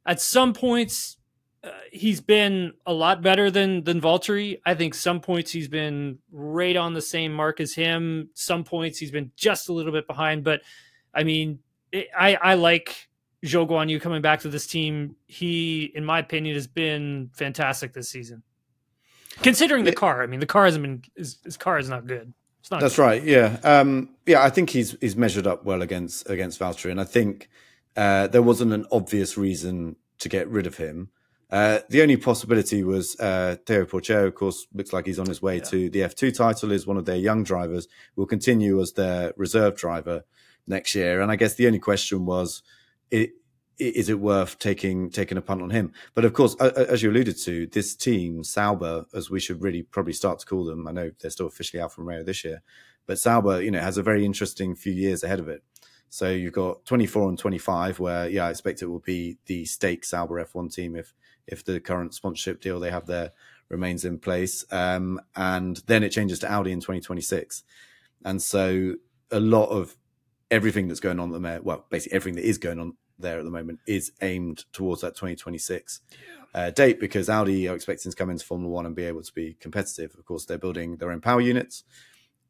at 0.04 0.20
some 0.20 0.52
points 0.52 1.16
uh, 1.64 1.70
he's 1.92 2.20
been 2.20 2.72
a 2.86 2.92
lot 2.92 3.22
better 3.22 3.50
than 3.50 3.84
than 3.84 4.00
Valtteri. 4.00 4.60
I 4.64 4.74
think 4.74 4.94
some 4.94 5.20
points 5.20 5.50
he's 5.50 5.68
been 5.68 6.18
right 6.30 6.76
on 6.76 6.94
the 6.94 7.02
same 7.02 7.32
mark 7.32 7.60
as 7.60 7.74
him. 7.74 8.30
Some 8.34 8.64
points 8.64 8.98
he's 8.98 9.10
been 9.10 9.32
just 9.36 9.68
a 9.68 9.72
little 9.72 9.92
bit 9.92 10.06
behind, 10.06 10.44
but 10.44 10.62
I 11.14 11.24
mean, 11.24 11.60
it, 11.92 12.08
I 12.16 12.34
I 12.36 12.54
like. 12.54 13.08
Zhou 13.42 13.66
Guanyu 13.66 13.98
coming 14.02 14.20
back 14.20 14.40
to 14.40 14.50
this 14.50 14.66
team, 14.66 15.16
he, 15.26 15.90
in 15.94 16.04
my 16.04 16.18
opinion, 16.18 16.54
has 16.56 16.66
been 16.66 17.30
fantastic 17.32 17.94
this 17.94 18.10
season. 18.10 18.42
Considering 19.42 19.84
the 19.84 19.92
car, 19.92 20.22
I 20.22 20.26
mean, 20.26 20.40
the 20.40 20.46
car 20.46 20.64
hasn't 20.64 20.82
been 20.82 21.02
his, 21.16 21.38
his 21.44 21.56
car 21.56 21.78
is 21.78 21.88
not 21.88 22.06
good. 22.06 22.32
It's 22.60 22.70
not 22.70 22.80
That's 22.80 22.96
good. 22.96 23.02
right. 23.02 23.22
Yeah, 23.22 23.58
um, 23.62 24.10
yeah. 24.26 24.42
I 24.42 24.50
think 24.50 24.70
he's 24.70 24.96
he's 25.00 25.16
measured 25.16 25.46
up 25.46 25.64
well 25.64 25.82
against 25.82 26.28
against 26.28 26.60
Valtteri, 26.60 26.90
and 26.90 27.00
I 27.00 27.04
think 27.04 27.48
uh, 27.96 28.26
there 28.26 28.42
wasn't 28.42 28.72
an 28.72 28.86
obvious 28.92 29.38
reason 29.38 29.96
to 30.18 30.28
get 30.28 30.48
rid 30.48 30.66
of 30.66 30.76
him. 30.76 31.10
Uh, 31.50 31.80
the 31.88 32.00
only 32.02 32.16
possibility 32.16 32.84
was 32.84 33.18
uh, 33.18 33.56
Theo 33.66 33.84
Pourchaire, 33.84 34.26
of 34.26 34.34
course, 34.34 34.66
looks 34.72 34.92
like 34.92 35.06
he's 35.06 35.18
on 35.18 35.26
his 35.26 35.42
way 35.42 35.56
yeah. 35.56 35.64
to 35.64 35.90
the 35.90 36.00
F2 36.00 36.32
title, 36.34 36.70
is 36.70 36.86
one 36.86 36.96
of 36.96 37.06
their 37.06 37.16
young 37.16 37.42
drivers, 37.42 37.88
will 38.14 38.26
continue 38.26 38.80
as 38.80 38.92
their 38.92 39.32
reserve 39.36 39.76
driver 39.76 40.22
next 40.68 40.94
year. 40.94 41.20
And 41.20 41.32
I 41.32 41.36
guess 41.36 41.54
the 41.54 41.66
only 41.66 41.80
question 41.80 42.24
was, 42.24 42.62
it, 43.10 43.30
is 43.80 44.08
it 44.08 44.20
worth 44.20 44.58
taking 44.58 45.10
taking 45.10 45.38
a 45.38 45.42
punt 45.42 45.62
on 45.62 45.70
him? 45.70 45.92
But 46.14 46.24
of 46.24 46.32
course, 46.32 46.54
as 46.56 47.02
you 47.02 47.10
alluded 47.10 47.38
to, 47.38 47.66
this 47.66 47.94
team 47.94 48.44
Sauber, 48.44 49.06
as 49.14 49.30
we 49.30 49.40
should 49.40 49.62
really 49.62 49.82
probably 49.82 50.12
start 50.12 50.38
to 50.40 50.46
call 50.46 50.64
them. 50.64 50.86
I 50.86 50.92
know 50.92 51.10
they're 51.20 51.30
still 51.30 51.46
officially 51.46 51.80
Alfa 51.80 52.02
Romeo 52.02 52.22
this 52.22 52.44
year, 52.44 52.62
but 53.06 53.18
Sauber, 53.18 53.62
you 53.62 53.70
know, 53.70 53.80
has 53.80 53.98
a 53.98 54.02
very 54.02 54.24
interesting 54.24 54.74
few 54.74 54.92
years 54.92 55.24
ahead 55.24 55.40
of 55.40 55.48
it. 55.48 55.62
So 56.08 56.30
you've 56.30 56.52
got 56.52 56.84
24 56.86 57.28
and 57.28 57.38
25, 57.38 58.00
where 58.00 58.28
yeah, 58.28 58.46
I 58.46 58.50
expect 58.50 58.82
it 58.82 58.86
will 58.86 58.98
be 58.98 59.38
the 59.46 59.64
stake 59.64 60.04
Sauber 60.04 60.44
F1 60.44 60.74
team 60.74 60.96
if 60.96 61.14
if 61.46 61.64
the 61.64 61.80
current 61.80 62.14
sponsorship 62.14 62.60
deal 62.60 62.78
they 62.78 62.90
have 62.90 63.06
there 63.06 63.32
remains 63.68 64.04
in 64.04 64.18
place, 64.18 64.64
um, 64.70 65.20
and 65.36 65.82
then 65.86 66.02
it 66.02 66.10
changes 66.10 66.38
to 66.40 66.50
Audi 66.50 66.72
in 66.72 66.80
2026, 66.80 67.62
and 68.24 68.42
so 68.42 68.94
a 69.30 69.40
lot 69.40 69.66
of 69.66 69.96
everything 70.50 70.88
that's 70.88 71.00
going 71.00 71.20
on 71.20 71.30
at 71.30 71.32
the 71.32 71.40
moment, 71.40 71.64
well, 71.64 71.86
basically 71.90 72.16
everything 72.16 72.36
that 72.36 72.48
is 72.48 72.58
going 72.58 72.78
on 72.78 72.94
there 73.20 73.38
at 73.38 73.44
the 73.44 73.50
moment 73.50 73.80
is 73.86 74.12
aimed 74.20 74.64
towards 74.72 75.02
that 75.02 75.14
2026 75.14 76.00
uh, 76.54 76.70
date 76.70 76.98
because 76.98 77.28
Audi 77.28 77.68
are 77.68 77.74
expecting 77.74 78.10
to 78.10 78.16
come 78.16 78.30
into 78.30 78.44
Formula 78.44 78.72
One 78.72 78.86
and 78.86 78.94
be 78.94 79.04
able 79.04 79.22
to 79.22 79.32
be 79.32 79.54
competitive. 79.60 80.14
Of 80.18 80.24
course, 80.24 80.44
they're 80.44 80.58
building 80.58 80.96
their 80.96 81.10
own 81.10 81.20
power 81.20 81.40
units, 81.40 81.84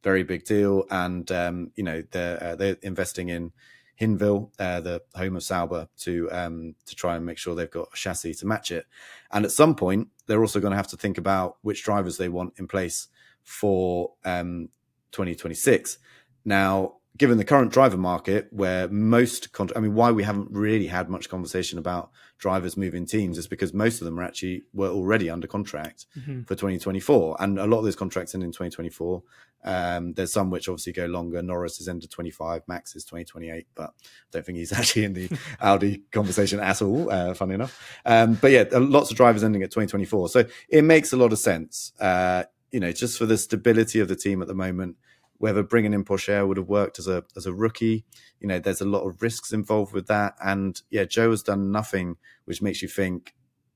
very 0.03 0.23
big 0.23 0.43
deal, 0.43 0.85
and 0.89 1.31
um, 1.31 1.71
you 1.75 1.83
know 1.83 2.03
they're 2.11 2.43
uh, 2.43 2.55
they're 2.55 2.77
investing 2.81 3.29
in 3.29 3.51
Hinwil, 3.99 4.49
uh, 4.57 4.81
the 4.81 5.03
home 5.15 5.35
of 5.35 5.43
Sauber, 5.43 5.87
to 5.99 6.29
um, 6.31 6.75
to 6.85 6.95
try 6.95 7.15
and 7.15 7.25
make 7.25 7.37
sure 7.37 7.53
they've 7.53 7.69
got 7.69 7.89
a 7.93 7.95
chassis 7.95 8.33
to 8.35 8.47
match 8.47 8.71
it. 8.71 8.85
And 9.31 9.45
at 9.45 9.51
some 9.51 9.75
point, 9.75 10.07
they're 10.25 10.41
also 10.41 10.59
going 10.59 10.71
to 10.71 10.77
have 10.77 10.87
to 10.87 10.97
think 10.97 11.17
about 11.17 11.57
which 11.61 11.83
drivers 11.83 12.17
they 12.17 12.29
want 12.29 12.53
in 12.57 12.67
place 12.67 13.07
for 13.43 14.13
um, 14.25 14.69
2026. 15.11 15.99
Now, 16.43 16.95
given 17.17 17.37
the 17.37 17.45
current 17.45 17.71
driver 17.71 17.97
market, 17.97 18.47
where 18.51 18.87
most, 18.87 19.51
con- 19.51 19.69
I 19.75 19.79
mean, 19.79 19.93
why 19.93 20.11
we 20.11 20.23
haven't 20.23 20.49
really 20.51 20.87
had 20.87 21.09
much 21.09 21.29
conversation 21.29 21.77
about 21.77 22.09
drivers 22.37 22.77
moving 22.77 23.05
teams 23.05 23.37
is 23.37 23.47
because 23.47 23.73
most 23.73 24.01
of 24.01 24.05
them 24.05 24.19
are 24.19 24.23
actually 24.23 24.63
were 24.73 24.87
already 24.87 25.29
under 25.29 25.45
contract 25.45 26.05
mm-hmm. 26.17 26.41
for 26.43 26.55
2024, 26.55 27.37
and 27.39 27.59
a 27.59 27.65
lot 27.65 27.79
of 27.79 27.83
those 27.83 27.97
contracts 27.97 28.33
end 28.33 28.43
in 28.43 28.51
2024. 28.51 29.21
Um, 29.63 30.13
there's 30.13 30.31
some 30.31 30.49
which 30.49 30.69
obviously 30.69 30.93
go 30.93 31.05
longer. 31.05 31.41
Norris 31.41 31.79
is 31.81 31.87
into 31.87 32.07
25, 32.07 32.63
Max 32.67 32.95
is 32.95 33.03
2028, 33.03 33.67
but 33.75 33.89
I 33.89 33.91
don't 34.31 34.45
think 34.45 34.57
he's 34.57 34.71
actually 34.77 35.03
in 35.03 35.13
the 35.13 35.29
Audi 35.59 36.03
conversation 36.11 36.59
at 36.61 36.81
all. 36.81 37.11
Uh, 37.11 37.33
funny 37.33 37.55
enough, 37.55 37.99
um, 38.05 38.35
but 38.35 38.51
yeah, 38.51 38.63
lots 38.71 39.11
of 39.11 39.17
drivers 39.17 39.43
ending 39.43 39.63
at 39.63 39.69
2024, 39.69 40.29
so 40.29 40.45
it 40.69 40.83
makes 40.83 41.11
a 41.11 41.17
lot 41.17 41.33
of 41.33 41.39
sense. 41.39 41.91
Uh, 41.99 42.43
you 42.71 42.79
know, 42.79 42.93
just 42.93 43.17
for 43.17 43.25
the 43.25 43.37
stability 43.37 43.99
of 43.99 44.07
the 44.07 44.15
team 44.15 44.41
at 44.41 44.47
the 44.47 44.55
moment 44.55 44.95
whether 45.41 45.63
bringing 45.63 45.93
in 45.93 46.05
Pourchaire 46.05 46.47
would 46.47 46.57
have 46.57 46.69
worked 46.69 46.99
as 46.99 47.07
a 47.07 47.23
as 47.35 47.45
a 47.45 47.53
rookie. 47.53 48.05
You 48.39 48.47
know, 48.47 48.59
there's 48.59 48.81
a 48.81 48.85
lot 48.85 49.07
of 49.07 49.21
risks 49.21 49.51
involved 49.51 49.93
with 49.93 50.07
that, 50.07 50.35
and 50.43 50.79
yeah, 50.89 51.03
Zhou 51.03 51.31
has 51.31 51.43
done 51.43 51.71
nothing 51.71 52.17
which 52.45 52.61
makes 52.61 52.81
you 52.81 52.87
think 52.87 53.33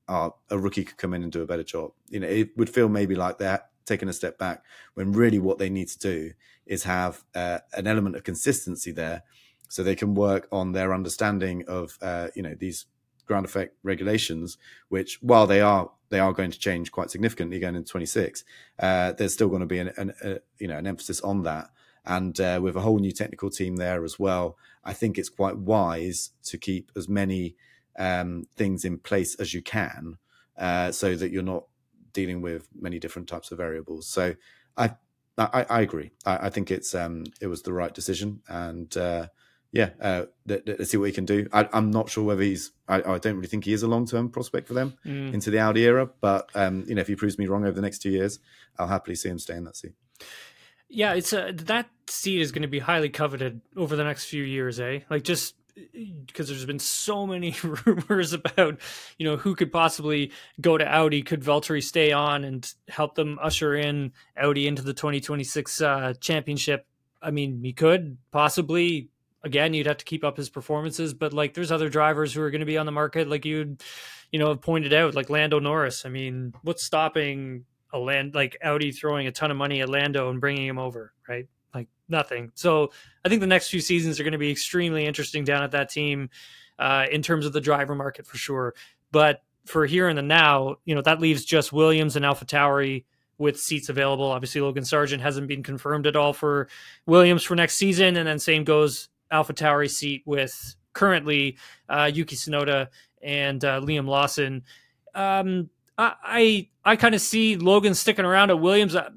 oh, 0.08 0.36
a 0.50 0.58
rookie 0.58 0.84
could 0.84 0.96
come 0.96 1.12
in 1.12 1.22
and 1.22 1.32
do 1.32 1.42
a 1.42 1.46
better 1.46 1.64
job. 1.64 1.90
You 2.08 2.20
know, 2.20 2.28
it 2.28 2.56
would 2.56 2.70
feel 2.70 2.88
maybe 2.88 3.16
like 3.16 3.38
they're 3.38 3.64
taking 3.84 4.08
a 4.08 4.12
step 4.12 4.38
back 4.38 4.62
when 4.94 5.12
really 5.12 5.38
what 5.38 5.58
they 5.58 5.68
need 5.68 5.88
to 5.88 5.98
do 5.98 6.32
is 6.66 6.84
have 6.84 7.24
uh, 7.34 7.58
an 7.74 7.86
element 7.86 8.16
of 8.16 8.24
consistency 8.24 8.92
there, 8.92 9.22
so 9.68 9.82
they 9.82 9.96
can 9.96 10.14
work 10.14 10.46
on 10.52 10.72
their 10.72 10.94
understanding 10.94 11.64
of 11.66 11.98
uh, 12.00 12.28
you 12.36 12.42
know 12.42 12.54
these 12.54 12.86
ground 13.26 13.44
effect 13.44 13.76
regulations, 13.82 14.58
which 14.88 15.18
while 15.22 15.46
they 15.46 15.60
are 15.60 15.90
they 16.08 16.20
are 16.20 16.32
going 16.32 16.50
to 16.50 16.58
change 16.58 16.92
quite 16.92 17.10
significantly 17.10 17.56
again 17.56 17.74
in 17.74 17.84
26, 17.84 18.44
uh, 18.78 19.12
there's 19.12 19.32
still 19.32 19.48
going 19.48 19.60
to 19.60 19.66
be 19.66 19.78
an, 19.78 19.92
an 19.96 20.14
a, 20.22 20.38
you 20.58 20.68
know 20.68 20.78
an 20.78 20.86
emphasis 20.86 21.20
on 21.20 21.42
that. 21.42 21.70
And 22.04 22.38
uh, 22.40 22.60
with 22.62 22.76
a 22.76 22.80
whole 22.80 23.00
new 23.00 23.10
technical 23.10 23.50
team 23.50 23.76
there 23.76 24.04
as 24.04 24.18
well, 24.18 24.56
I 24.84 24.92
think 24.92 25.18
it's 25.18 25.28
quite 25.28 25.56
wise 25.56 26.30
to 26.44 26.56
keep 26.56 26.92
as 26.94 27.08
many 27.08 27.56
um, 27.98 28.46
things 28.54 28.84
in 28.84 28.98
place 28.98 29.34
as 29.36 29.52
you 29.52 29.60
can, 29.60 30.18
uh, 30.56 30.92
so 30.92 31.16
that 31.16 31.32
you're 31.32 31.42
not 31.42 31.64
dealing 32.12 32.40
with 32.40 32.68
many 32.80 33.00
different 33.00 33.28
types 33.28 33.50
of 33.50 33.58
variables. 33.58 34.06
So 34.06 34.36
I 34.76 34.94
I, 35.38 35.66
I 35.68 35.80
agree. 35.80 36.12
I, 36.24 36.46
I, 36.46 36.50
think 36.50 36.70
it's 36.70 36.94
um, 36.94 37.24
it 37.40 37.46
was 37.46 37.62
the 37.62 37.72
right 37.72 37.92
decision, 37.92 38.40
and 38.48 38.94
uh, 38.96 39.26
yeah, 39.72 39.90
uh, 40.00 40.24
let, 40.46 40.68
us 40.68 40.90
see 40.90 40.96
what 40.96 41.06
he 41.06 41.12
can 41.12 41.24
do. 41.24 41.48
I, 41.52 41.68
am 41.72 41.90
not 41.90 42.08
sure 42.08 42.24
whether 42.24 42.42
he's. 42.42 42.72
I, 42.88 42.96
I, 42.96 43.18
don't 43.18 43.36
really 43.36 43.48
think 43.48 43.64
he 43.64 43.72
is 43.72 43.82
a 43.82 43.88
long 43.88 44.06
term 44.06 44.30
prospect 44.30 44.68
for 44.68 44.74
them 44.74 44.96
mm. 45.04 45.34
into 45.34 45.50
the 45.50 45.58
Audi 45.58 45.84
era. 45.84 46.08
But 46.20 46.48
um, 46.54 46.84
you 46.86 46.94
know, 46.94 47.00
if 47.00 47.08
he 47.08 47.16
proves 47.16 47.38
me 47.38 47.46
wrong 47.46 47.64
over 47.64 47.72
the 47.72 47.82
next 47.82 47.98
two 47.98 48.10
years, 48.10 48.38
I'll 48.78 48.86
happily 48.86 49.16
see 49.16 49.28
him 49.28 49.38
stay 49.38 49.56
in 49.56 49.64
that 49.64 49.76
seat. 49.76 49.92
Yeah, 50.88 51.14
it's 51.14 51.32
a, 51.32 51.52
that 51.52 51.88
seat 52.08 52.40
is 52.40 52.52
going 52.52 52.62
to 52.62 52.68
be 52.68 52.78
highly 52.78 53.08
coveted 53.08 53.60
over 53.76 53.96
the 53.96 54.04
next 54.04 54.26
few 54.26 54.42
years, 54.42 54.78
eh? 54.78 55.00
Like 55.10 55.24
just 55.24 55.54
because 56.26 56.48
there's 56.48 56.64
been 56.64 56.78
so 56.78 57.26
many 57.26 57.54
rumors 57.84 58.32
about 58.32 58.78
you 59.18 59.26
know 59.26 59.36
who 59.36 59.54
could 59.54 59.72
possibly 59.72 60.32
go 60.60 60.78
to 60.78 60.86
Audi. 60.86 61.22
Could 61.22 61.42
Valtteri 61.42 61.82
stay 61.82 62.12
on 62.12 62.44
and 62.44 62.72
help 62.88 63.14
them 63.14 63.38
usher 63.42 63.74
in 63.74 64.12
Audi 64.36 64.66
into 64.66 64.82
the 64.82 64.94
2026 64.94 65.80
uh, 65.80 66.14
championship? 66.20 66.86
I 67.20 67.30
mean, 67.30 67.62
he 67.62 67.72
could 67.72 68.18
possibly 68.30 69.08
again, 69.46 69.72
you'd 69.72 69.86
have 69.86 69.96
to 69.98 70.04
keep 70.04 70.24
up 70.24 70.36
his 70.36 70.50
performances, 70.50 71.14
but 71.14 71.32
like 71.32 71.54
there's 71.54 71.72
other 71.72 71.88
drivers 71.88 72.34
who 72.34 72.42
are 72.42 72.50
going 72.50 72.60
to 72.60 72.66
be 72.66 72.76
on 72.76 72.84
the 72.84 72.92
market, 72.92 73.28
like 73.28 73.44
you'd, 73.44 73.82
you 74.32 74.38
know, 74.38 74.48
have 74.48 74.60
pointed 74.60 74.92
out, 74.92 75.14
like 75.14 75.30
Lando 75.30 75.60
Norris. 75.60 76.04
I 76.04 76.08
mean, 76.08 76.52
what's 76.62 76.82
stopping 76.82 77.64
a 77.92 77.98
land 77.98 78.34
like 78.34 78.56
Audi 78.62 78.90
throwing 78.90 79.28
a 79.28 79.32
ton 79.32 79.52
of 79.52 79.56
money 79.56 79.80
at 79.80 79.88
Lando 79.88 80.28
and 80.30 80.40
bringing 80.40 80.66
him 80.66 80.78
over, 80.78 81.12
right? 81.28 81.46
Like 81.72 81.88
nothing. 82.08 82.50
So 82.54 82.90
I 83.24 83.28
think 83.28 83.40
the 83.40 83.46
next 83.46 83.68
few 83.68 83.80
seasons 83.80 84.18
are 84.18 84.24
going 84.24 84.32
to 84.32 84.38
be 84.38 84.50
extremely 84.50 85.06
interesting 85.06 85.44
down 85.44 85.62
at 85.62 85.70
that 85.70 85.90
team 85.90 86.28
uh, 86.78 87.06
in 87.10 87.22
terms 87.22 87.46
of 87.46 87.52
the 87.52 87.60
driver 87.60 87.94
market 87.94 88.26
for 88.26 88.36
sure. 88.36 88.74
But 89.12 89.42
for 89.64 89.86
here 89.86 90.08
and 90.08 90.18
the 90.18 90.22
now, 90.22 90.76
you 90.84 90.94
know, 90.96 91.02
that 91.02 91.20
leaves 91.20 91.44
just 91.44 91.72
Williams 91.72 92.16
and 92.16 92.24
AlphaTauri 92.24 93.04
with 93.38 93.60
seats 93.60 93.88
available. 93.88 94.26
Obviously, 94.26 94.60
Logan 94.60 94.84
Sargeant 94.84 95.20
hasn't 95.20 95.48
been 95.48 95.62
confirmed 95.62 96.06
at 96.06 96.16
all 96.16 96.32
for 96.32 96.68
Williams 97.06 97.42
for 97.42 97.54
next 97.54 97.76
season, 97.76 98.16
and 98.16 98.26
then 98.26 98.38
same 98.38 98.64
goes 98.64 99.08
AlphaTauri 99.32 99.90
seat 99.90 100.22
with 100.24 100.74
currently 100.92 101.56
uh, 101.88 102.10
Yuki 102.12 102.36
Tsunoda 102.36 102.88
and 103.22 103.64
uh, 103.64 103.80
Liam 103.80 104.06
Lawson. 104.06 104.62
Um, 105.14 105.70
I 105.98 106.14
I, 106.22 106.68
I 106.92 106.96
kind 106.96 107.14
of 107.14 107.20
see 107.20 107.56
Logan 107.56 107.94
sticking 107.94 108.24
around 108.24 108.50
at 108.50 108.60
Williams. 108.60 108.96
I, 108.96 109.08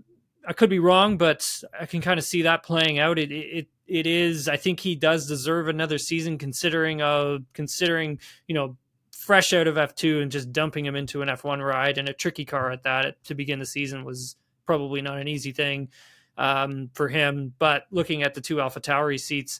I, 0.48 0.54
could 0.54 0.70
be 0.70 0.80
wrong, 0.80 1.18
but 1.18 1.64
I 1.80 1.86
can 1.86 2.02
kind 2.02 2.18
of 2.18 2.26
see 2.26 2.44
that 2.44 2.64
playing 2.64 3.00
out. 3.00 3.20
It 3.20 3.32
it 3.32 3.68
it 3.88 4.08
is. 4.08 4.48
I 4.48 4.58
think 4.58 4.80
he 4.80 4.96
does 4.96 5.28
deserve 5.28 5.68
another 5.68 5.98
season, 5.98 6.38
considering 6.38 7.02
uh 7.02 7.40
considering 7.54 8.20
you 8.48 8.56
know 8.56 8.78
fresh 9.12 9.54
out 9.54 9.68
of 9.68 9.78
F 9.78 9.96
two 9.96 10.22
and 10.22 10.32
just 10.32 10.52
dumping 10.52 10.86
him 10.86 10.96
into 10.96 11.22
an 11.22 11.30
F 11.30 11.44
one 11.44 11.62
ride 11.62 11.98
and 11.98 12.10
a 12.10 12.14
tricky 12.14 12.46
car 12.46 12.72
at 12.72 12.84
that 12.84 13.24
to 13.26 13.36
begin 13.36 13.60
the 13.60 13.66
season 13.66 14.04
was 14.04 14.36
probably 14.66 15.02
not 15.02 15.20
an 15.20 15.28
easy 15.28 15.52
thing 15.52 15.90
um, 16.38 16.90
for 16.94 17.08
him. 17.10 17.54
But 17.60 17.86
looking 17.92 18.24
at 18.24 18.34
the 18.34 18.42
two 18.42 18.56
AlphaTauri 18.58 19.20
seats 19.20 19.60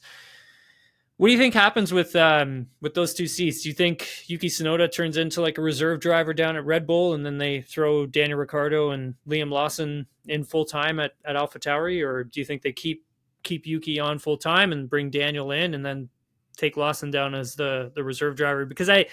what 1.20 1.28
do 1.28 1.34
you 1.34 1.38
think 1.38 1.54
happens 1.54 1.92
with 1.92 2.16
um, 2.16 2.68
with 2.80 2.94
those 2.94 3.14
two 3.14 3.28
seats? 3.28 3.62
Do 3.62 3.68
you 3.68 3.76
think 3.76 4.08
Yuki 4.30 4.48
Tsunoda 4.48 4.90
turns 4.90 5.18
into 5.18 5.42
like 5.42 5.58
a 5.58 5.62
reserve 5.62 6.00
driver 6.00 6.34
down 6.34 6.56
at 6.56 6.64
Red 6.64 6.88
Bull, 6.88 7.14
and 7.14 7.26
then 7.26 7.38
they 7.38 7.60
throw 7.60 8.06
Daniel 8.06 8.40
Ricciardo 8.40 8.92
and 8.92 9.16
Liam 9.28 9.52
Lawson 9.52 10.08
in 10.28 10.46
full 10.46 10.64
time 10.64 10.98
at 10.98 11.16
at 11.26 11.36
AlphaTauri, 11.36 12.02
or 12.08 12.24
do 12.24 12.40
you 12.40 12.46
think 12.46 12.62
they 12.62 12.72
keep 12.72 13.04
keep 13.44 13.68
Yuki 13.68 14.00
on 14.00 14.18
full 14.18 14.38
time 14.38 14.72
and 14.72 14.90
bring 14.90 15.10
Daniel 15.10 15.52
in, 15.52 15.74
and 15.74 15.86
then 15.86 16.08
take 16.56 16.78
Lawson 16.78 17.12
down 17.12 17.36
as 17.36 17.54
the 17.56 17.92
the 17.94 18.04
reserve 18.06 18.38
driver? 18.38 18.66
Because 18.66 18.88
I 18.88 19.08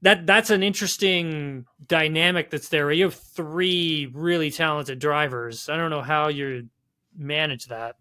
that 0.00 0.26
that's 0.26 0.48
an 0.48 0.62
interesting 0.62 1.66
dynamic 1.86 2.48
that's 2.48 2.70
there. 2.70 2.90
You 2.90 3.04
have 3.04 3.14
three 3.14 4.10
really 4.14 4.50
talented 4.50 4.98
drivers. 4.98 5.68
I 5.68 5.76
don't 5.76 5.90
know 5.90 6.00
how 6.00 6.28
you 6.28 6.70
manage 7.14 7.66
that. 7.66 7.96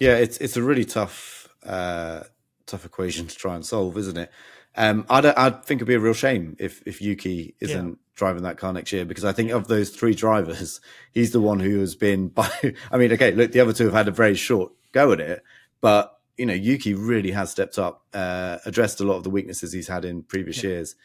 Yeah, 0.00 0.16
it's 0.16 0.38
it's 0.38 0.56
a 0.56 0.62
really 0.62 0.84
tough 0.84 1.41
uh, 1.64 2.24
tough 2.66 2.84
equation 2.84 3.26
to 3.26 3.34
try 3.34 3.54
and 3.54 3.64
solve, 3.64 3.96
isn't 3.98 4.16
it? 4.16 4.30
Um, 4.74 5.04
I'd, 5.10 5.26
I'd 5.26 5.64
think 5.64 5.78
it'd 5.78 5.88
be 5.88 5.94
a 5.94 6.00
real 6.00 6.14
shame 6.14 6.56
if, 6.58 6.82
if 6.86 7.02
Yuki 7.02 7.54
isn't 7.60 7.88
yeah. 7.88 7.94
driving 8.14 8.42
that 8.44 8.56
car 8.56 8.72
next 8.72 8.92
year 8.92 9.04
because 9.04 9.24
I 9.24 9.32
think 9.32 9.50
of 9.50 9.68
those 9.68 9.90
three 9.90 10.14
drivers, 10.14 10.80
he's 11.12 11.32
the 11.32 11.40
one 11.40 11.60
who 11.60 11.80
has 11.80 11.94
been 11.94 12.28
by. 12.28 12.50
I 12.90 12.96
mean, 12.96 13.12
okay, 13.12 13.32
look, 13.32 13.52
the 13.52 13.60
other 13.60 13.72
two 13.72 13.84
have 13.84 13.94
had 13.94 14.08
a 14.08 14.12
very 14.12 14.34
short 14.34 14.72
go 14.92 15.12
at 15.12 15.20
it, 15.20 15.42
but 15.80 16.18
you 16.38 16.46
know, 16.46 16.54
Yuki 16.54 16.94
really 16.94 17.32
has 17.32 17.50
stepped 17.50 17.78
up, 17.78 18.02
uh, 18.14 18.58
addressed 18.64 19.00
a 19.00 19.04
lot 19.04 19.16
of 19.16 19.24
the 19.24 19.30
weaknesses 19.30 19.72
he's 19.72 19.88
had 19.88 20.04
in 20.04 20.22
previous 20.22 20.62
yeah. 20.62 20.70
years, 20.70 20.96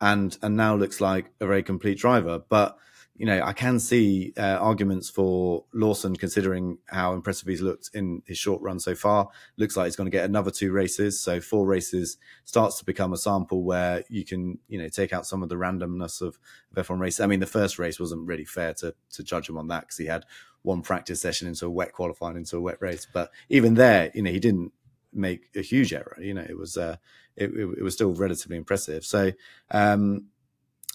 and 0.00 0.36
and 0.42 0.56
now 0.56 0.76
looks 0.76 1.00
like 1.00 1.30
a 1.40 1.46
very 1.46 1.62
complete 1.62 1.98
driver. 1.98 2.42
But 2.48 2.76
you 3.16 3.26
know, 3.26 3.40
I 3.44 3.52
can 3.52 3.78
see 3.78 4.32
uh, 4.36 4.58
arguments 4.60 5.08
for 5.08 5.64
Lawson 5.72 6.16
considering 6.16 6.78
how 6.86 7.12
impressive 7.12 7.46
he's 7.46 7.60
looked 7.60 7.90
in 7.94 8.22
his 8.26 8.38
short 8.38 8.60
run 8.60 8.80
so 8.80 8.96
far. 8.96 9.28
Looks 9.56 9.76
like 9.76 9.84
he's 9.84 9.94
going 9.94 10.06
to 10.06 10.16
get 10.16 10.24
another 10.24 10.50
two 10.50 10.72
races, 10.72 11.20
so 11.20 11.40
four 11.40 11.64
races 11.64 12.16
starts 12.44 12.78
to 12.78 12.84
become 12.84 13.12
a 13.12 13.16
sample 13.16 13.62
where 13.62 14.02
you 14.08 14.24
can, 14.24 14.58
you 14.66 14.78
know, 14.78 14.88
take 14.88 15.12
out 15.12 15.26
some 15.26 15.44
of 15.44 15.48
the 15.48 15.54
randomness 15.54 16.20
of, 16.20 16.38
of 16.74 16.86
F1 16.86 16.98
races. 16.98 17.20
I 17.20 17.26
mean, 17.26 17.38
the 17.38 17.46
first 17.46 17.78
race 17.78 18.00
wasn't 18.00 18.26
really 18.26 18.44
fair 18.44 18.74
to 18.74 18.94
to 19.12 19.22
judge 19.22 19.48
him 19.48 19.58
on 19.58 19.68
that 19.68 19.82
because 19.82 19.98
he 19.98 20.06
had 20.06 20.24
one 20.62 20.82
practice 20.82 21.20
session 21.20 21.46
into 21.46 21.66
a 21.66 21.70
wet 21.70 21.92
qualifying 21.92 22.36
into 22.36 22.56
a 22.56 22.60
wet 22.60 22.78
race, 22.80 23.06
but 23.12 23.30
even 23.48 23.74
there, 23.74 24.10
you 24.12 24.22
know, 24.22 24.30
he 24.30 24.40
didn't 24.40 24.72
make 25.12 25.50
a 25.54 25.62
huge 25.62 25.92
error. 25.92 26.16
You 26.18 26.34
know, 26.34 26.46
it 26.48 26.58
was 26.58 26.76
uh, 26.76 26.96
it, 27.36 27.50
it 27.54 27.82
was 27.82 27.94
still 27.94 28.12
relatively 28.12 28.56
impressive. 28.56 29.04
So. 29.04 29.30
Um, 29.70 30.30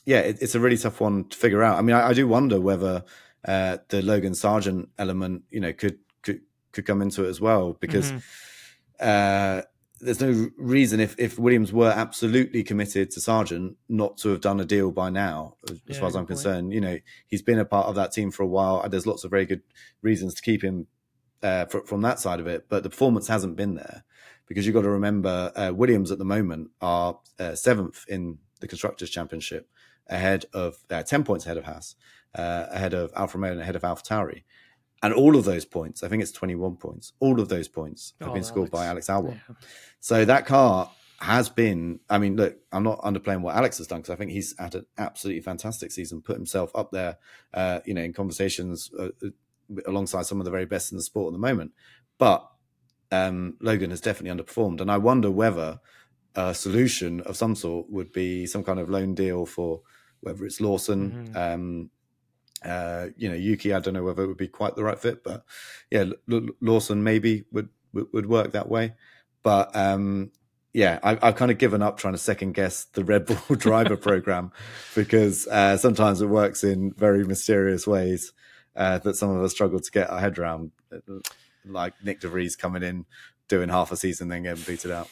yeah, 0.05 0.19
it, 0.19 0.37
it's 0.41 0.55
a 0.55 0.59
really 0.59 0.77
tough 0.77 1.01
one 1.01 1.25
to 1.25 1.37
figure 1.37 1.63
out. 1.63 1.77
I 1.77 1.81
mean, 1.81 1.95
I, 1.95 2.09
I 2.09 2.13
do 2.13 2.27
wonder 2.27 2.59
whether 2.59 3.03
uh, 3.45 3.77
the 3.89 4.01
Logan 4.01 4.33
Sargeant 4.33 4.87
element, 4.97 5.43
you 5.49 5.59
know, 5.59 5.73
could 5.73 5.99
could 6.21 6.41
could 6.71 6.85
come 6.85 7.01
into 7.01 7.25
it 7.25 7.29
as 7.29 7.41
well 7.41 7.73
because. 7.73 8.11
Mm-hmm. 8.11 8.19
Uh, 8.99 9.61
there's 10.01 10.21
no 10.21 10.49
reason 10.57 10.99
if, 10.99 11.15
if 11.17 11.37
Williams 11.37 11.73
were 11.73 11.91
absolutely 11.91 12.63
committed 12.63 13.11
to 13.11 13.19
Sargeant 13.19 13.75
not 13.89 14.17
to 14.19 14.29
have 14.29 14.41
done 14.41 14.59
a 14.59 14.65
deal 14.65 14.91
by 14.91 15.09
now, 15.09 15.55
as 15.69 15.81
yeah, 15.85 15.99
far 15.99 16.07
as 16.07 16.15
I'm 16.15 16.25
concerned. 16.25 16.73
You 16.73 16.81
know, 16.81 16.97
he's 17.27 17.41
been 17.41 17.59
a 17.59 17.65
part 17.65 17.87
of 17.87 17.95
that 17.95 18.13
team 18.13 18.31
for 18.31 18.43
a 18.43 18.47
while. 18.47 18.87
There's 18.87 19.05
lots 19.05 19.23
of 19.23 19.31
very 19.31 19.45
good 19.45 19.61
reasons 20.01 20.33
to 20.35 20.41
keep 20.41 20.63
him 20.63 20.87
uh, 21.43 21.65
for, 21.65 21.85
from 21.85 22.01
that 22.01 22.19
side 22.19 22.39
of 22.39 22.47
it, 22.47 22.67
but 22.69 22.83
the 22.83 22.89
performance 22.89 23.27
hasn't 23.27 23.55
been 23.55 23.75
there 23.75 24.03
because 24.47 24.65
you've 24.65 24.75
got 24.75 24.81
to 24.81 24.89
remember 24.89 25.51
uh, 25.55 25.71
Williams 25.73 26.11
at 26.11 26.17
the 26.17 26.25
moment 26.25 26.69
are 26.81 27.19
uh, 27.39 27.55
seventh 27.55 28.05
in 28.07 28.39
the 28.61 28.67
constructors 28.67 29.09
championship, 29.09 29.69
ahead 30.09 30.45
of 30.53 30.77
uh, 30.89 31.03
ten 31.03 31.23
points 31.23 31.45
ahead 31.45 31.57
of 31.57 31.65
Haas, 31.65 31.95
uh, 32.35 32.65
ahead 32.71 32.93
of 32.93 33.11
Alfa 33.15 33.37
Romeo, 33.37 33.53
and 33.53 33.61
ahead 33.61 33.75
of 33.75 33.83
Tauri. 34.03 34.43
And 35.01 35.13
all 35.13 35.37
of 35.37 35.45
those 35.45 35.63
points, 35.63 36.03
I 36.03 36.09
think 36.09 36.21
it's 36.21 36.31
21 36.33 36.75
points, 36.75 37.13
all 37.21 37.39
of 37.39 37.47
those 37.47 37.69
points 37.69 38.13
have 38.19 38.29
oh, 38.29 38.33
been 38.33 38.43
scored 38.43 38.69
Alex. 38.69 38.71
by 38.71 38.85
Alex 38.85 39.07
Albon. 39.07 39.39
Yeah. 39.47 39.55
So 40.01 40.25
that 40.25 40.45
car 40.45 40.91
has 41.21 41.49
been, 41.49 41.99
I 42.09 42.17
mean, 42.17 42.35
look, 42.35 42.57
I'm 42.71 42.83
not 42.83 43.01
underplaying 43.01 43.41
what 43.41 43.55
Alex 43.55 43.77
has 43.77 43.87
done 43.87 43.99
because 43.99 44.13
I 44.13 44.15
think 44.17 44.31
he's 44.31 44.55
had 44.57 44.75
an 44.75 44.85
absolutely 44.97 45.41
fantastic 45.41 45.91
season, 45.91 46.21
put 46.21 46.35
himself 46.35 46.71
up 46.75 46.91
there, 46.91 47.17
uh, 47.53 47.79
you 47.85 47.93
know, 47.93 48.01
in 48.01 48.13
conversations 48.13 48.91
uh, 48.97 49.09
uh, 49.23 49.29
alongside 49.85 50.25
some 50.25 50.39
of 50.39 50.45
the 50.45 50.51
very 50.51 50.65
best 50.65 50.91
in 50.91 50.97
the 50.97 51.03
sport 51.03 51.31
at 51.31 51.33
the 51.33 51.47
moment. 51.47 51.71
But 52.17 52.49
um, 53.11 53.55
Logan 53.61 53.89
has 53.89 54.01
definitely 54.01 54.37
underperformed. 54.37 54.81
And 54.81 54.91
I 54.91 54.97
wonder 54.97 55.31
whether 55.31 55.79
a 56.35 56.53
solution 56.53 57.21
of 57.21 57.35
some 57.35 57.55
sort 57.55 57.89
would 57.89 58.11
be 58.11 58.45
some 58.45 58.63
kind 58.63 58.79
of 58.79 58.89
loan 58.89 59.13
deal 59.13 59.45
for 59.45 59.81
whether 60.21 60.45
it's 60.45 60.61
Lawson, 60.61 61.29
mm-hmm. 61.33 61.37
um, 61.37 61.89
uh, 62.63 63.07
you 63.17 63.29
know, 63.29 63.35
Yuki. 63.35 63.73
I 63.73 63.79
don't 63.79 63.93
know 63.93 64.03
whether 64.03 64.23
it 64.23 64.27
would 64.27 64.37
be 64.37 64.47
quite 64.47 64.75
the 64.75 64.83
right 64.83 64.99
fit, 64.99 65.23
but 65.23 65.43
yeah, 65.89 66.05
L- 66.31 66.47
Lawson 66.61 67.03
maybe 67.03 67.45
would, 67.51 67.69
would, 67.93 68.07
would 68.13 68.25
work 68.27 68.51
that 68.51 68.69
way. 68.69 68.93
But 69.43 69.75
um, 69.75 70.31
yeah, 70.73 70.99
I, 71.01 71.17
have 71.25 71.35
kind 71.35 71.51
of 71.51 71.57
given 71.57 71.81
up 71.81 71.97
trying 71.97 72.13
to 72.13 72.19
second 72.19 72.53
guess 72.53 72.85
the 72.85 73.03
Red 73.03 73.25
Bull 73.25 73.55
driver 73.57 73.97
program 73.97 74.51
because 74.95 75.47
uh, 75.47 75.77
sometimes 75.77 76.21
it 76.21 76.27
works 76.27 76.63
in 76.63 76.93
very 76.93 77.23
mysterious 77.23 77.87
ways 77.87 78.33
uh, 78.75 78.99
that 78.99 79.15
some 79.15 79.29
of 79.29 79.41
us 79.43 79.51
struggle 79.51 79.79
to 79.79 79.91
get 79.91 80.09
our 80.09 80.19
head 80.19 80.37
around, 80.37 80.71
like 81.65 81.93
Nick 82.03 82.19
de 82.19 82.27
Vries 82.27 82.55
coming 82.55 82.83
in, 82.83 83.05
doing 83.47 83.69
half 83.69 83.91
a 83.91 83.97
season, 83.97 84.27
then 84.27 84.43
getting 84.43 84.63
booted 84.63 84.91
out. 84.91 85.09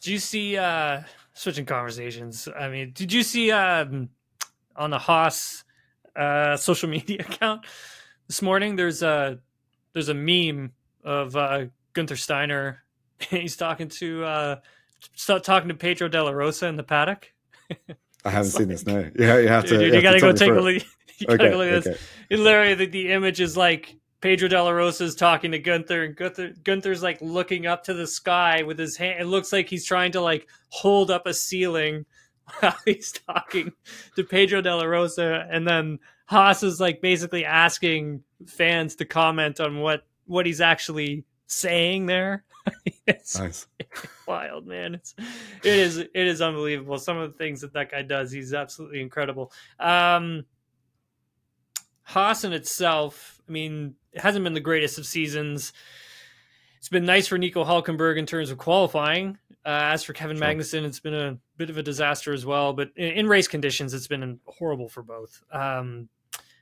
Do 0.00 0.12
you 0.12 0.18
see 0.18 0.56
uh, 0.56 1.02
switching 1.34 1.66
conversations? 1.66 2.48
I 2.58 2.68
mean, 2.68 2.92
did 2.94 3.12
you 3.12 3.22
see 3.22 3.50
um, 3.50 4.10
on 4.76 4.90
the 4.90 4.98
Haas 4.98 5.64
uh, 6.16 6.56
social 6.58 6.88
media 6.88 7.20
account 7.20 7.66
this 8.26 8.42
morning? 8.42 8.76
There's 8.76 9.02
a 9.02 9.38
there's 9.92 10.08
a 10.08 10.14
meme 10.14 10.72
of 11.04 11.36
uh, 11.36 11.66
Gunther 11.92 12.16
Steiner. 12.16 12.82
He's 13.30 13.56
talking 13.56 13.88
to 13.88 14.24
uh, 14.24 14.56
talking 15.16 15.68
to 15.68 15.74
Pedro 15.74 16.08
Della 16.08 16.34
Rosa 16.34 16.66
in 16.66 16.76
the 16.76 16.82
paddock. 16.82 17.32
I 18.24 18.30
haven't 18.30 18.50
seen 18.50 18.68
this. 18.68 18.86
No, 18.86 19.10
yeah, 19.18 19.38
you 19.38 19.48
have 19.48 19.64
to. 19.64 19.78
Dude, 19.78 19.88
you, 19.88 19.94
you 19.94 20.02
gotta 20.02 20.20
go 20.20 20.32
take 20.32 20.50
a 20.50 20.54
look. 20.54 20.82
You 21.18 21.26
gotta 21.26 21.42
okay, 21.42 21.50
go 21.50 21.56
look 21.58 21.68
at 21.68 21.74
okay. 21.74 21.90
this. 21.90 22.02
It 22.28 22.38
literally, 22.38 22.74
the, 22.74 22.86
the 22.86 23.12
image 23.12 23.40
is 23.40 23.56
like 23.56 23.96
Pedro 24.20 24.48
Della 24.48 24.74
Rosa 24.74 25.04
is 25.04 25.14
talking 25.14 25.52
to 25.52 25.58
Gunther, 25.58 26.04
and 26.04 26.16
Gunther, 26.16 26.54
Gunther's 26.62 27.02
like 27.02 27.20
looking 27.22 27.66
up 27.66 27.84
to 27.84 27.94
the 27.94 28.06
sky 28.06 28.62
with 28.62 28.78
his 28.78 28.96
hand. 28.96 29.20
It 29.20 29.26
looks 29.26 29.52
like 29.52 29.68
he's 29.68 29.86
trying 29.86 30.12
to 30.12 30.20
like 30.20 30.46
hold 30.68 31.10
up 31.10 31.26
a 31.26 31.34
ceiling 31.34 32.04
while 32.60 32.76
he's 32.84 33.12
talking 33.12 33.72
to 34.16 34.24
Pedro 34.24 34.60
Della 34.60 34.86
Rosa, 34.86 35.46
and 35.50 35.66
then 35.66 35.98
Haas 36.26 36.62
is 36.62 36.80
like 36.80 37.00
basically 37.00 37.44
asking 37.44 38.22
fans 38.46 38.94
to 38.96 39.04
comment 39.04 39.58
on 39.60 39.80
what 39.80 40.04
what 40.26 40.46
he's 40.46 40.60
actually 40.60 41.24
saying 41.46 42.06
there. 42.06 42.44
it's 43.06 43.38
nice. 43.38 43.66
wild, 44.26 44.66
man. 44.66 44.94
It's 44.94 45.14
it 45.18 45.78
is 45.78 45.98
it 45.98 46.10
is 46.14 46.40
unbelievable. 46.40 46.98
Some 46.98 47.16
of 47.16 47.32
the 47.32 47.38
things 47.38 47.62
that 47.62 47.72
that 47.72 47.90
guy 47.90 48.02
does, 48.02 48.30
he's 48.30 48.52
absolutely 48.52 49.00
incredible. 49.00 49.52
Um, 49.78 50.44
Haas 52.10 52.42
in 52.42 52.52
itself, 52.52 53.40
I 53.48 53.52
mean, 53.52 53.94
it 54.12 54.20
hasn't 54.20 54.42
been 54.42 54.54
the 54.54 54.60
greatest 54.60 54.98
of 54.98 55.06
seasons. 55.06 55.72
It's 56.78 56.88
been 56.88 57.04
nice 57.04 57.28
for 57.28 57.38
Nico 57.38 57.64
Hulkenberg 57.64 58.18
in 58.18 58.26
terms 58.26 58.50
of 58.50 58.58
qualifying. 58.58 59.38
Uh, 59.64 59.92
as 59.92 60.02
for 60.02 60.12
Kevin 60.12 60.36
sure. 60.36 60.46
Magnussen, 60.46 60.84
it's 60.84 60.98
been 60.98 61.14
a 61.14 61.38
bit 61.56 61.70
of 61.70 61.76
a 61.76 61.82
disaster 61.82 62.32
as 62.32 62.44
well. 62.44 62.72
But 62.72 62.90
in, 62.96 63.12
in 63.12 63.26
race 63.28 63.46
conditions, 63.46 63.94
it's 63.94 64.08
been 64.08 64.40
horrible 64.46 64.88
for 64.88 65.04
both. 65.04 65.40
Um, 65.52 66.08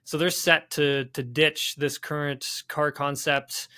so 0.05 0.18
they're 0.18 0.30
set 0.30 0.70
to 0.72 1.05
to 1.14 1.22
ditch 1.22 1.76
this 1.76 1.96
current 1.96 2.64
car 2.68 2.90
concept 2.90 3.68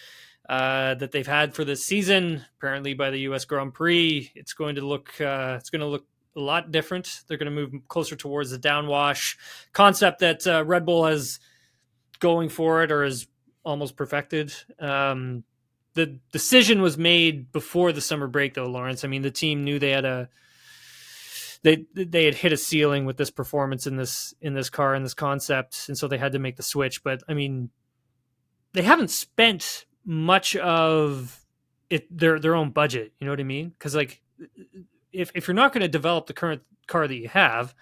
uh, 0.49 0.95
that 0.95 1.13
they've 1.13 1.27
had 1.27 1.55
for 1.55 1.65
this 1.65 1.85
season. 1.85 2.45
Apparently, 2.57 2.95
by 2.95 3.11
the 3.11 3.21
U.S. 3.21 3.45
Grand 3.45 3.75
Prix, 3.75 4.33
it's 4.35 4.55
going 4.55 4.75
to 4.75 4.83
look 4.83 5.21
uh, 5.21 5.57
it's 5.61 5.71
going 5.71 5.81
to 5.81 5.87
look 5.87 6.07
a 6.35 6.41
lot 6.41 6.73
different. 6.73 7.23
They're 7.29 7.39
going 7.39 7.53
to 7.53 7.55
move 7.55 7.75
closer 7.89 8.17
towards 8.17 8.51
the 8.51 8.59
downwash 8.59 9.37
concept 9.73 10.21
that 10.21 10.47
uh, 10.47 10.65
Red 10.65 10.87
Bull 10.87 11.05
has 11.05 11.39
going 12.21 12.49
for 12.49 12.83
it 12.83 12.93
or 12.93 13.03
is 13.03 13.27
almost 13.65 13.97
perfected. 13.97 14.53
Um, 14.79 15.45
the 15.95 16.19
decision 16.33 16.83
was 16.83 16.97
made 16.97 17.51
before 17.53 17.93
the 17.93 18.01
summer 18.01 18.29
break, 18.29 18.55
though, 18.55 18.67
Laurence. 18.67 19.05
I 19.05 19.09
mean, 19.09 19.23
the 19.23 19.31
team 19.31 19.65
knew 19.65 19.79
they 19.79 19.91
had 19.91 20.05
a 20.05 20.29
they 21.63 21.85
they 21.95 22.25
had 22.25 22.35
hit 22.35 22.53
a 22.53 22.57
ceiling 22.57 23.05
with 23.05 23.17
this 23.17 23.31
performance 23.31 23.87
in 23.87 23.97
this 23.97 24.35
in 24.41 24.55
this 24.55 24.71
car 24.71 24.95
and 24.95 25.05
this 25.05 25.15
concept, 25.15 25.87
and 25.89 25.99
so 25.99 26.09
they 26.09 26.19
had 26.19 26.33
to 26.33 26.39
make 26.39 26.57
the 26.57 26.63
switch. 26.63 27.03
But 27.03 27.23
I 27.29 27.35
mean, 27.35 27.71
they 28.73 28.83
haven't 28.83 29.11
spent 29.11 29.87
much 30.05 30.57
of 30.57 31.45
it 31.91 32.07
their 32.17 32.39
their 32.39 32.55
own 32.55 32.71
budget. 32.71 33.13
You 33.19 33.27
know 33.27 33.33
what 33.33 33.41
I 33.41 33.45
mean? 33.45 33.71
Because 33.71 33.95
like, 33.95 34.23
if 35.13 35.33
if 35.35 35.49
you're 35.49 35.55
not 35.55 35.73
going 35.73 35.83
to 35.83 35.89
develop 35.89 36.27
the 36.27 36.33
current 36.33 36.63
car 36.87 37.07
that 37.07 37.17
you 37.17 37.29
have, 37.29 37.75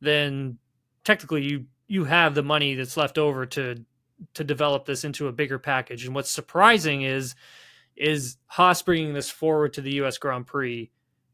then 0.00 0.58
technically 1.04 1.44
you 1.44 1.66
you 1.92 2.04
have 2.04 2.34
the 2.34 2.42
money 2.42 2.74
that's 2.74 2.96
left 2.96 3.18
over 3.18 3.44
to 3.44 3.84
to 4.32 4.44
develop 4.44 4.86
this 4.86 5.04
into 5.04 5.28
a 5.28 5.32
bigger 5.32 5.58
package. 5.58 6.06
And 6.06 6.14
what's 6.14 6.30
surprising 6.30 7.02
is 7.02 7.34
is 7.96 8.38
Haas 8.46 8.80
bringing 8.80 9.12
this 9.12 9.28
forward 9.28 9.74
to 9.74 9.82
the 9.82 9.92
U.S. 9.96 10.16
Grand 10.16 10.46
Prix 10.46 10.90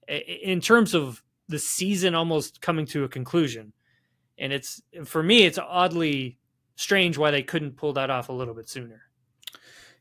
in 0.09 0.61
terms 0.61 0.95
of 0.95 1.23
the 1.47 1.61
season 1.61 2.17
almost 2.17 2.61
coming 2.61 2.87
to 2.87 3.05
a 3.05 3.09
conclusion. 3.09 3.73
And 4.37 4.53
it's 4.53 4.83
for 5.05 5.23
me, 5.23 5.45
it's 5.45 5.59
oddly 5.59 6.39
strange 6.75 7.17
why 7.17 7.31
they 7.31 7.45
couldn't 7.45 7.77
pull 7.77 7.93
that 7.93 8.11
off 8.11 8.29
a 8.29 8.33
little 8.33 8.55
bit 8.55 8.69
sooner. 8.69 9.03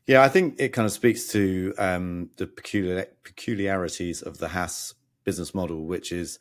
Yeah, 0.08 0.22
I 0.22 0.28
think 0.28 0.56
it 0.58 0.70
kind 0.70 0.86
of 0.86 0.92
speaks 0.92 1.28
to 1.28 1.72
um, 1.78 2.30
the 2.36 2.48
peculiar, 2.48 3.06
peculiarities 3.22 4.22
of 4.22 4.38
the 4.38 4.48
Haas 4.48 4.94
business 5.22 5.54
model, 5.54 5.86
which 5.86 6.10
is 6.10 6.40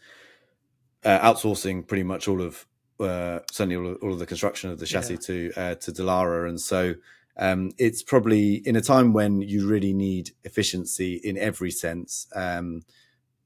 uh, 1.05 1.19
outsourcing 1.19 1.85
pretty 1.85 2.03
much 2.03 2.27
all 2.27 2.41
of 2.41 2.65
uh, 2.99 3.39
certainly 3.51 3.75
all 3.75 3.91
of, 3.91 3.97
all 4.01 4.13
of, 4.13 4.19
the 4.19 4.25
construction 4.25 4.69
of 4.71 4.79
the 4.79 4.85
chassis 4.85 5.13
yeah. 5.13 5.19
to 5.19 5.51
uh, 5.55 5.75
to 5.75 5.91
Dallara, 5.91 6.49
and 6.49 6.59
so 6.59 6.95
um, 7.37 7.71
it's 7.77 8.01
probably 8.01 8.55
in 8.55 8.75
a 8.75 8.81
time 8.81 9.13
when 9.13 9.41
you 9.41 9.67
really 9.67 9.93
need 9.93 10.31
efficiency 10.43 11.15
in 11.15 11.37
every 11.37 11.71
sense, 11.71 12.27
um, 12.35 12.81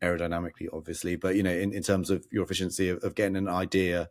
aerodynamically, 0.02 0.68
obviously, 0.72 1.16
but 1.16 1.36
you 1.36 1.44
know, 1.44 1.52
in, 1.52 1.74
in 1.74 1.84
terms 1.84 2.10
of 2.10 2.26
your 2.32 2.44
efficiency 2.44 2.90
of, 2.90 3.04
of 3.04 3.16
getting 3.16 3.36
an 3.36 3.50
idea 3.50 4.10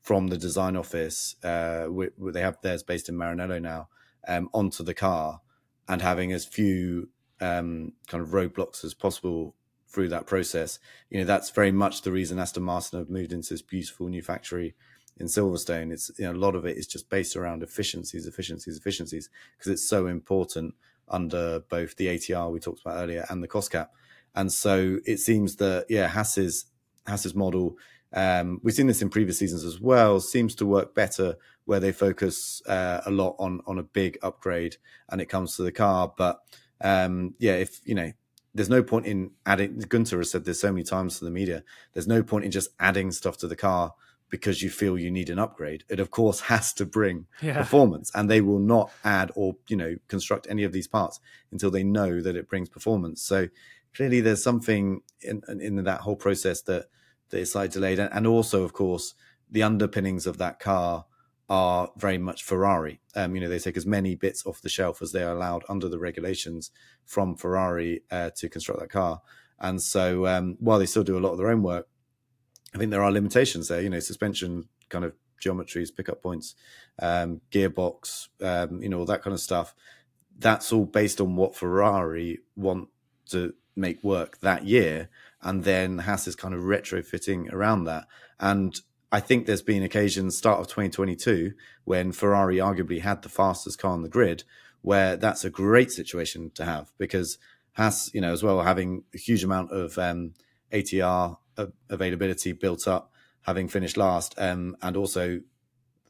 from 0.00 0.28
the 0.28 0.38
design 0.38 0.76
office, 0.76 1.36
uh, 1.44 1.84
where, 1.84 2.10
where 2.16 2.32
they 2.32 2.40
have 2.40 2.56
theirs 2.62 2.82
based 2.82 3.08
in 3.08 3.16
Maranello 3.16 3.60
now, 3.60 3.88
um, 4.26 4.48
onto 4.54 4.82
the 4.82 4.94
car, 4.94 5.42
and 5.86 6.00
having 6.00 6.32
as 6.32 6.46
few 6.46 7.08
um, 7.40 7.92
kind 8.06 8.22
of 8.22 8.30
roadblocks 8.30 8.84
as 8.84 8.94
possible 8.94 9.54
through 9.88 10.08
that 10.08 10.26
process. 10.26 10.78
You 11.10 11.18
know, 11.18 11.24
that's 11.24 11.50
very 11.50 11.72
much 11.72 12.02
the 12.02 12.12
reason 12.12 12.38
Aston 12.38 12.62
Martin 12.62 12.98
have 12.98 13.10
moved 13.10 13.32
into 13.32 13.54
this 13.54 13.62
beautiful 13.62 14.08
new 14.08 14.22
factory 14.22 14.74
in 15.18 15.26
Silverstone. 15.26 15.92
It's 15.92 16.10
you 16.18 16.26
know, 16.26 16.32
a 16.32 16.34
lot 16.34 16.54
of 16.54 16.64
it 16.66 16.76
is 16.76 16.86
just 16.86 17.10
based 17.10 17.36
around 17.36 17.62
efficiencies, 17.62 18.26
efficiencies, 18.26 18.76
efficiencies, 18.76 19.28
because 19.56 19.72
it's 19.72 19.88
so 19.88 20.06
important 20.06 20.74
under 21.08 21.60
both 21.60 21.96
the 21.96 22.06
ATR 22.06 22.52
we 22.52 22.60
talked 22.60 22.80
about 22.82 22.98
earlier 22.98 23.24
and 23.30 23.42
the 23.42 23.48
cost 23.48 23.70
cap. 23.70 23.92
And 24.34 24.52
so 24.52 24.98
it 25.06 25.18
seems 25.18 25.56
that 25.56 25.86
yeah, 25.88 26.08
Haas's 26.08 26.66
Haas's 27.06 27.34
model. 27.34 27.76
Um, 28.12 28.60
we've 28.62 28.74
seen 28.74 28.86
this 28.86 29.02
in 29.02 29.10
previous 29.10 29.38
seasons 29.38 29.64
as 29.64 29.80
well. 29.80 30.20
Seems 30.20 30.54
to 30.56 30.66
work 30.66 30.94
better 30.94 31.36
where 31.64 31.80
they 31.80 31.92
focus 31.92 32.62
uh, 32.66 33.00
a 33.04 33.10
lot 33.10 33.36
on 33.38 33.60
on 33.66 33.78
a 33.78 33.82
big 33.82 34.18
upgrade, 34.22 34.76
and 35.08 35.20
it 35.20 35.26
comes 35.26 35.56
to 35.56 35.62
the 35.62 35.72
car. 35.72 36.12
But 36.16 36.40
um, 36.80 37.34
yeah, 37.38 37.54
if 37.54 37.80
you 37.84 37.94
know 37.94 38.12
there's 38.54 38.68
no 38.68 38.82
point 38.82 39.06
in 39.06 39.32
adding. 39.46 39.78
Gunter 39.80 40.18
has 40.18 40.30
said 40.30 40.44
this 40.44 40.60
so 40.60 40.72
many 40.72 40.84
times 40.84 41.18
to 41.18 41.24
the 41.24 41.30
media. 41.30 41.62
There's 41.92 42.08
no 42.08 42.22
point 42.22 42.44
in 42.44 42.50
just 42.50 42.70
adding 42.80 43.12
stuff 43.12 43.36
to 43.38 43.46
the 43.46 43.56
car 43.56 43.94
because 44.30 44.62
you 44.62 44.70
feel 44.70 44.98
you 44.98 45.10
need 45.10 45.30
an 45.30 45.38
upgrade. 45.38 45.84
It 45.88 46.00
of 46.00 46.10
course 46.10 46.40
has 46.52 46.72
to 46.74 46.86
bring 46.86 47.26
yeah. 47.42 47.58
performance, 47.58 48.10
and 48.14 48.30
they 48.30 48.40
will 48.40 48.58
not 48.58 48.90
add 49.04 49.32
or 49.34 49.56
you 49.68 49.76
know 49.76 49.96
construct 50.08 50.46
any 50.48 50.64
of 50.64 50.72
these 50.72 50.88
parts 50.88 51.20
until 51.50 51.70
they 51.70 51.84
know 51.84 52.20
that 52.20 52.36
it 52.36 52.48
brings 52.48 52.68
performance. 52.68 53.22
So 53.22 53.48
clearly, 53.94 54.20
there's 54.20 54.42
something 54.42 55.02
in 55.20 55.42
in 55.60 55.82
that 55.84 56.00
whole 56.00 56.16
process 56.16 56.62
that 56.62 56.86
that 57.30 57.38
is 57.38 57.52
slightly 57.52 57.72
delayed, 57.72 57.98
and 57.98 58.26
also 58.26 58.64
of 58.64 58.72
course 58.72 59.14
the 59.50 59.62
underpinnings 59.62 60.26
of 60.26 60.38
that 60.38 60.58
car 60.58 61.06
are 61.48 61.90
very 61.96 62.18
much 62.18 62.44
Ferrari. 62.44 63.00
Um, 63.14 63.34
you 63.34 63.40
know, 63.40 63.48
they 63.48 63.58
take 63.58 63.76
as 63.76 63.86
many 63.86 64.14
bits 64.14 64.44
off 64.44 64.60
the 64.60 64.68
shelf 64.68 65.00
as 65.00 65.12
they 65.12 65.22
are 65.22 65.32
allowed 65.32 65.64
under 65.68 65.88
the 65.88 65.98
regulations 65.98 66.70
from 67.04 67.36
Ferrari 67.36 68.02
uh, 68.10 68.30
to 68.36 68.48
construct 68.48 68.80
that 68.80 68.90
car. 68.90 69.22
And 69.58 69.82
so, 69.82 70.26
um, 70.26 70.56
while 70.60 70.78
they 70.78 70.86
still 70.86 71.04
do 71.04 71.18
a 71.18 71.20
lot 71.20 71.32
of 71.32 71.38
their 71.38 71.50
own 71.50 71.62
work, 71.62 71.88
I 72.74 72.78
think 72.78 72.90
there 72.90 73.02
are 73.02 73.10
limitations 73.10 73.68
there. 73.68 73.80
You 73.80 73.90
know, 73.90 74.00
suspension 74.00 74.68
kind 74.88 75.04
of 75.04 75.14
geometries, 75.42 75.94
pickup 75.94 76.22
points, 76.22 76.54
um, 77.00 77.40
gearbox, 77.50 78.28
um, 78.42 78.82
you 78.82 78.88
know, 78.88 78.98
all 78.98 79.04
that 79.06 79.22
kind 79.22 79.34
of 79.34 79.40
stuff. 79.40 79.74
that's 80.38 80.72
all 80.72 80.84
based 80.84 81.20
on 81.20 81.36
what 81.36 81.56
Ferrari 81.56 82.38
want 82.56 82.88
to 83.26 83.54
make 83.76 84.02
work 84.02 84.40
that 84.40 84.64
year, 84.64 85.08
and 85.42 85.64
then 85.64 85.98
Haas 85.98 86.26
is 86.26 86.36
kind 86.36 86.54
of 86.54 86.62
retrofitting 86.62 87.52
around 87.52 87.84
that. 87.84 88.06
And 88.40 88.80
I 89.10 89.20
think 89.20 89.46
there's 89.46 89.62
been 89.62 89.82
occasions, 89.82 90.36
start 90.36 90.60
of 90.60 90.66
2022, 90.66 91.52
when 91.84 92.12
Ferrari 92.12 92.56
arguably 92.56 93.00
had 93.00 93.22
the 93.22 93.28
fastest 93.30 93.78
car 93.78 93.92
on 93.92 94.02
the 94.02 94.08
grid, 94.08 94.44
where 94.82 95.16
that's 95.16 95.44
a 95.44 95.50
great 95.50 95.90
situation 95.90 96.50
to 96.54 96.64
have 96.64 96.92
because 96.98 97.38
Haas, 97.72 98.12
you 98.12 98.20
know, 98.20 98.32
as 98.32 98.42
well 98.42 98.60
having 98.60 99.04
a 99.14 99.18
huge 99.18 99.44
amount 99.44 99.72
of 99.72 99.96
um, 99.98 100.34
ATR 100.72 101.38
availability 101.88 102.52
built 102.52 102.86
up, 102.86 103.12
having 103.42 103.68
finished 103.68 103.96
last, 103.96 104.34
um, 104.38 104.76
and 104.82 104.96
also 104.96 105.40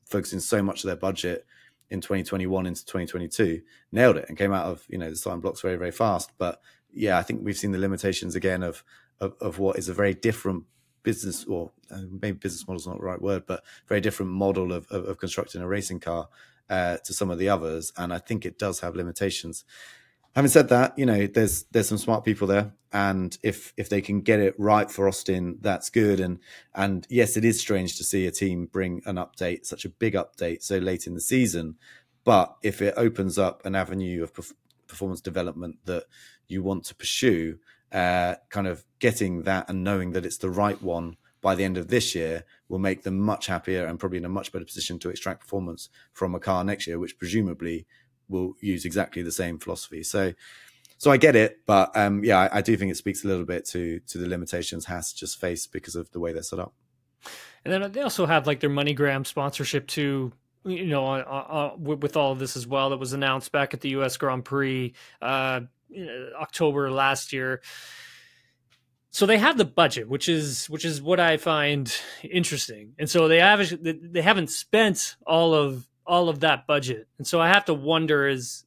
focusing 0.04 0.40
so 0.40 0.62
much 0.62 0.82
of 0.82 0.88
their 0.88 0.96
budget 0.96 1.46
in 1.90 2.00
2021 2.00 2.66
into 2.66 2.84
2022, 2.84 3.62
nailed 3.92 4.16
it 4.16 4.26
and 4.28 4.36
came 4.36 4.52
out 4.52 4.66
of 4.66 4.84
you 4.88 4.98
know 4.98 5.08
the 5.08 5.16
starting 5.16 5.40
blocks 5.40 5.60
very 5.60 5.76
very 5.76 5.92
fast. 5.92 6.30
But 6.36 6.60
yeah, 6.92 7.18
I 7.18 7.22
think 7.22 7.42
we've 7.44 7.56
seen 7.56 7.72
the 7.72 7.78
limitations 7.78 8.34
again 8.34 8.62
of 8.62 8.82
of, 9.20 9.34
of 9.40 9.58
what 9.58 9.78
is 9.78 9.88
a 9.88 9.94
very 9.94 10.14
different 10.14 10.64
business 11.02 11.44
or 11.44 11.70
uh, 11.90 12.02
maybe 12.20 12.38
business 12.38 12.66
model 12.66 12.80
is 12.80 12.86
not 12.86 12.98
the 12.98 13.04
right 13.04 13.20
word, 13.20 13.44
but 13.46 13.64
very 13.86 14.00
different 14.00 14.32
model 14.32 14.72
of, 14.72 14.86
of, 14.90 15.04
of 15.06 15.18
constructing 15.18 15.62
a 15.62 15.68
racing 15.68 16.00
car 16.00 16.28
uh, 16.70 16.98
to 16.98 17.12
some 17.12 17.30
of 17.30 17.38
the 17.38 17.48
others. 17.48 17.92
And 17.96 18.12
I 18.12 18.18
think 18.18 18.44
it 18.44 18.58
does 18.58 18.80
have 18.80 18.96
limitations. 18.96 19.64
Having 20.34 20.50
said 20.50 20.68
that, 20.68 20.98
you 20.98 21.06
know, 21.06 21.26
there's 21.26 21.64
there's 21.72 21.88
some 21.88 21.98
smart 21.98 22.24
people 22.24 22.46
there, 22.46 22.72
and 22.92 23.36
if 23.42 23.72
if 23.76 23.88
they 23.88 24.00
can 24.00 24.20
get 24.20 24.40
it 24.40 24.54
right 24.58 24.90
for 24.90 25.08
Austin, 25.08 25.58
that's 25.60 25.90
good. 25.90 26.20
And 26.20 26.38
and 26.74 27.06
yes, 27.10 27.36
it 27.36 27.44
is 27.44 27.58
strange 27.58 27.96
to 27.96 28.04
see 28.04 28.26
a 28.26 28.30
team 28.30 28.66
bring 28.66 29.02
an 29.06 29.16
update, 29.16 29.66
such 29.66 29.84
a 29.84 29.88
big 29.88 30.14
update, 30.14 30.62
so 30.62 30.78
late 30.78 31.06
in 31.06 31.14
the 31.14 31.20
season. 31.20 31.76
But 32.24 32.56
if 32.62 32.82
it 32.82 32.94
opens 32.96 33.38
up 33.38 33.64
an 33.64 33.74
avenue 33.74 34.22
of 34.22 34.32
performance 34.86 35.20
development 35.20 35.78
that 35.86 36.04
you 36.46 36.62
want 36.62 36.84
to 36.84 36.94
pursue, 36.94 37.58
uh, 37.92 38.34
kind 38.50 38.66
of 38.66 38.84
getting 38.98 39.42
that 39.42 39.68
and 39.68 39.84
knowing 39.84 40.12
that 40.12 40.26
it's 40.26 40.38
the 40.38 40.50
right 40.50 40.80
one 40.82 41.16
by 41.40 41.54
the 41.54 41.64
end 41.64 41.76
of 41.76 41.88
this 41.88 42.14
year 42.14 42.44
will 42.68 42.78
make 42.78 43.02
them 43.02 43.18
much 43.18 43.46
happier 43.46 43.86
and 43.86 43.98
probably 43.98 44.18
in 44.18 44.24
a 44.24 44.28
much 44.28 44.52
better 44.52 44.64
position 44.64 44.98
to 44.98 45.08
extract 45.08 45.40
performance 45.40 45.88
from 46.12 46.34
a 46.34 46.40
car 46.40 46.64
next 46.64 46.86
year, 46.86 46.98
which 46.98 47.18
presumably 47.18 47.86
will 48.28 48.54
use 48.60 48.84
exactly 48.84 49.22
the 49.22 49.32
same 49.32 49.58
philosophy. 49.58 50.02
So, 50.02 50.34
so 50.98 51.10
I 51.10 51.16
get 51.16 51.36
it, 51.36 51.60
but 51.64 51.96
um, 51.96 52.24
yeah, 52.24 52.38
I, 52.38 52.58
I, 52.58 52.60
do 52.60 52.76
think 52.76 52.90
it 52.90 52.96
speaks 52.96 53.24
a 53.24 53.28
little 53.28 53.44
bit 53.44 53.64
to 53.66 54.00
to 54.00 54.18
the 54.18 54.28
limitations 54.28 54.86
Haas 54.86 55.12
just 55.12 55.40
faced 55.40 55.72
because 55.72 55.94
of 55.94 56.10
the 56.10 56.18
way 56.18 56.32
they're 56.32 56.42
set 56.42 56.58
up. 56.58 56.74
And 57.64 57.72
then 57.72 57.92
they 57.92 58.00
also 58.00 58.26
have 58.26 58.46
like 58.46 58.60
their 58.60 58.70
MoneyGram 58.70 59.26
sponsorship 59.26 59.86
too. 59.86 60.32
You 60.64 60.86
know, 60.86 61.06
uh, 61.06 61.18
uh, 61.18 61.76
with 61.78 62.16
all 62.16 62.32
of 62.32 62.40
this 62.40 62.56
as 62.56 62.66
well, 62.66 62.90
that 62.90 62.98
was 62.98 63.12
announced 63.12 63.52
back 63.52 63.74
at 63.74 63.80
the 63.80 63.90
U.S. 63.90 64.16
Grand 64.16 64.44
Prix 64.44 64.92
uh, 65.22 65.60
October 66.40 66.90
last 66.90 67.32
year. 67.32 67.60
So 69.10 69.26
they 69.26 69.38
have 69.38 69.56
the 69.56 69.64
budget 69.64 70.08
which 70.08 70.28
is 70.28 70.68
which 70.68 70.84
is 70.84 71.00
what 71.02 71.18
i 71.18 71.36
find 71.36 71.92
interesting. 72.22 72.92
And 72.98 73.08
so 73.08 73.28
they 73.28 73.38
have 73.38 73.72
they 73.82 74.22
haven't 74.22 74.50
spent 74.50 75.16
all 75.26 75.54
of 75.54 75.88
all 76.06 76.28
of 76.28 76.40
that 76.40 76.66
budget. 76.66 77.08
And 77.18 77.26
so 77.26 77.40
i 77.40 77.48
have 77.48 77.64
to 77.66 77.74
wonder 77.74 78.28
is 78.28 78.64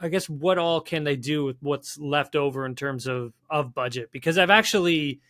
i 0.00 0.08
guess 0.08 0.28
what 0.28 0.58
all 0.58 0.80
can 0.80 1.04
they 1.04 1.16
do 1.16 1.44
with 1.44 1.56
what's 1.60 1.98
left 1.98 2.36
over 2.36 2.66
in 2.66 2.74
terms 2.74 3.06
of 3.06 3.32
of 3.48 3.74
budget? 3.74 4.10
Because 4.12 4.38
i've 4.38 4.50
actually 4.50 5.20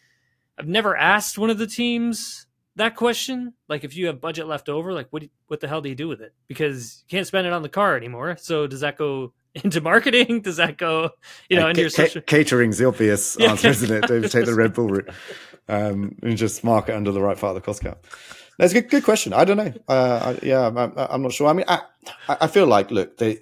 i've 0.58 0.68
never 0.68 0.96
asked 0.96 1.38
one 1.38 1.50
of 1.50 1.58
the 1.58 1.66
teams 1.66 2.46
that 2.76 2.96
question. 2.96 3.54
Like 3.68 3.84
if 3.84 3.96
you 3.96 4.06
have 4.06 4.20
budget 4.20 4.46
left 4.46 4.68
over 4.68 4.92
like 4.92 5.08
what 5.10 5.24
what 5.46 5.60
the 5.60 5.68
hell 5.68 5.80
do 5.80 5.88
you 5.88 5.94
do 5.94 6.08
with 6.08 6.20
it? 6.20 6.34
Because 6.48 7.04
you 7.06 7.16
can't 7.16 7.26
spend 7.26 7.46
it 7.46 7.52
on 7.52 7.62
the 7.62 7.68
car 7.68 7.96
anymore. 7.96 8.36
So 8.38 8.66
does 8.66 8.80
that 8.80 8.98
go 8.98 9.32
into 9.54 9.80
marketing? 9.80 10.40
Does 10.40 10.56
that 10.56 10.76
go, 10.76 11.10
you 11.48 11.56
know, 11.56 11.68
into 11.68 11.82
your 11.82 11.90
social... 11.90 12.22
catering's 12.22 12.78
the 12.78 12.86
obvious 12.86 13.36
answer, 13.40 13.68
isn't 13.68 14.04
it? 14.04 14.08
Don't 14.08 14.30
take 14.30 14.46
the 14.46 14.54
Red 14.56 14.74
Bull 14.74 14.88
route 14.88 15.10
um, 15.68 16.16
and 16.22 16.36
just 16.36 16.64
market 16.64 16.96
under 16.96 17.12
the 17.12 17.20
right 17.20 17.38
part 17.38 17.56
of 17.56 17.62
the 17.62 17.64
cost 17.64 17.82
cap. 17.82 18.04
That's 18.58 18.72
a 18.72 18.80
good, 18.80 18.90
good 18.90 19.04
question. 19.04 19.32
I 19.32 19.44
don't 19.44 19.56
know. 19.56 19.72
Uh, 19.88 20.36
I, 20.42 20.46
yeah, 20.46 20.66
I'm, 20.66 20.78
I'm, 20.78 21.22
not 21.22 21.32
sure. 21.32 21.48
I 21.48 21.52
mean, 21.52 21.66
I, 21.66 21.80
I 22.28 22.46
feel 22.46 22.66
like, 22.66 22.90
look, 22.90 23.18
they, 23.18 23.38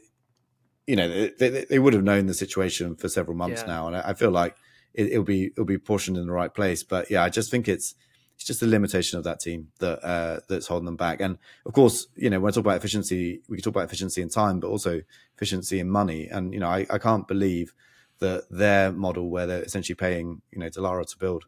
you 0.86 0.96
know, 0.96 1.08
they, 1.08 1.30
they, 1.38 1.64
they 1.64 1.78
would 1.78 1.92
have 1.92 2.02
known 2.02 2.26
the 2.26 2.34
situation 2.34 2.96
for 2.96 3.08
several 3.08 3.36
months 3.36 3.62
yeah. 3.62 3.68
now, 3.68 3.86
and 3.88 3.96
I, 3.96 4.10
I 4.10 4.14
feel 4.14 4.30
like 4.30 4.56
it, 4.94 5.16
will 5.16 5.24
be 5.24 5.46
it'll 5.46 5.64
be 5.64 5.78
portioned 5.78 6.16
in 6.16 6.26
the 6.26 6.32
right 6.32 6.52
place. 6.52 6.82
But 6.82 7.10
yeah, 7.10 7.22
I 7.22 7.28
just 7.28 7.50
think 7.50 7.68
it's 7.68 7.94
it's 8.42 8.48
just 8.48 8.62
a 8.62 8.66
limitation 8.66 9.18
of 9.18 9.24
that 9.24 9.38
team 9.38 9.68
that 9.78 10.04
uh, 10.04 10.40
that's 10.48 10.66
holding 10.66 10.86
them 10.86 10.96
back. 10.96 11.20
And 11.20 11.38
of 11.64 11.72
course, 11.72 12.08
you 12.16 12.28
know, 12.28 12.40
when 12.40 12.52
I 12.52 12.54
talk 12.54 12.64
about 12.64 12.76
efficiency, 12.76 13.40
we 13.48 13.56
can 13.56 13.62
talk 13.62 13.74
about 13.74 13.84
efficiency 13.84 14.20
in 14.20 14.28
time, 14.28 14.58
but 14.58 14.66
also 14.66 15.00
efficiency 15.36 15.78
in 15.78 15.88
money. 15.88 16.26
And 16.26 16.52
you 16.52 16.58
know, 16.58 16.68
I, 16.68 16.84
I 16.90 16.98
can't 16.98 17.28
believe 17.28 17.72
that 18.18 18.46
their 18.50 18.90
model, 18.90 19.30
where 19.30 19.46
they're 19.46 19.62
essentially 19.62 19.94
paying 19.94 20.42
you 20.50 20.58
know 20.58 20.66
Dallara 20.66 21.06
to 21.06 21.18
build 21.18 21.44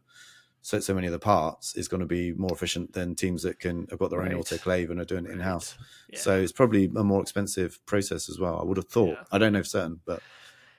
so 0.61 0.79
so 0.79 0.93
many 0.93 1.07
of 1.07 1.13
the 1.13 1.19
parts, 1.19 1.75
is 1.75 1.89
going 1.89 1.99
to 1.99 2.07
be 2.07 2.31
more 2.31 2.53
efficient 2.53 2.93
than 2.93 3.13
teams 3.13 3.43
that 3.43 3.59
can 3.59 3.87
have 3.89 3.99
got 3.99 4.09
their 4.09 4.19
right. 4.19 4.33
own 4.33 4.41
autoclave 4.41 4.89
and 4.89 5.01
are 5.01 5.05
doing 5.05 5.25
it 5.25 5.31
in 5.31 5.41
house. 5.41 5.75
Right. 5.77 5.87
Yeah. 6.13 6.19
So 6.19 6.39
it's 6.39 6.53
probably 6.53 6.85
a 6.95 7.03
more 7.03 7.21
expensive 7.21 7.85
process 7.85 8.29
as 8.29 8.39
well. 8.39 8.57
I 8.57 8.63
would 8.63 8.77
have 8.77 8.87
thought. 8.87 9.17
Yeah. 9.17 9.23
I 9.33 9.37
don't 9.37 9.51
know 9.51 9.63
for 9.63 9.69
certain, 9.69 9.99
but 10.05 10.21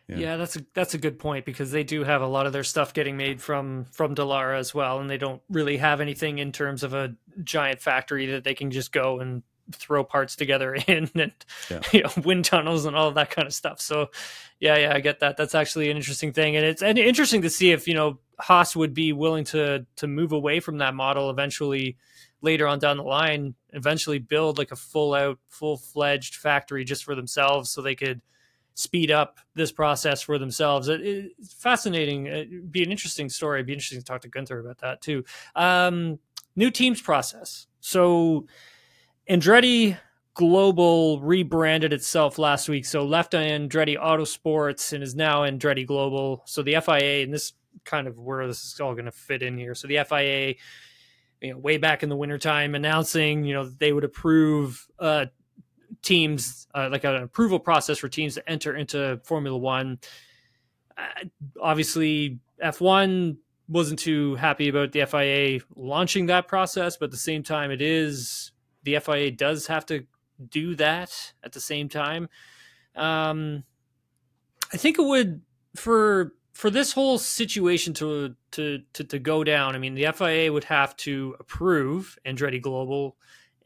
yeah. 0.08 0.16
yeah. 0.16 0.36
that's 0.36 0.56
a 0.56 0.60
that's 0.74 0.94
a 0.94 0.98
good 0.98 1.18
point 1.18 1.44
because 1.44 1.70
they 1.70 1.84
do 1.84 2.04
have 2.04 2.22
a 2.22 2.26
lot 2.26 2.46
of 2.46 2.52
their 2.52 2.64
stuff 2.64 2.94
getting 2.94 3.16
made 3.16 3.40
from 3.40 3.86
from 3.92 4.14
Dallara 4.14 4.58
as 4.58 4.74
well, 4.74 5.00
and 5.00 5.10
they 5.10 5.18
don't 5.18 5.42
really 5.48 5.76
have 5.78 6.00
anything 6.00 6.38
in 6.38 6.52
terms 6.52 6.82
of 6.82 6.94
a 6.94 7.14
giant 7.42 7.80
factory 7.80 8.26
that 8.26 8.44
they 8.44 8.54
can 8.54 8.70
just 8.70 8.92
go 8.92 9.20
and 9.20 9.42
throw 9.72 10.04
parts 10.04 10.36
together 10.36 10.74
in 10.86 11.10
and 11.14 11.32
yeah. 11.70 11.80
you 11.92 12.02
know 12.02 12.10
wind 12.24 12.44
tunnels 12.44 12.84
and 12.84 12.96
all 12.96 13.08
of 13.08 13.14
that 13.14 13.30
kind 13.30 13.46
of 13.46 13.54
stuff. 13.54 13.80
So 13.80 14.08
yeah, 14.60 14.76
yeah, 14.76 14.92
I 14.94 15.00
get 15.00 15.20
that. 15.20 15.36
That's 15.36 15.54
actually 15.54 15.90
an 15.90 15.96
interesting 15.96 16.32
thing, 16.32 16.56
and 16.56 16.64
it's 16.64 16.82
and 16.82 16.98
interesting 16.98 17.42
to 17.42 17.50
see 17.50 17.72
if 17.72 17.88
you 17.88 17.94
know 17.94 18.18
Haas 18.38 18.76
would 18.76 18.94
be 18.94 19.12
willing 19.12 19.44
to 19.46 19.86
to 19.96 20.06
move 20.06 20.32
away 20.32 20.60
from 20.60 20.78
that 20.78 20.94
model 20.94 21.30
eventually 21.30 21.96
later 22.40 22.66
on 22.66 22.78
down 22.78 22.96
the 22.96 23.02
line. 23.02 23.54
Eventually, 23.70 24.18
build 24.18 24.58
like 24.58 24.72
a 24.72 24.76
full 24.76 25.14
out, 25.14 25.38
full 25.48 25.76
fledged 25.76 26.36
factory 26.36 26.84
just 26.84 27.04
for 27.04 27.14
themselves, 27.14 27.70
so 27.70 27.82
they 27.82 27.94
could 27.94 28.20
speed 28.76 29.10
up 29.10 29.38
this 29.54 29.72
process 29.72 30.20
for 30.20 30.38
themselves. 30.38 30.88
It, 30.88 31.00
it's 31.02 31.54
fascinating. 31.54 32.26
It'd 32.26 32.70
be 32.70 32.82
an 32.82 32.90
interesting 32.90 33.30
story. 33.30 33.58
It'd 33.58 33.66
be 33.66 33.72
interesting 33.72 33.98
to 33.98 34.04
talk 34.04 34.20
to 34.20 34.28
Gunther 34.28 34.60
about 34.60 34.78
that 34.78 35.00
too. 35.00 35.24
Um, 35.56 36.18
new 36.54 36.70
teams 36.70 37.00
process. 37.00 37.66
So 37.80 38.46
Andretti 39.28 39.96
Global 40.34 41.22
rebranded 41.22 41.94
itself 41.94 42.38
last 42.38 42.68
week. 42.68 42.84
So 42.84 43.06
left 43.06 43.32
Andretti 43.32 43.98
Autosports 43.98 44.92
and 44.92 45.02
is 45.02 45.14
now 45.14 45.40
Andretti 45.40 45.86
Global. 45.86 46.42
So 46.44 46.62
the 46.62 46.78
FIA, 46.78 47.24
and 47.24 47.32
this 47.32 47.54
kind 47.84 48.06
of 48.06 48.18
where 48.18 48.46
this 48.46 48.62
is 48.62 48.78
all 48.78 48.92
going 48.92 49.06
to 49.06 49.12
fit 49.12 49.42
in 49.42 49.56
here. 49.56 49.74
So 49.74 49.88
the 49.88 50.04
FIA, 50.06 50.56
you 51.40 51.52
know, 51.52 51.58
way 51.58 51.78
back 51.78 52.02
in 52.02 52.10
the 52.10 52.16
wintertime 52.16 52.74
announcing, 52.74 53.44
you 53.44 53.54
know, 53.54 53.64
they 53.64 53.94
would 53.94 54.04
approve 54.04 54.86
uh, 54.98 55.26
teams, 56.06 56.68
uh, 56.74 56.88
like 56.90 57.04
an 57.04 57.16
approval 57.16 57.58
process 57.58 57.98
for 57.98 58.08
teams 58.08 58.34
to 58.34 58.48
enter 58.48 58.76
into 58.76 59.20
Formula 59.24 59.58
One. 59.58 59.98
Uh, 60.96 61.24
obviously, 61.60 62.38
F1 62.62 63.36
wasn't 63.68 63.98
too 63.98 64.36
happy 64.36 64.68
about 64.68 64.92
the 64.92 65.04
FIA 65.04 65.60
launching 65.74 66.26
that 66.26 66.46
process, 66.46 66.96
but 66.96 67.06
at 67.06 67.10
the 67.10 67.16
same 67.16 67.42
time, 67.42 67.70
it 67.70 67.82
is 67.82 68.52
the 68.84 68.98
FIA 69.00 69.32
does 69.32 69.66
have 69.66 69.84
to 69.86 70.06
do 70.48 70.76
that 70.76 71.32
at 71.42 71.52
the 71.52 71.60
same 71.60 71.88
time. 71.88 72.28
Um, 72.94 73.64
I 74.72 74.76
think 74.76 74.98
it 74.98 75.02
would 75.02 75.42
for 75.74 76.32
for 76.52 76.70
this 76.70 76.92
whole 76.92 77.18
situation 77.18 77.92
to, 77.94 78.34
to 78.52 78.80
to 78.92 79.04
to 79.04 79.18
go 79.18 79.42
down. 79.42 79.74
I 79.74 79.78
mean, 79.78 79.94
the 79.94 80.10
FIA 80.12 80.52
would 80.52 80.64
have 80.64 80.96
to 80.98 81.34
approve 81.40 82.16
Andretti 82.24 82.62
Global 82.62 83.16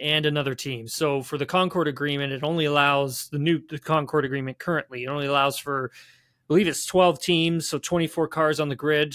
and 0.00 0.26
another 0.26 0.54
team. 0.54 0.88
So 0.88 1.22
for 1.22 1.38
the 1.38 1.46
Concorde 1.46 1.88
agreement, 1.88 2.32
it 2.32 2.42
only 2.42 2.64
allows 2.64 3.28
the 3.28 3.38
new 3.38 3.60
the 3.68 3.78
Concorde 3.78 4.24
agreement 4.24 4.58
currently. 4.58 5.04
It 5.04 5.08
only 5.08 5.26
allows 5.26 5.58
for, 5.58 5.92
I 5.94 6.42
believe 6.48 6.66
it's 6.66 6.86
12 6.86 7.20
teams, 7.20 7.68
so 7.68 7.78
24 7.78 8.28
cars 8.28 8.60
on 8.60 8.68
the 8.68 8.76
grid. 8.76 9.14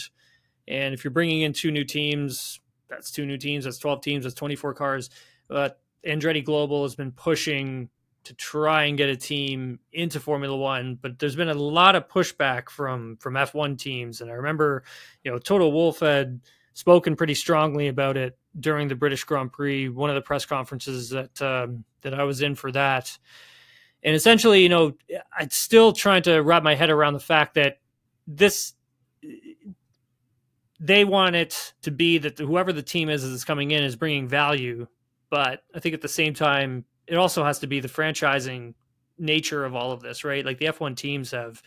And 0.67 0.93
if 0.93 1.03
you're 1.03 1.11
bringing 1.11 1.41
in 1.41 1.53
two 1.53 1.71
new 1.71 1.83
teams, 1.83 2.59
that's 2.87 3.11
two 3.11 3.25
new 3.25 3.37
teams. 3.37 3.65
That's 3.65 3.79
12 3.79 4.01
teams. 4.01 4.23
That's 4.23 4.35
24 4.35 4.73
cars. 4.75 5.09
But 5.47 5.79
Andretti 6.05 6.43
Global 6.43 6.83
has 6.83 6.95
been 6.95 7.11
pushing 7.11 7.89
to 8.25 8.33
try 8.33 8.85
and 8.85 8.97
get 8.97 9.09
a 9.09 9.15
team 9.15 9.79
into 9.93 10.19
Formula 10.19 10.55
One, 10.57 10.97
but 10.99 11.19
there's 11.19 11.35
been 11.35 11.49
a 11.49 11.53
lot 11.53 11.95
of 11.95 12.07
pushback 12.07 12.69
from 12.69 13.17
from 13.17 13.35
F1 13.35 13.77
teams. 13.77 14.21
And 14.21 14.31
I 14.31 14.33
remember, 14.33 14.83
you 15.23 15.31
know, 15.31 15.37
Toto 15.37 15.69
Wolff 15.69 15.99
had 15.99 16.41
spoken 16.75 17.15
pretty 17.15 17.33
strongly 17.33 17.87
about 17.87 18.17
it 18.17 18.37
during 18.59 18.89
the 18.89 18.95
British 18.95 19.23
Grand 19.23 19.51
Prix, 19.51 19.89
one 19.89 20.09
of 20.09 20.15
the 20.15 20.21
press 20.21 20.45
conferences 20.45 21.09
that 21.09 21.41
um, 21.41 21.83
that 22.01 22.13
I 22.13 22.23
was 22.23 22.41
in 22.41 22.53
for 22.53 22.71
that. 22.73 23.17
And 24.03 24.13
essentially, 24.13 24.61
you 24.61 24.69
know, 24.69 24.93
I'm 25.35 25.49
still 25.49 25.93
trying 25.93 26.21
to 26.23 26.39
wrap 26.39 26.61
my 26.61 26.75
head 26.75 26.91
around 26.91 27.13
the 27.13 27.19
fact 27.19 27.55
that 27.55 27.79
this 28.27 28.73
they 30.79 31.05
want 31.05 31.35
it 31.35 31.73
to 31.81 31.91
be 31.91 32.17
that 32.19 32.37
whoever 32.37 32.73
the 32.73 32.83
team 32.83 33.09
is 33.09 33.27
that's 33.27 33.45
coming 33.45 33.71
in 33.71 33.81
is 33.81 33.95
bringing 33.95 34.27
value, 34.27 34.85
but 35.29 35.63
I 35.73 35.79
think 35.79 35.95
at 35.95 36.01
the 36.01 36.07
same 36.07 36.33
time 36.33 36.83
it 37.07 37.15
also 37.15 37.43
has 37.45 37.59
to 37.59 37.67
be 37.67 37.79
the 37.79 37.87
franchising 37.87 38.73
nature 39.17 39.63
of 39.63 39.75
all 39.75 39.93
of 39.93 40.01
this, 40.01 40.25
right? 40.25 40.45
Like 40.45 40.57
the 40.57 40.65
F1 40.65 40.97
teams 40.97 41.31
have 41.31 41.63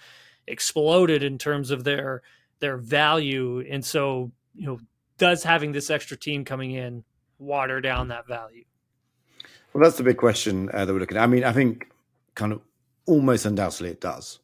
exploded 0.47 1.23
in 1.23 1.39
terms 1.39 1.71
of 1.71 1.83
their 1.83 2.23
their 2.61 2.77
value, 2.77 3.65
and 3.69 3.83
so 3.83 4.33
you 4.59 4.67
know, 4.67 4.79
does 5.19 5.43
having 5.43 5.73
this 5.73 5.91
extra 5.91 6.17
team 6.17 6.45
coming 6.45 6.71
in 6.71 7.05
water 7.39 7.81
down 7.81 8.09
that 8.09 8.27
value? 8.27 8.65
Well, 9.73 9.85
that's 9.85 9.99
the 9.99 10.05
big 10.05 10.17
question 10.17 10.71
uh, 10.73 10.85
that 10.85 10.93
we're 10.93 11.01
looking 11.01 11.17
at. 11.17 11.23
I 11.23 11.27
mean, 11.27 11.45
I 11.45 11.53
think 11.53 11.91
kind 12.35 12.53
of 12.53 12.61
almost 13.07 13.45
undoubtedly 13.45 13.91
it 13.91 14.01
does. 14.01 14.41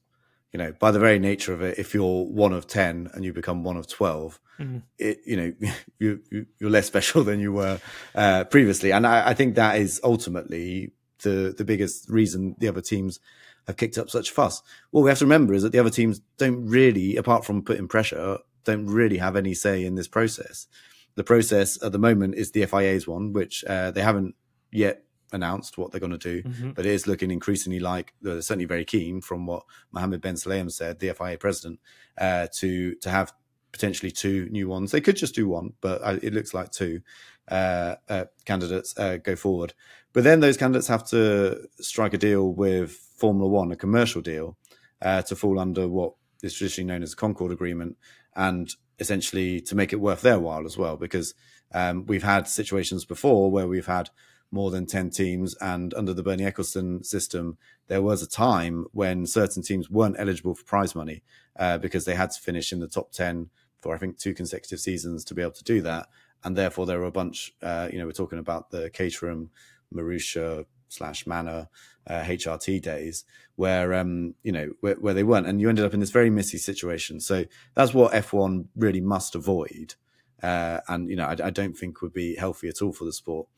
You 0.52 0.58
know, 0.58 0.72
by 0.78 0.90
the 0.90 1.00
very 1.00 1.18
nature 1.18 1.52
of 1.52 1.62
it, 1.62 1.78
if 1.78 1.94
you're 1.94 2.24
one 2.26 2.52
of 2.52 2.66
ten 2.66 3.10
and 3.14 3.24
you 3.24 3.32
become 3.32 3.64
one 3.64 3.76
of 3.76 3.88
12 3.88 4.38
mm-hmm. 4.60 4.78
it 4.98 5.18
you 5.26 5.36
know 5.36 5.52
you, 5.98 6.20
you 6.30 6.66
are 6.68 6.70
less 6.70 6.86
special 6.86 7.24
than 7.28 7.40
you 7.40 7.52
were 7.52 7.80
uh, 8.14 8.44
previously, 8.44 8.92
and 8.92 9.06
I, 9.06 9.30
I 9.30 9.34
think 9.34 9.56
that 9.56 9.78
is 9.78 10.00
ultimately 10.04 10.92
the 11.22 11.54
the 11.56 11.64
biggest 11.64 12.08
reason 12.08 12.54
the 12.58 12.68
other 12.68 12.80
teams 12.80 13.18
have 13.66 13.76
kicked 13.76 13.98
up 13.98 14.10
such 14.10 14.30
fuss. 14.30 14.62
What 14.90 15.02
we 15.02 15.10
have 15.10 15.18
to 15.18 15.24
remember 15.24 15.54
is 15.54 15.62
that 15.62 15.72
the 15.72 15.78
other 15.78 15.90
teams 15.90 16.20
don't 16.36 16.66
really, 16.66 17.16
apart 17.16 17.44
from 17.44 17.62
putting 17.62 17.88
pressure, 17.88 18.38
don't 18.64 18.86
really 18.86 19.18
have 19.18 19.36
any 19.36 19.54
say 19.54 19.84
in 19.84 19.94
this 19.94 20.08
process. 20.08 20.66
The 21.14 21.24
process 21.24 21.80
at 21.82 21.92
the 21.92 21.98
moment 21.98 22.34
is 22.34 22.50
the 22.50 22.66
FIA's 22.66 23.06
one, 23.06 23.32
which 23.32 23.64
uh, 23.64 23.90
they 23.90 24.02
haven't 24.02 24.34
yet 24.72 25.04
announced 25.32 25.78
what 25.78 25.90
they're 25.90 26.00
going 26.00 26.18
to 26.18 26.18
do, 26.18 26.42
mm-hmm. 26.42 26.70
but 26.70 26.86
it 26.86 26.92
is 26.92 27.06
looking 27.06 27.30
increasingly 27.30 27.80
like 27.80 28.14
they're 28.22 28.40
certainly 28.40 28.64
very 28.64 28.84
keen, 28.84 29.20
from 29.20 29.46
what 29.46 29.64
Mohammed 29.92 30.20
Ben 30.20 30.34
Sulayem 30.34 30.70
said, 30.70 30.98
the 30.98 31.12
FIA 31.12 31.38
president, 31.38 31.80
uh, 32.18 32.46
to 32.58 32.94
to 32.96 33.10
have 33.10 33.32
potentially 33.72 34.10
two 34.10 34.48
new 34.50 34.68
ones. 34.68 34.92
They 34.92 35.00
could 35.00 35.16
just 35.16 35.34
do 35.34 35.48
one, 35.48 35.72
but 35.80 36.00
it 36.22 36.32
looks 36.32 36.54
like 36.54 36.70
two 36.70 37.00
uh, 37.48 37.96
uh, 38.08 38.24
candidates 38.44 38.96
uh, 38.96 39.16
go 39.16 39.36
forward. 39.36 39.74
But 40.12 40.22
then 40.22 40.40
those 40.40 40.56
candidates 40.56 40.86
have 40.86 41.04
to 41.08 41.68
strike 41.80 42.14
a 42.14 42.18
deal 42.18 42.52
with 42.52 42.92
Formula 42.92 43.48
One, 43.48 43.72
a 43.72 43.76
commercial 43.76 44.22
deal, 44.22 44.56
uh, 45.02 45.22
to 45.22 45.34
fall 45.34 45.58
under 45.58 45.88
what 45.88 46.14
is 46.42 46.54
traditionally 46.54 46.86
known 46.86 47.02
as 47.02 47.14
a 47.14 47.16
Concorde 47.16 47.50
Agreement, 47.50 47.96
and 48.36 48.70
essentially 48.98 49.60
to 49.60 49.74
make 49.74 49.92
it 49.92 50.00
worth 50.00 50.22
their 50.22 50.38
while 50.38 50.66
as 50.66 50.76
well. 50.76 50.96
Because 50.96 51.34
um, 51.72 52.06
we've 52.06 52.22
had 52.22 52.48
situations 52.48 53.04
before 53.04 53.50
where 53.50 53.66
we've 53.66 53.86
had 53.86 54.10
more 54.50 54.70
than 54.70 54.86
10 54.86 55.10
teams. 55.10 55.54
And 55.60 55.92
under 55.94 56.14
the 56.14 56.22
Bernie 56.22 56.44
Ecclestone 56.44 57.04
system, 57.04 57.58
there 57.88 58.02
was 58.02 58.22
a 58.22 58.28
time 58.28 58.86
when 58.92 59.26
certain 59.26 59.62
teams 59.62 59.90
weren't 59.90 60.16
eligible 60.18 60.54
for 60.54 60.64
prize 60.64 60.94
money 60.94 61.22
uh, 61.58 61.78
because 61.78 62.04
they 62.04 62.14
had 62.14 62.30
to 62.30 62.40
finish 62.40 62.72
in 62.72 62.80
the 62.80 62.88
top 62.88 63.12
10 63.12 63.50
for, 63.80 63.94
I 63.94 63.98
think, 63.98 64.18
two 64.18 64.32
consecutive 64.32 64.80
seasons 64.80 65.24
to 65.24 65.34
be 65.34 65.42
able 65.42 65.52
to 65.52 65.64
do 65.64 65.82
that. 65.82 66.06
And 66.44 66.56
therefore, 66.56 66.86
there 66.86 67.00
were 67.00 67.06
a 67.06 67.12
bunch, 67.12 67.52
uh, 67.62 67.88
you 67.92 67.98
know, 67.98 68.06
we're 68.06 68.12
talking 68.12 68.38
about 68.38 68.70
the 68.70 68.90
Caterham, 68.90 69.50
Marussia 69.92 70.66
slash 70.88 71.26
Manor 71.26 71.68
uh, 72.06 72.22
HRT 72.22 72.82
days 72.82 73.24
where, 73.56 73.94
um, 73.94 74.34
you 74.42 74.52
know, 74.52 74.72
where, 74.80 74.94
where 74.96 75.14
they 75.14 75.22
weren't. 75.22 75.46
And 75.46 75.60
you 75.60 75.68
ended 75.68 75.84
up 75.84 75.94
in 75.94 76.00
this 76.00 76.10
very 76.10 76.30
messy 76.30 76.58
situation. 76.58 77.20
So 77.20 77.44
that's 77.74 77.94
what 77.94 78.12
F1 78.12 78.66
really 78.76 79.00
must 79.00 79.34
avoid. 79.34 79.94
Uh, 80.42 80.80
and 80.88 81.08
you 81.08 81.16
know, 81.16 81.24
I, 81.24 81.36
I, 81.44 81.50
don't 81.50 81.74
think 81.74 82.02
would 82.02 82.12
be 82.12 82.36
healthy 82.36 82.68
at 82.68 82.82
all 82.82 82.92
for 82.92 83.04
the 83.04 83.14
sport. 83.14 83.48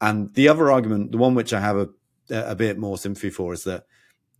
And 0.00 0.34
the 0.34 0.48
other 0.48 0.68
argument, 0.70 1.12
the 1.12 1.18
one 1.18 1.34
which 1.34 1.52
I 1.52 1.60
have 1.60 1.76
a, 1.76 1.88
a 2.28 2.56
bit 2.56 2.76
more 2.76 2.98
sympathy 2.98 3.30
for, 3.30 3.52
is 3.52 3.62
that 3.64 3.86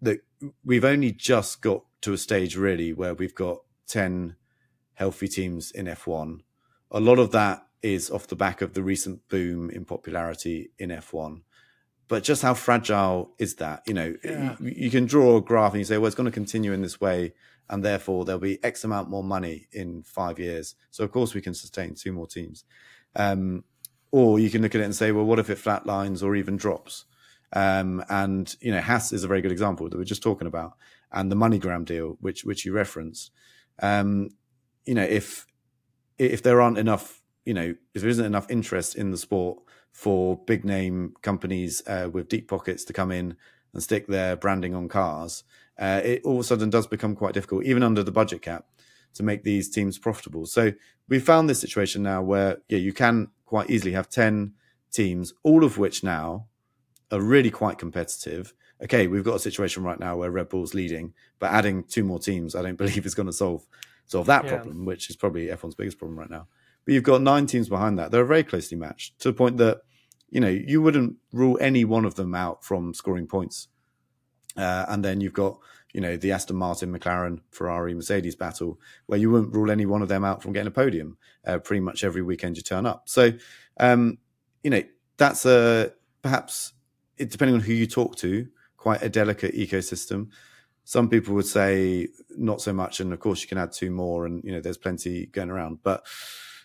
that 0.02 0.18
we've 0.64 0.84
only 0.84 1.12
just 1.12 1.62
got 1.62 1.84
to 2.00 2.12
a 2.12 2.18
stage 2.18 2.56
really 2.56 2.92
where 2.92 3.14
we've 3.14 3.34
got 3.34 3.58
ten 3.86 4.34
healthy 4.94 5.28
teams 5.28 5.70
in 5.70 5.86
F1. 5.86 6.40
A 6.90 6.98
lot 6.98 7.20
of 7.20 7.30
that 7.30 7.64
is 7.80 8.10
off 8.10 8.26
the 8.26 8.34
back 8.34 8.60
of 8.60 8.74
the 8.74 8.82
recent 8.82 9.28
boom 9.28 9.70
in 9.70 9.84
popularity 9.84 10.70
in 10.78 10.88
F1. 10.88 11.42
But 12.06 12.22
just 12.22 12.42
how 12.42 12.54
fragile 12.54 13.30
is 13.38 13.56
that? 13.56 13.82
You 13.86 13.94
know, 13.94 14.14
yeah. 14.22 14.56
you, 14.60 14.72
you, 14.76 14.90
can 14.90 15.06
draw 15.06 15.36
a 15.36 15.40
graph 15.40 15.72
and 15.72 15.80
you 15.80 15.84
say, 15.84 15.96
well, 15.96 16.06
it's 16.06 16.14
going 16.14 16.26
to 16.26 16.32
continue 16.32 16.72
in 16.72 16.82
this 16.82 17.00
way, 17.00 17.32
and 17.70 17.82
therefore 17.82 18.24
there'll 18.24 18.40
be 18.40 18.62
X 18.62 18.84
amount 18.84 19.08
more 19.08 19.24
money 19.24 19.68
in 19.72 20.02
five 20.02 20.38
years. 20.38 20.74
So 20.90 21.02
of 21.04 21.12
course 21.12 21.34
we 21.34 21.40
can 21.40 21.54
sustain 21.54 21.94
two 21.94 22.12
more 22.12 22.26
teams. 22.26 22.64
Um, 23.16 23.64
or 24.10 24.38
you 24.38 24.50
can 24.50 24.62
look 24.62 24.74
at 24.74 24.80
it 24.80 24.84
and 24.84 24.94
say, 24.94 25.12
well, 25.12 25.24
what 25.24 25.38
if 25.38 25.50
it 25.50 25.58
flatlines 25.58 26.22
or 26.22 26.36
even 26.36 26.56
drops? 26.56 27.06
Um, 27.52 28.04
and 28.08 28.54
you 28.60 28.70
know, 28.70 28.80
Haas 28.80 29.12
is 29.12 29.24
a 29.24 29.28
very 29.28 29.40
good 29.40 29.52
example 29.52 29.88
that 29.88 29.96
we're 29.96 30.04
just 30.04 30.22
talking 30.22 30.46
about, 30.46 30.74
and 31.12 31.30
the 31.30 31.36
MoneyGram 31.36 31.84
deal, 31.84 32.16
which 32.20 32.44
which 32.44 32.64
you 32.64 32.72
referenced. 32.72 33.30
Um, 33.80 34.30
you 34.84 34.94
know, 34.94 35.04
if 35.04 35.46
if 36.18 36.42
there 36.42 36.60
aren't 36.60 36.78
enough, 36.78 37.22
you 37.44 37.54
know, 37.54 37.74
if 37.94 38.02
there 38.02 38.10
isn't 38.10 38.24
enough 38.24 38.50
interest 38.50 38.96
in 38.96 39.10
the 39.10 39.16
sport 39.16 39.58
for 39.94 40.36
big 40.36 40.64
name 40.64 41.14
companies 41.22 41.80
uh, 41.86 42.10
with 42.12 42.28
deep 42.28 42.48
pockets 42.48 42.84
to 42.84 42.92
come 42.92 43.12
in 43.12 43.36
and 43.72 43.82
stick 43.82 44.08
their 44.08 44.34
branding 44.34 44.74
on 44.74 44.88
cars, 44.88 45.44
uh, 45.78 46.00
it 46.04 46.22
all 46.24 46.34
of 46.34 46.40
a 46.40 46.44
sudden 46.44 46.68
does 46.68 46.88
become 46.88 47.14
quite 47.14 47.32
difficult, 47.32 47.64
even 47.64 47.82
under 47.82 48.02
the 48.02 48.10
budget 48.10 48.42
cap, 48.42 48.66
to 49.14 49.22
make 49.22 49.44
these 49.44 49.70
teams 49.70 49.96
profitable. 49.96 50.46
So 50.46 50.72
we 51.08 51.20
found 51.20 51.48
this 51.48 51.60
situation 51.60 52.02
now 52.02 52.22
where 52.22 52.58
yeah, 52.68 52.78
you 52.78 52.92
can 52.92 53.28
quite 53.46 53.70
easily 53.70 53.92
have 53.92 54.10
10 54.10 54.54
teams, 54.92 55.32
all 55.44 55.62
of 55.62 55.78
which 55.78 56.02
now 56.02 56.46
are 57.12 57.22
really 57.22 57.50
quite 57.50 57.78
competitive. 57.78 58.52
Okay, 58.82 59.06
we've 59.06 59.22
got 59.22 59.36
a 59.36 59.40
situation 59.40 59.84
right 59.84 60.00
now 60.00 60.16
where 60.16 60.30
Red 60.32 60.48
Bull's 60.48 60.74
leading, 60.74 61.14
but 61.38 61.52
adding 61.52 61.84
two 61.84 62.02
more 62.02 62.18
teams, 62.18 62.56
I 62.56 62.62
don't 62.62 62.76
believe 62.76 63.06
is 63.06 63.14
going 63.14 63.26
to 63.26 63.32
solve 63.32 63.64
solve 64.06 64.26
that 64.26 64.44
yeah. 64.44 64.50
problem, 64.50 64.84
which 64.84 65.08
is 65.08 65.14
probably 65.14 65.46
F1's 65.46 65.76
biggest 65.76 65.98
problem 65.98 66.18
right 66.18 66.28
now. 66.28 66.48
But 66.84 66.94
you've 66.94 67.04
got 67.04 67.22
nine 67.22 67.46
teams 67.46 67.68
behind 67.68 67.98
that. 67.98 68.10
They're 68.10 68.24
very 68.24 68.44
closely 68.44 68.76
matched 68.76 69.18
to 69.20 69.28
the 69.28 69.34
point 69.34 69.56
that 69.58 69.82
you 70.30 70.40
know 70.40 70.48
you 70.48 70.82
wouldn't 70.82 71.16
rule 71.32 71.58
any 71.60 71.84
one 71.84 72.04
of 72.04 72.14
them 72.14 72.34
out 72.34 72.64
from 72.64 72.94
scoring 72.94 73.26
points. 73.26 73.68
Uh, 74.56 74.84
and 74.88 75.04
then 75.04 75.20
you've 75.20 75.32
got 75.32 75.58
you 75.94 76.00
know, 76.00 76.16
the 76.16 76.32
Aston 76.32 76.56
Martin, 76.56 76.92
McLaren, 76.92 77.40
Ferrari, 77.52 77.94
Mercedes 77.94 78.34
battle, 78.34 78.80
where 79.06 79.18
you 79.18 79.30
wouldn't 79.30 79.54
rule 79.54 79.70
any 79.70 79.86
one 79.86 80.02
of 80.02 80.08
them 80.08 80.24
out 80.24 80.42
from 80.42 80.52
getting 80.52 80.66
a 80.66 80.72
podium 80.72 81.16
uh, 81.46 81.58
pretty 81.58 81.80
much 81.80 82.02
every 82.02 82.20
weekend 82.20 82.56
you 82.56 82.64
turn 82.64 82.84
up. 82.84 83.08
So, 83.08 83.32
um, 83.78 84.18
you 84.64 84.70
know, 84.70 84.82
that's 85.16 85.46
a 85.46 85.92
perhaps, 86.20 86.72
it, 87.16 87.30
depending 87.30 87.54
on 87.54 87.60
who 87.60 87.72
you 87.72 87.86
talk 87.86 88.16
to, 88.16 88.48
quite 88.76 89.02
a 89.02 89.08
delicate 89.08 89.54
ecosystem. 89.54 90.30
Some 90.84 91.08
people 91.08 91.32
would 91.36 91.46
say 91.46 92.08
not 92.36 92.60
so 92.60 92.72
much, 92.72 92.98
and 92.98 93.12
of 93.12 93.20
course 93.20 93.40
you 93.40 93.48
can 93.48 93.56
add 93.56 93.72
two 93.72 93.92
more, 93.92 94.26
and 94.26 94.42
you 94.42 94.50
know 94.50 94.60
there's 94.60 94.76
plenty 94.76 95.26
going 95.26 95.48
around. 95.48 95.78
But 95.84 96.04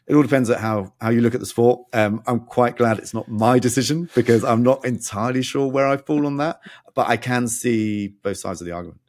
it 0.10 0.16
all 0.16 0.24
depends 0.24 0.50
on 0.50 0.58
how 0.58 0.92
how 1.00 1.12
you 1.12 1.22
look 1.22 1.36
at 1.36 1.40
the 1.40 1.46
sport. 1.46 1.82
Um, 1.94 2.24
I'm 2.26 2.40
quite 2.40 2.76
glad 2.76 2.98
it's 2.98 3.14
not 3.14 3.28
my 3.30 3.60
decision 3.60 4.10
because 4.16 4.44
I'm 4.44 4.64
not 4.64 4.84
entirely 4.84 5.44
sure 5.44 5.68
where 5.68 5.88
I 5.88 5.98
fall 5.98 6.26
on 6.26 6.38
that, 6.38 6.60
but 6.96 7.08
I 7.08 7.16
can 7.16 7.48
see 7.48 8.08
both 8.08 8.38
sides 8.38 8.60
of 8.60 8.66
the 8.66 8.74
argument. 8.74 9.00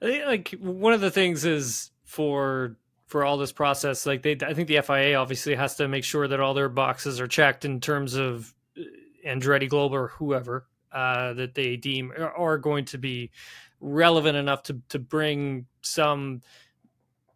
I 0.00 0.06
think 0.06 0.24
like 0.24 0.50
one 0.60 0.92
of 0.92 1.00
the 1.00 1.10
things 1.10 1.44
is 1.44 1.90
for 2.04 2.76
for 3.08 3.24
all 3.24 3.36
this 3.36 3.50
process, 3.50 4.06
like 4.06 4.22
they, 4.22 4.38
I 4.40 4.54
think 4.54 4.68
the 4.68 4.80
FIA 4.80 5.16
obviously 5.16 5.56
has 5.56 5.74
to 5.76 5.88
make 5.88 6.04
sure 6.04 6.28
that 6.28 6.38
all 6.38 6.54
their 6.54 6.68
boxes 6.68 7.20
are 7.20 7.26
checked 7.26 7.64
in 7.64 7.80
terms 7.80 8.14
of 8.14 8.54
uh, 8.78 8.82
Andretti 9.26 9.68
Global 9.68 9.96
or 9.96 10.08
whoever 10.08 10.68
uh, 10.92 11.32
that 11.32 11.56
they 11.56 11.76
deem 11.76 12.12
are 12.16 12.58
going 12.58 12.84
to 12.86 12.98
be 12.98 13.32
relevant 13.80 14.36
enough 14.36 14.62
to 14.62 14.80
to 14.90 15.00
bring 15.00 15.66
some 15.82 16.42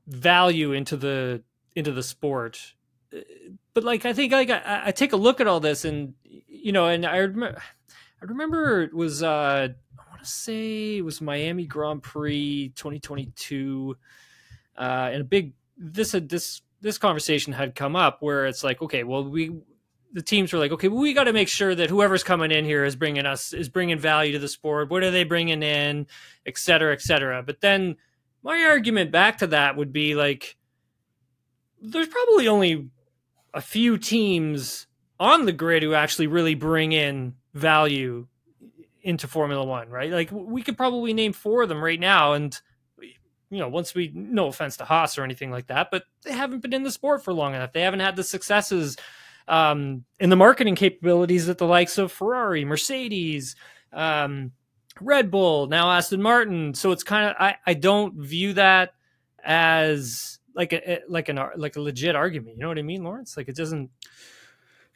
value 0.07 0.71
into 0.73 0.97
the 0.97 1.43
into 1.75 1.93
the 1.93 2.03
sport. 2.03 2.75
Uh, 3.15 3.21
but 3.75 3.85
like 3.85 4.05
I 4.05 4.13
think 4.13 4.33
like 4.33 4.51
I, 4.51 4.83
I 4.87 4.91
take 4.93 5.13
a 5.13 5.17
look 5.17 5.41
at 5.41 5.47
all 5.47 5.61
this 5.61 5.85
and 5.85 6.15
you 6.25 6.73
know 6.73 6.87
and 6.87 7.05
I 7.05 7.19
remember 7.19 7.61
I 8.23 8.25
remember 8.25 8.83
it 8.83 8.95
was 8.95 9.23
uh 9.23 9.69
I 9.99 10.11
want 10.11 10.23
to 10.23 10.31
say 10.31 10.99
it 10.99 11.05
was 11.05 11.21
Miami 11.21 11.67
Grand 11.67 12.03
Prix 12.03 12.73
2022, 12.75 13.97
uh, 14.77 15.11
and 15.13 15.21
a 15.21 15.25
big 15.25 15.53
this 15.77 16.13
had 16.13 16.29
this 16.29 16.63
this 16.81 16.99
conversation 16.99 17.53
had 17.53 17.75
come 17.75 17.97
up 17.97 18.19
where 18.21 18.47
it's 18.47 18.63
like, 18.63 18.81
okay, 18.83 19.05
well 19.05 19.25
we 19.25 19.53
the 20.15 20.23
teams 20.23 20.53
were 20.53 20.61
like, 20.61 20.71
okay, 20.71 20.87
well, 20.87 21.01
we 21.01 21.13
got 21.13 21.25
to 21.25 21.33
make 21.33 21.49
sure 21.49 21.75
that 21.75 21.91
whoever's 21.91 22.23
coming 22.23 22.53
in 22.53 22.65
here 22.65 22.85
is 22.85 22.95
bringing 22.95 23.27
us 23.27 23.53
is 23.53 23.69
bringing 23.69 23.99
value 23.99 24.33
to 24.33 24.39
the 24.39 24.49
sport. 24.49 24.89
What 24.89 25.03
are 25.03 25.11
they 25.11 25.25
bringing 25.25 25.63
in, 25.63 26.07
et 26.47 26.57
cetera, 26.57 26.93
et 26.93 27.03
cetera. 27.03 27.43
But 27.43 27.61
then 27.61 27.97
my 28.43 28.65
argument 28.65 29.11
back 29.11 29.39
to 29.39 29.49
that 29.49 29.77
would 29.77 29.93
be 29.93 30.15
like, 30.15 30.57
there's 31.85 32.09
probably 32.09 32.49
only 32.49 32.89
a 33.53 33.61
few 33.61 33.99
teams 33.99 34.87
on 35.21 35.45
the 35.45 35.53
grid 35.53 35.83
who 35.83 35.95
actually 35.95 36.27
really 36.27 36.55
bring 36.55 36.93
in 36.93 37.35
value 37.53 38.27
into 39.03 39.29
Formula 39.29 39.65
One, 39.65 39.91
right? 39.91 40.11
Like 40.11 40.31
we 40.33 40.63
could 40.63 40.77
probably 40.77 41.13
name 41.13 41.33
four 41.33 41.63
of 41.63 41.69
them 41.69 41.85
right 41.85 42.01
now, 42.01 42.33
and 42.33 42.59
you 43.51 43.61
know, 43.61 43.69
once 43.69 43.95
we 43.95 44.11
no 44.15 44.49
offense 44.49 44.77
to 44.79 44.85
Haas 44.85 45.19
or 45.19 45.25
anything 45.25 45.51
like 45.51 45.69
that, 45.69 45.89
but 45.91 46.05
they 46.25 46.33
haven't 46.33 46.61
been 46.61 46.73
in 46.73 46.83
the 46.83 46.91
sport 46.91 47.23
for 47.23 47.33
long 47.33 47.55
enough. 47.55 47.73
They 47.73 47.83
haven't 47.83 48.01
had 48.01 48.17
the 48.17 48.25
successes 48.25 48.97
um, 49.47 50.05
in 50.19 50.31
the 50.31 50.37
marketing 50.37 50.75
capabilities 50.75 51.47
that 51.47 51.59
the 51.59 51.67
likes 51.67 51.99
of 51.99 52.11
Ferrari, 52.11 52.65
Mercedes, 52.65 53.55
um, 53.93 54.53
Red 55.01 55.31
Bull, 55.31 55.67
now 55.67 55.91
Aston 55.91 56.23
Martin. 56.23 56.75
So 56.75 56.91
it's 56.93 57.05
kind 57.05 57.31
of 57.31 57.37
I, 57.39 57.57
I 57.67 57.75
don't 57.75 58.15
view 58.15 58.55
that 58.55 58.95
as 59.45 60.39
like 60.55 60.73
a 60.73 61.01
like 61.09 61.29
an 61.29 61.39
like 61.57 61.77
a 61.77 61.81
legit 61.81 62.15
argument. 62.15 62.57
You 62.57 62.63
know 62.63 62.69
what 62.69 62.79
I 62.79 62.83
mean, 62.83 63.05
Laurence? 63.05 63.37
Like 63.37 63.49
it 63.49 63.57
doesn't. 63.57 63.91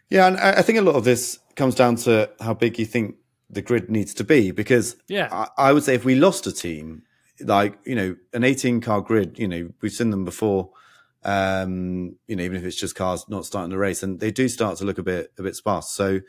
Yeah, 0.09 0.26
and 0.26 0.38
I 0.38 0.62
think 0.62 0.78
a 0.78 0.82
lot 0.82 0.94
of 0.94 1.04
this 1.04 1.38
comes 1.54 1.74
down 1.74 1.96
to 1.96 2.30
how 2.40 2.54
big 2.54 2.78
you 2.78 2.86
think 2.86 3.16
the 3.50 3.61
grid 3.61 3.90
needs 3.90 4.14
to 4.14 4.24
be 4.24 4.50
because 4.50 4.96
yeah, 5.06 5.28
I, 5.30 5.68
I 5.68 5.72
would 5.72 5.84
say 5.84 5.94
if 5.94 6.04
we 6.04 6.14
lost 6.14 6.46
a 6.46 6.52
team 6.52 7.02
like 7.40 7.78
you 7.84 7.94
know 7.94 8.16
an 8.32 8.44
18 8.44 8.80
car 8.80 9.00
grid, 9.00 9.38
you 9.38 9.48
know 9.48 9.70
we've 9.80 9.92
seen 9.92 10.11
them 10.11 10.24
before. 10.24 10.70
Um, 11.24 12.16
you 12.28 12.36
know, 12.36 12.44
even 12.44 12.56
if 12.56 12.64
it's 12.64 12.76
just 12.76 12.94
cars 12.94 13.24
not 13.28 13.44
starting 13.44 13.70
the 13.70 13.78
race, 13.78 14.02
and 14.02 14.20
they 14.20 14.30
do 14.30 14.48
start 14.48 14.78
to 14.78 14.84
look 14.84 14.98
a 14.98 15.02
bit 15.02 15.32
a 15.38 15.42
bit 15.42 15.56
sparse. 15.56 15.90
So 15.90 16.20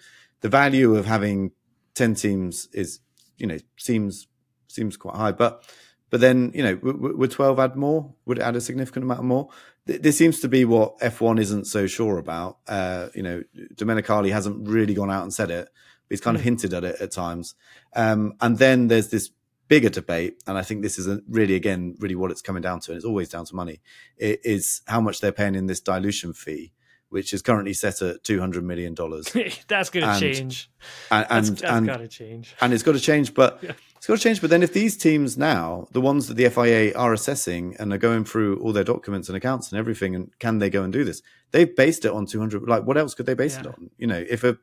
the 0.42 0.50
value 0.50 0.96
of 0.96 1.06
having 1.06 1.52
10 1.96 2.16
teams 2.16 2.68
is 2.74 3.00
you 3.38 3.48
know 3.48 3.58
seems 3.78 4.28
seems 4.68 4.98
quite 4.98 5.16
high, 5.16 5.32
but 5.32 5.64
but 6.10 6.22
then 6.22 6.52
you 6.54 6.64
know 6.64 6.80
would 6.82 7.32
12 7.32 7.60
add 7.60 7.76
more? 7.76 8.14
Would 8.26 8.40
it 8.40 8.42
add 8.42 8.56
a 8.56 8.62
significant 8.62 9.06
amount 9.06 9.24
more? 9.24 9.50
This 9.86 10.18
seems 10.18 10.40
to 10.42 10.48
be 10.48 10.66
what 10.66 11.00
F1 11.00 11.40
isn't 11.40 11.66
so 11.66 11.88
sure 11.88 12.20
about. 12.20 12.60
Uh, 12.68 13.08
you 13.16 13.24
know, 13.24 13.44
Domenicali 13.74 14.32
hasn't 14.32 14.68
really 14.68 14.94
gone 14.94 15.10
out 15.10 15.24
and 15.24 15.34
said 15.34 15.50
it, 15.50 15.66
but 15.66 16.12
he's 16.12 16.22
kind 16.22 16.36
mm. 16.36 16.40
of 16.40 16.44
hmm. 16.44 16.50
hinted 16.50 16.74
at 16.76 16.84
it 16.84 17.02
at 17.02 17.12
times. 17.12 17.56
Um, 17.96 18.34
and 18.40 18.60
then 18.60 18.88
there's 18.88 19.10
this 19.10 19.32
bigger 19.70 19.90
debate, 19.90 20.44
and 20.46 20.58
I 20.58 20.64
think 20.64 20.82
this 20.82 21.00
is 21.00 21.08
a, 21.08 21.22
really, 21.30 21.56
again, 21.56 21.96
really 22.00 22.16
what 22.16 22.32
it's 22.32 22.42
coming 22.42 22.62
down 22.62 22.82
to, 22.82 22.92
and 22.92 22.98
it's 22.98 23.06
always 23.06 23.30
down 23.30 23.46
to 23.46 23.56
money, 23.56 23.80
it 24.18 24.42
is 24.44 24.82
how 24.88 25.00
much 25.00 25.22
they're 25.22 25.32
paying 25.32 25.56
in 25.56 25.68
this 25.68 25.80
dilution 25.80 26.34
fee, 26.34 26.74
which 27.10 27.34
is 27.34 27.42
currently 27.42 27.74
set 27.74 28.02
at 28.02 28.24
two 28.24 28.40
hundred 28.40 28.64
million 28.64 28.94
dollars. 28.94 29.32
that's 29.68 29.90
going 29.90 30.06
to 30.06 30.20
change. 30.20 30.70
And 31.10 31.26
and 31.30 31.46
that's, 31.46 31.62
that's 31.62 31.86
got 31.86 31.98
to 31.98 32.08
change. 32.08 32.56
And 32.60 32.74
it's 32.74 32.84
got 32.84 32.94
to 32.94 33.00
change, 33.00 33.34
but. 33.34 33.64
Yeah. 33.64 33.74
It's 34.00 34.08
got 34.08 34.16
to 34.16 34.24
change. 34.24 34.40
But 34.40 34.50
then, 34.50 34.64
if 34.64 34.72
these 34.72 34.96
teams 34.96 35.38
now, 35.38 35.86
the 35.92 36.00
ones 36.00 36.28
that 36.28 36.36
the 36.36 36.50
FIA 36.50 36.94
are 36.94 37.12
assessing 37.12 37.76
and 37.80 37.92
are 37.92 37.98
going 37.98 38.24
through 38.24 38.58
all 38.62 38.72
their 38.72 38.86
documents 38.86 39.28
and 39.28 39.36
accounts 39.36 39.72
and 39.72 39.78
everything, 39.78 40.16
and 40.16 40.32
can 40.40 40.60
they 40.60 40.70
go 40.70 40.84
and 40.84 40.94
do 40.94 41.04
this? 41.04 41.22
They've 41.52 41.76
based 41.76 42.06
it 42.06 42.12
on 42.12 42.26
200. 42.26 42.64
Like, 42.64 42.84
what 42.86 42.98
else 42.98 43.14
could 43.14 43.26
they 43.26 43.34
base 43.34 43.56
yeah. 43.56 43.62
it 43.62 43.68
on? 43.68 43.90
You 43.98 44.08
know, 44.08 44.24
if 44.30 44.46
a 44.46 44.58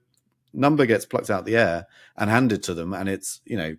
number 0.54 0.86
gets 0.86 1.04
plucked 1.04 1.28
out 1.28 1.40
of 1.40 1.44
the 1.44 1.58
air 1.58 1.86
and 2.16 2.30
handed 2.30 2.62
to 2.62 2.74
them, 2.74 2.94
and 2.94 3.10
it's 3.10 3.42
you 3.44 3.58
know 3.58 3.76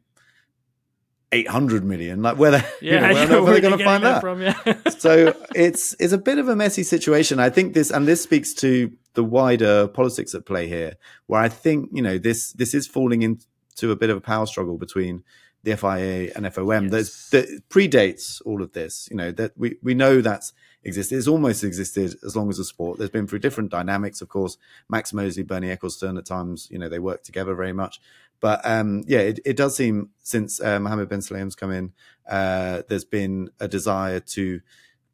800 1.32 1.84
million 1.84 2.22
like 2.22 2.38
where 2.38 2.52
they 2.52 2.64
yeah, 2.82 3.10
you 3.24 3.28
know, 3.28 3.42
where, 3.42 3.42
where 3.44 3.52
are 3.52 3.56
they 3.56 3.62
going 3.62 3.78
to 3.78 3.84
find 3.84 4.04
that, 4.04 4.22
from, 4.22 4.42
yeah. 4.42 4.56
so 4.98 5.34
it's 5.56 5.96
it's 6.00 6.14
a 6.14 6.18
bit 6.18 6.38
of 6.38 6.48
a 6.48 6.56
messy 6.56 6.84
situation 6.84 7.40
i 7.40 7.50
think 7.50 7.74
this 7.74 7.92
and 7.92 8.08
this 8.08 8.24
speaks 8.24 8.54
to 8.54 8.92
the 9.14 9.24
wider 9.24 9.88
politics 9.90 10.34
at 10.34 10.46
play 10.46 10.70
here 10.70 10.94
where 11.26 11.42
i 11.42 11.50
think 11.50 11.90
you 11.92 12.02
know 12.02 12.18
this 12.18 12.54
this 12.54 12.74
is 12.74 12.88
falling 12.88 13.24
into 13.24 13.92
a 13.92 13.96
bit 13.96 14.10
of 14.10 14.18
a 14.18 14.22
power 14.22 14.46
struggle 14.46 14.78
between 14.78 15.24
the 15.64 15.76
fia 15.76 16.32
and 16.36 16.46
fom 16.46 16.92
yes. 16.92 17.30
that 17.30 17.70
predates 17.70 18.42
all 18.46 18.62
of 18.62 18.74
this 18.74 19.08
you 19.12 19.18
know 19.18 19.32
that 19.32 19.52
we 19.58 19.78
we 19.82 19.94
know 19.94 20.22
that's 20.22 20.54
existed 20.84 21.18
it's 21.18 21.28
almost 21.28 21.64
existed 21.64 22.16
as 22.24 22.36
long 22.36 22.50
as 22.50 22.60
a 22.60 22.64
sport 22.64 22.98
there's 22.98 23.10
been 23.10 23.28
through 23.28 23.40
different 23.40 23.70
dynamics 23.70 24.22
of 24.22 24.30
course 24.30 24.58
max 24.88 25.12
mosley 25.12 25.44
bernie 25.44 25.76
ecclestone 25.76 26.18
at 26.18 26.26
times 26.26 26.68
you 26.72 26.78
know 26.78 26.88
they 26.88 27.00
work 27.00 27.24
together 27.24 27.54
very 27.54 27.74
much 27.74 28.00
but 28.40 28.62
um, 28.66 29.04
yeah, 29.08 29.20
it, 29.20 29.40
it, 29.46 29.58
does 29.58 29.76
seem 29.76 30.10
since 30.20 30.62
uh, 30.62 30.80
Mohammed 30.80 31.10
Ben 31.10 31.20
Sulayem's 31.20 31.56
come 31.56 31.72
in, 31.72 31.94
uh, 32.30 32.84
there's 32.88 33.06
been 33.06 33.50
a 33.60 33.68
desire 33.68 34.20
to 34.20 34.62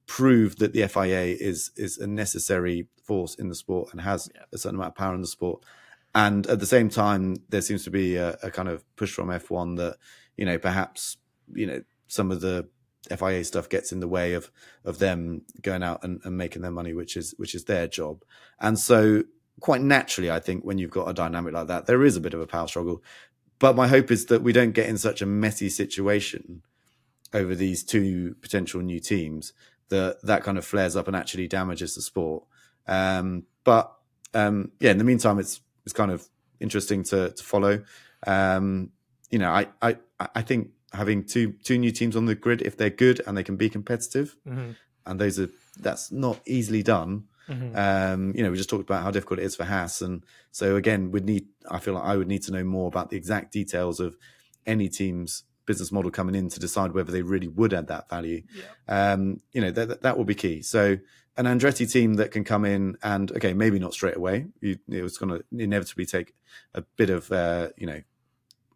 prove 0.05 0.57
that 0.57 0.73
the 0.73 0.87
FIA 0.87 1.35
is 1.39 1.71
is 1.77 1.97
a 1.97 2.07
necessary 2.07 2.87
force 3.01 3.35
in 3.35 3.49
the 3.49 3.55
sport 3.55 3.91
and 3.91 4.01
has 4.01 4.29
yeah. 4.35 4.41
a 4.51 4.57
certain 4.57 4.75
amount 4.75 4.89
of 4.89 4.95
power 4.95 5.15
in 5.15 5.21
the 5.21 5.27
sport. 5.27 5.63
And 6.15 6.45
at 6.47 6.59
the 6.59 6.65
same 6.65 6.89
time, 6.89 7.37
there 7.49 7.61
seems 7.61 7.83
to 7.85 7.89
be 7.89 8.17
a, 8.17 8.37
a 8.43 8.51
kind 8.51 8.69
of 8.69 8.83
push 8.95 9.13
from 9.13 9.29
F1 9.29 9.77
that 9.77 9.97
you 10.37 10.45
know 10.45 10.57
perhaps 10.57 11.17
you 11.53 11.65
know 11.65 11.83
some 12.07 12.31
of 12.31 12.41
the 12.41 12.67
FIA 13.09 13.43
stuff 13.43 13.67
gets 13.67 13.91
in 13.91 13.99
the 13.99 14.07
way 14.07 14.33
of 14.33 14.49
of 14.85 14.99
them 14.99 15.41
going 15.61 15.83
out 15.83 16.03
and, 16.03 16.21
and 16.23 16.37
making 16.37 16.61
their 16.61 16.71
money, 16.71 16.93
which 16.93 17.17
is 17.17 17.33
which 17.37 17.55
is 17.55 17.65
their 17.65 17.87
job. 17.87 18.23
And 18.59 18.79
so 18.79 19.23
quite 19.59 19.81
naturally, 19.81 20.31
I 20.31 20.39
think, 20.39 20.63
when 20.63 20.77
you've 20.77 20.91
got 20.91 21.09
a 21.09 21.13
dynamic 21.13 21.53
like 21.53 21.67
that, 21.67 21.85
there 21.85 22.03
is 22.03 22.15
a 22.15 22.21
bit 22.21 22.33
of 22.33 22.41
a 22.41 22.47
power 22.47 22.67
struggle. 22.67 23.03
But 23.59 23.75
my 23.75 23.87
hope 23.87 24.11
is 24.11 24.25
that 24.27 24.41
we 24.43 24.51
don't 24.51 24.71
get 24.71 24.89
in 24.89 24.97
such 24.97 25.21
a 25.21 25.25
messy 25.25 25.69
situation 25.69 26.63
over 27.33 27.55
these 27.55 27.83
two 27.83 28.35
potential 28.41 28.81
new 28.81 28.99
teams 28.99 29.53
that 29.89 30.21
that 30.23 30.43
kind 30.43 30.57
of 30.57 30.65
flares 30.65 30.95
up 30.95 31.07
and 31.07 31.15
actually 31.15 31.47
damages 31.47 31.95
the 31.95 32.01
sport. 32.01 32.43
Um, 32.87 33.43
but 33.63 33.93
um, 34.33 34.71
yeah, 34.79 34.91
in 34.91 34.97
the 34.97 35.03
meantime, 35.03 35.39
it's 35.39 35.61
it's 35.85 35.93
kind 35.93 36.11
of 36.11 36.27
interesting 36.59 37.03
to 37.03 37.31
to 37.31 37.43
follow. 37.43 37.83
Um, 38.25 38.91
you 39.29 39.39
know, 39.39 39.51
I 39.51 39.67
I 39.81 39.97
I 40.35 40.41
think 40.41 40.69
having 40.93 41.23
two 41.23 41.53
two 41.63 41.77
new 41.77 41.91
teams 41.91 42.15
on 42.15 42.25
the 42.25 42.35
grid, 42.35 42.61
if 42.61 42.77
they're 42.77 42.89
good 42.89 43.21
and 43.25 43.37
they 43.37 43.43
can 43.43 43.55
be 43.55 43.69
competitive, 43.69 44.35
mm-hmm. 44.47 44.71
and 45.05 45.19
those 45.19 45.39
are 45.39 45.49
that's 45.79 46.11
not 46.11 46.39
easily 46.45 46.83
done. 46.83 47.25
Mm-hmm. 47.49 47.75
Um, 47.75 48.33
you 48.35 48.43
know, 48.43 48.51
we 48.51 48.57
just 48.57 48.69
talked 48.69 48.83
about 48.83 49.03
how 49.03 49.11
difficult 49.11 49.39
it 49.39 49.43
is 49.43 49.55
for 49.55 49.65
Haas, 49.65 50.01
and 50.01 50.23
so 50.51 50.75
again, 50.75 51.11
would 51.11 51.25
need. 51.25 51.47
I 51.69 51.79
feel 51.79 51.95
like 51.95 52.03
I 52.03 52.15
would 52.15 52.27
need 52.27 52.43
to 52.43 52.51
know 52.51 52.63
more 52.63 52.87
about 52.87 53.09
the 53.09 53.17
exact 53.17 53.51
details 53.51 53.99
of 53.99 54.15
any 54.65 54.89
team's 54.89 55.43
business 55.65 55.91
model 55.91 56.11
coming 56.11 56.35
in 56.35 56.49
to 56.49 56.59
decide 56.59 56.91
whether 56.93 57.11
they 57.11 57.21
really 57.21 57.47
would 57.47 57.73
add 57.73 57.87
that 57.87 58.09
value. 58.09 58.43
Yeah. 58.87 59.13
Um, 59.13 59.41
you 59.51 59.61
know, 59.61 59.71
that 59.71 60.01
that 60.01 60.17
will 60.17 60.25
be 60.25 60.35
key. 60.35 60.61
So 60.61 60.97
an 61.35 61.45
Andretti 61.45 61.91
team 61.91 62.15
that 62.15 62.31
can 62.31 62.43
come 62.43 62.65
in 62.65 62.97
and 63.01 63.31
okay, 63.31 63.53
maybe 63.53 63.79
not 63.79 63.93
straight 63.93 64.15
away. 64.15 64.47
You, 64.61 64.77
was 64.87 65.17
going 65.17 65.37
to 65.37 65.43
inevitably 65.51 66.05
take 66.05 66.33
a 66.73 66.83
bit 66.95 67.09
of 67.09 67.31
uh, 67.31 67.69
you 67.77 67.87
know, 67.87 68.01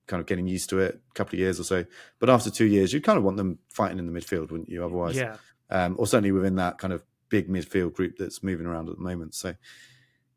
kind 0.07 0.19
of 0.19 0.25
getting 0.25 0.47
used 0.47 0.69
to 0.71 0.79
it, 0.79 0.99
a 1.09 1.13
couple 1.13 1.35
of 1.35 1.39
years 1.39 1.59
or 1.59 1.63
so. 1.63 1.85
But 2.19 2.29
after 2.29 2.49
two 2.49 2.65
years, 2.65 2.93
you 2.93 3.01
kind 3.01 3.17
of 3.17 3.23
want 3.23 3.37
them 3.37 3.59
fighting 3.69 3.99
in 3.99 4.11
the 4.11 4.19
midfield, 4.19 4.51
wouldn't 4.51 4.69
you? 4.69 4.83
Otherwise, 4.83 5.15
yeah. 5.15 5.37
Um, 5.69 5.95
or 5.99 6.07
certainly 6.07 6.31
within 6.31 6.55
that 6.55 6.77
kind 6.77 6.93
of 6.93 7.03
big 7.29 7.49
midfield 7.49 7.93
group 7.93 8.17
that's 8.17 8.41
moving 8.41 8.65
around 8.65 8.89
at 8.89 8.95
the 8.95 9.01
moment. 9.01 9.35
So 9.35 9.53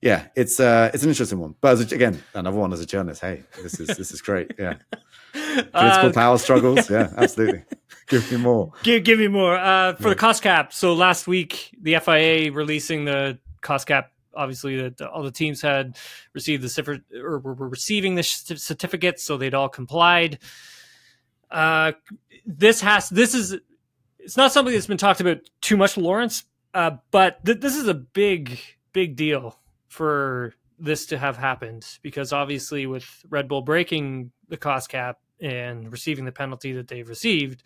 yeah, 0.02 0.28
it's 0.34 0.58
uh, 0.58 0.90
it's 0.94 1.02
an 1.02 1.10
interesting 1.10 1.38
one. 1.38 1.54
But 1.60 1.72
as 1.72 1.92
a, 1.92 1.94
again, 1.94 2.22
another 2.34 2.56
one 2.56 2.72
as 2.72 2.80
a 2.80 2.86
journalist, 2.86 3.20
hey, 3.20 3.42
this 3.62 3.78
is 3.78 3.88
this 3.88 4.12
is 4.12 4.22
great. 4.22 4.52
Yeah, 4.58 4.74
political 5.32 6.08
uh, 6.08 6.12
power 6.12 6.38
struggles. 6.38 6.88
Yeah, 6.88 7.12
absolutely. 7.16 7.64
give 8.08 8.30
me 8.32 8.38
more. 8.38 8.72
Give 8.82 9.04
give 9.04 9.18
me 9.18 9.28
more. 9.28 9.56
Uh, 9.56 9.94
for 9.94 10.04
yeah. 10.04 10.08
the 10.10 10.14
cost 10.14 10.42
cap. 10.42 10.72
So 10.72 10.94
last 10.94 11.26
week, 11.26 11.76
the 11.80 11.98
FIA 11.98 12.50
releasing 12.50 13.04
the 13.04 13.38
cost 13.60 13.86
cap. 13.86 14.12
Obviously, 14.34 14.80
that 14.80 15.00
all 15.02 15.22
the 15.22 15.30
teams 15.30 15.60
had 15.60 15.96
received 16.32 16.62
the 16.62 17.02
or 17.14 17.38
were 17.38 17.68
receiving 17.68 18.14
the 18.14 18.22
certificates, 18.22 19.22
so 19.22 19.36
they'd 19.36 19.54
all 19.54 19.68
complied. 19.68 20.38
Uh, 21.50 21.92
this 22.46 22.80
has 22.80 23.08
this 23.08 23.34
is 23.34 23.56
it's 24.18 24.36
not 24.36 24.52
something 24.52 24.72
that's 24.72 24.86
been 24.86 24.98
talked 24.98 25.20
about 25.20 25.38
too 25.60 25.76
much, 25.76 25.96
Laurence, 25.96 26.44
uh, 26.74 26.92
but 27.10 27.44
th- 27.44 27.60
this 27.60 27.76
is 27.76 27.88
a 27.88 27.94
big, 27.94 28.60
big 28.92 29.16
deal 29.16 29.58
for 29.88 30.54
this 30.78 31.06
to 31.06 31.18
have 31.18 31.36
happened 31.36 31.86
because 32.02 32.32
obviously, 32.32 32.86
with 32.86 33.06
Red 33.28 33.48
Bull 33.48 33.62
breaking 33.62 34.30
the 34.48 34.56
cost 34.56 34.88
cap 34.88 35.18
and 35.40 35.90
receiving 35.90 36.24
the 36.24 36.32
penalty 36.32 36.72
that 36.72 36.88
they've 36.88 37.08
received, 37.08 37.62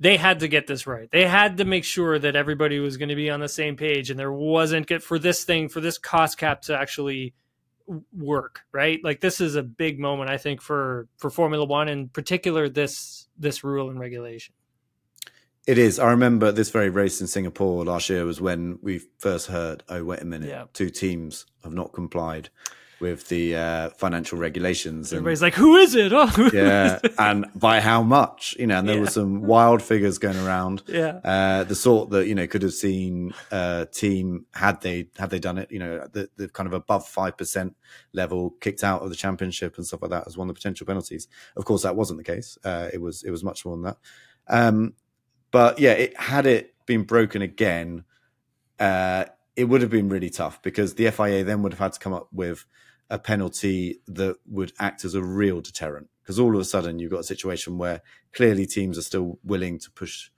they 0.00 0.16
had 0.16 0.40
to 0.40 0.48
get 0.48 0.66
this 0.66 0.86
right. 0.86 1.10
They 1.10 1.26
had 1.26 1.56
to 1.58 1.64
make 1.64 1.84
sure 1.84 2.18
that 2.18 2.36
everybody 2.36 2.78
was 2.78 2.96
going 2.96 3.08
to 3.08 3.16
be 3.16 3.30
on 3.30 3.40
the 3.40 3.48
same 3.48 3.76
page 3.76 4.10
and 4.10 4.18
there 4.18 4.32
wasn't 4.32 4.86
get 4.86 5.02
for 5.02 5.18
this 5.18 5.44
thing 5.44 5.68
for 5.68 5.80
this 5.80 5.98
cost 5.98 6.38
cap 6.38 6.62
to 6.62 6.78
actually 6.78 7.34
work 8.14 8.60
right 8.70 9.00
like 9.02 9.20
this 9.20 9.40
is 9.40 9.54
a 9.54 9.62
big 9.62 9.98
moment 9.98 10.28
i 10.28 10.36
think 10.36 10.60
for 10.60 11.08
for 11.16 11.30
formula 11.30 11.64
one 11.64 11.88
in 11.88 12.06
particular 12.06 12.68
this 12.68 13.28
this 13.38 13.64
rule 13.64 13.88
and 13.88 13.98
regulation 13.98 14.52
it 15.68 15.76
is. 15.76 15.98
I 15.98 16.12
remember 16.12 16.50
this 16.50 16.70
very 16.70 16.88
race 16.88 17.20
in 17.20 17.26
Singapore 17.26 17.84
last 17.84 18.08
year 18.08 18.24
was 18.24 18.40
when 18.40 18.78
we 18.80 19.02
first 19.18 19.48
heard, 19.48 19.82
oh, 19.90 20.02
wait 20.02 20.22
a 20.22 20.24
minute, 20.24 20.48
yeah. 20.48 20.64
two 20.72 20.88
teams 20.88 21.44
have 21.62 21.74
not 21.74 21.92
complied 21.92 22.48
with 23.00 23.28
the 23.28 23.54
uh, 23.54 23.90
financial 23.90 24.38
regulations. 24.38 25.12
And, 25.12 25.18
Everybody's 25.18 25.42
like, 25.42 25.54
who 25.54 25.76
is 25.76 25.94
it? 25.94 26.12
Oh, 26.12 26.50
yeah. 26.52 26.98
and 27.18 27.46
by 27.54 27.80
how 27.80 28.02
much? 28.02 28.56
You 28.58 28.66
know, 28.66 28.78
and 28.78 28.88
there 28.88 28.96
yeah. 28.96 29.02
were 29.02 29.10
some 29.10 29.42
wild 29.42 29.82
figures 29.82 30.18
going 30.18 30.38
around. 30.38 30.82
Yeah. 30.86 31.20
Uh, 31.24 31.64
the 31.64 31.74
sort 31.74 32.10
that, 32.10 32.26
you 32.26 32.34
know, 32.34 32.46
could 32.46 32.62
have 32.62 32.72
seen 32.72 33.34
a 33.50 33.86
team 33.90 34.46
had 34.52 34.80
they, 34.80 35.08
had 35.16 35.30
they 35.30 35.38
done 35.38 35.58
it, 35.58 35.70
you 35.70 35.78
know, 35.78 36.06
the, 36.12 36.28
the 36.36 36.48
kind 36.48 36.66
of 36.66 36.72
above 36.72 37.08
5% 37.08 37.74
level 38.12 38.50
kicked 38.60 38.82
out 38.82 39.02
of 39.02 39.10
the 39.10 39.16
championship 39.16 39.76
and 39.76 39.86
stuff 39.86 40.02
like 40.02 40.10
that 40.10 40.26
as 40.26 40.36
one 40.36 40.48
of 40.48 40.54
the 40.54 40.58
potential 40.58 40.86
penalties. 40.86 41.28
Of 41.56 41.64
course, 41.64 41.82
that 41.82 41.96
wasn't 41.96 42.18
the 42.18 42.24
case. 42.24 42.58
Uh, 42.64 42.88
it 42.92 43.00
was, 43.00 43.22
it 43.22 43.30
was 43.30 43.44
much 43.44 43.64
more 43.64 43.76
than 43.76 43.84
that. 43.84 43.96
Um, 44.48 44.94
but 45.50 45.78
yeah, 45.78 45.92
it 45.92 46.16
had 46.18 46.46
it 46.46 46.74
been 46.86 47.04
broken 47.04 47.42
again, 47.42 48.04
uh, 48.78 49.26
it 49.56 49.64
would 49.64 49.82
have 49.82 49.90
been 49.90 50.08
really 50.08 50.30
tough 50.30 50.62
because 50.62 50.94
the 50.94 51.10
FIA 51.10 51.44
then 51.44 51.62
would 51.62 51.72
have 51.72 51.80
had 51.80 51.92
to 51.92 51.98
come 51.98 52.12
up 52.12 52.28
with 52.32 52.64
a 53.10 53.18
penalty 53.18 54.00
that 54.06 54.36
would 54.46 54.72
act 54.78 55.04
as 55.04 55.14
a 55.14 55.22
real 55.22 55.60
deterrent. 55.60 56.08
Because 56.22 56.38
all 56.38 56.54
of 56.54 56.60
a 56.60 56.64
sudden, 56.64 56.98
you've 56.98 57.10
got 57.10 57.20
a 57.20 57.24
situation 57.24 57.78
where 57.78 58.02
clearly 58.32 58.66
teams 58.66 58.98
are 58.98 59.02
still 59.02 59.38
willing 59.42 59.78
to 59.78 59.90
push 59.90 60.30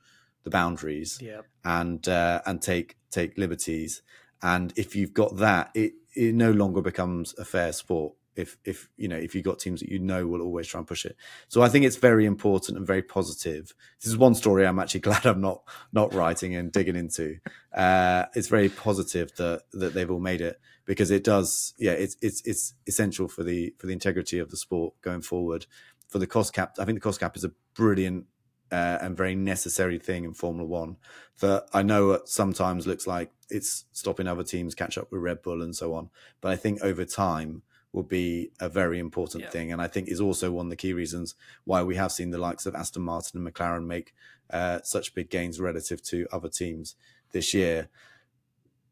the 0.45 0.51
boundaries 0.51 1.18
yep. 1.21 1.47
and 1.64 2.09
uh, 2.09 2.41
and 2.47 2.62
take 2.62 2.97
take 3.11 3.37
liberties. 3.37 4.03
And 4.43 4.73
if 4.77 4.95
you've 4.95 5.12
got 5.12 5.37
that, 5.39 5.71
it 5.75 5.95
it 6.14 6.35
no 6.35 6.53
longer 6.53 6.81
becomes 6.81 7.35
a 7.39 7.45
fair 7.45 7.73
sport 7.73 8.14
if 8.41 8.57
if 8.64 8.88
you 8.97 9.09
know 9.09 9.16
if 9.16 9.34
you've 9.34 9.45
got 9.45 9.59
teams 9.59 9.80
that 9.80 9.88
you 9.88 9.99
know 9.99 10.26
will 10.26 10.41
always 10.43 10.66
try 10.66 10.78
and 10.78 10.86
push 10.88 11.05
it. 11.05 11.16
So 11.49 11.62
I 11.62 11.68
think 11.68 11.84
it's 11.84 11.97
very 11.97 12.26
important 12.26 12.76
and 12.76 12.86
very 12.86 13.03
positive. 13.03 13.74
This 14.01 14.09
is 14.09 14.16
one 14.16 14.34
story 14.34 14.66
I'm 14.66 14.78
actually 14.78 15.01
glad 15.09 15.26
I'm 15.26 15.41
not 15.41 15.62
not 15.93 16.14
writing 16.14 16.55
and 16.55 16.72
digging 16.72 16.97
into. 16.97 17.38
Uh, 17.74 18.24
it's 18.34 18.49
very 18.49 18.68
positive 18.68 19.34
that 19.36 19.62
that 19.72 19.95
they've 19.95 20.11
all 20.11 20.20
made 20.20 20.41
it 20.41 20.61
because 20.84 21.11
it 21.11 21.22
does. 21.24 21.74
Yeah, 21.78 21.93
it's 21.93 22.16
it's 22.20 22.43
it's 22.45 22.74
essential 22.86 23.28
for 23.28 23.45
the 23.45 23.74
for 23.78 23.86
the 23.86 23.93
integrity 23.93 24.38
of 24.38 24.51
the 24.51 24.57
sport 24.57 24.95
going 25.03 25.22
forward. 25.22 25.66
For 26.09 26.18
the 26.18 26.26
cost 26.26 26.53
cap, 26.53 26.74
I 26.80 26.84
think 26.84 26.97
the 26.97 27.03
cost 27.03 27.20
cap 27.20 27.36
is 27.36 27.45
a 27.45 27.53
brilliant 27.74 28.26
uh, 28.72 28.99
and 29.01 29.16
very 29.16 29.34
necessary 29.34 29.99
thing 29.99 30.24
in 30.24 30.34
Formula 30.34 30.66
One 30.66 30.97
that 31.41 31.66
I 31.72 31.82
know 31.82 32.12
it 32.12 32.28
sometimes 32.28 32.86
looks 32.86 33.07
like 33.07 33.30
it's 33.49 33.84
stopping 33.93 34.28
other 34.28 34.45
teams 34.45 34.74
catch 34.74 34.97
up 34.97 35.11
with 35.11 35.22
Red 35.22 35.43
Bull 35.43 35.62
and 35.62 35.74
so 35.74 35.95
on. 35.95 36.11
But 36.41 36.53
I 36.53 36.57
think 36.57 36.80
over 36.82 37.05
time 37.05 37.62
will 37.93 38.03
be 38.03 38.51
a 38.61 38.68
very 38.68 38.99
important 38.99 39.45
yeah. 39.45 39.51
thing, 39.51 39.72
and 39.72 39.82
I 39.82 39.88
think 39.88 40.09
is 40.09 40.20
also 40.20 40.51
one 40.51 40.66
of 40.66 40.70
the 40.70 40.76
key 40.76 40.93
reasons 40.93 41.34
why 41.64 41.82
we 41.82 41.97
have 41.97 42.12
seen 42.12 42.30
the 42.30 42.38
likes 42.38 42.66
of 42.66 42.74
Aston 42.74 43.03
Martin 43.03 43.45
and 43.45 43.55
McLaren 43.55 43.86
make 43.86 44.14
uh, 44.51 44.80
such 44.82 45.14
big 45.14 45.30
gains 45.30 45.61
relative 45.61 46.03
to 46.05 46.26
other 46.32 46.49
teams 46.49 46.97
this 47.32 47.53
year. 47.55 47.88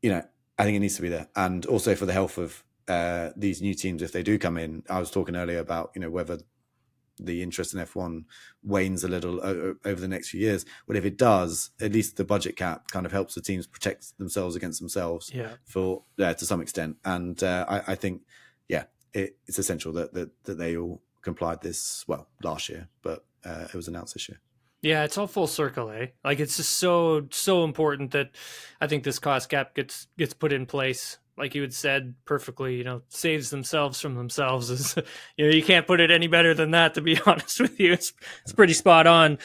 You 0.03 0.11
know, 0.11 0.23
I 0.59 0.65
think 0.65 0.77
it 0.77 0.81
needs 0.81 0.97
to 0.97 1.03
be 1.03 1.09
there, 1.09 1.29
and 1.37 1.65
also 1.67 1.95
for 1.95 2.07
the 2.07 2.13
health 2.13 2.39
of 2.39 2.65
uh, 2.89 3.31
these 3.37 3.61
new 3.61 3.75
teams 3.75 4.03
if 4.03 4.13
they 4.13 4.23
do 4.23 4.39
come 4.39 4.57
in. 4.57 4.83
I 4.89 4.99
was 4.99 5.11
talking 5.11 5.37
earlier 5.37 5.59
about 5.59 5.93
you 5.95 6.01
know 6.01 6.11
whether 6.11 6.39
the 7.21 7.43
interest 7.43 7.75
in 7.75 7.81
F1 7.81 8.25
wanes 8.63 9.05
a 9.05 9.09
little 9.09 9.41
over 9.45 10.01
the 10.01 10.09
next 10.09 10.31
few 10.31 10.41
years. 10.41 10.65
But 10.87 10.97
if 10.97 11.05
it 11.05 11.17
does, 11.17 11.71
at 11.81 11.93
least 11.93 12.17
the 12.17 12.25
budget 12.25 12.57
cap 12.57 12.91
kind 12.91 13.07
of 13.07 13.13
helps 13.13 13.35
the 13.35 13.41
teams 13.41 13.67
protect 13.67 14.17
themselves 14.19 14.57
against 14.57 14.81
themselves 14.81 15.31
yeah. 15.35 15.55
for 15.65 16.05
uh, 16.19 16.35
to 16.35 16.47
some 16.47 16.61
extent. 16.61 16.97
And 17.05 17.43
uh, 17.43 17.67
I, 17.69 17.93
I, 17.93 17.95
think, 17.95 18.23
yeah, 18.69 18.85
it, 19.13 19.37
it's 19.47 19.59
essential 19.59 19.93
that, 19.95 20.15
that 20.15 20.31
that 20.45 20.59
they 20.59 20.77
all 20.77 21.01
complied 21.23 21.61
this 21.63 22.05
well 22.07 22.29
last 22.43 22.69
year, 22.69 22.89
but 23.03 23.25
uh, 23.45 23.65
it 23.65 23.75
was 23.75 23.89
announced 23.89 24.15
this 24.15 24.29
year. 24.29 24.41
Yeah, 24.81 25.03
it's 25.03 25.19
all 25.19 25.27
full 25.27 25.49
circle, 25.49 25.91
eh? 25.91 26.09
Like 26.25 26.41
it's 26.41 26.57
just 26.57 26.79
so 26.79 27.27
so 27.31 27.65
important 27.65 28.13
that 28.13 28.31
I 28.81 28.87
think 28.87 29.05
this 29.05 29.19
cost 29.19 29.49
cap 29.49 29.75
gets 29.75 30.07
gets 30.17 30.35
put 30.35 30.53
in 30.53 30.67
place 30.67 31.19
like 31.39 31.55
you 31.55 31.63
had 31.63 31.73
said 31.73 32.15
perfectly, 32.25 32.75
you 32.75 32.85
know, 32.85 33.03
saves 33.09 33.51
themselves 33.51 34.01
from 34.01 34.17
themselves 34.17 34.71
is, 34.71 34.97
you 35.37 35.47
know, 35.47 35.55
you 35.55 35.63
can't 35.63 35.87
put 35.87 36.01
it 36.01 36.11
any 36.11 36.27
better 36.27 36.53
than 36.53 36.73
that. 36.73 36.95
To 36.95 37.01
be 37.01 37.19
honest 37.27 37.61
with 37.61 37.79
you, 37.81 37.93
it's 37.93 38.13
it's 38.43 38.53
pretty 38.53 38.75
spot 38.75 39.07
on. 39.07 39.39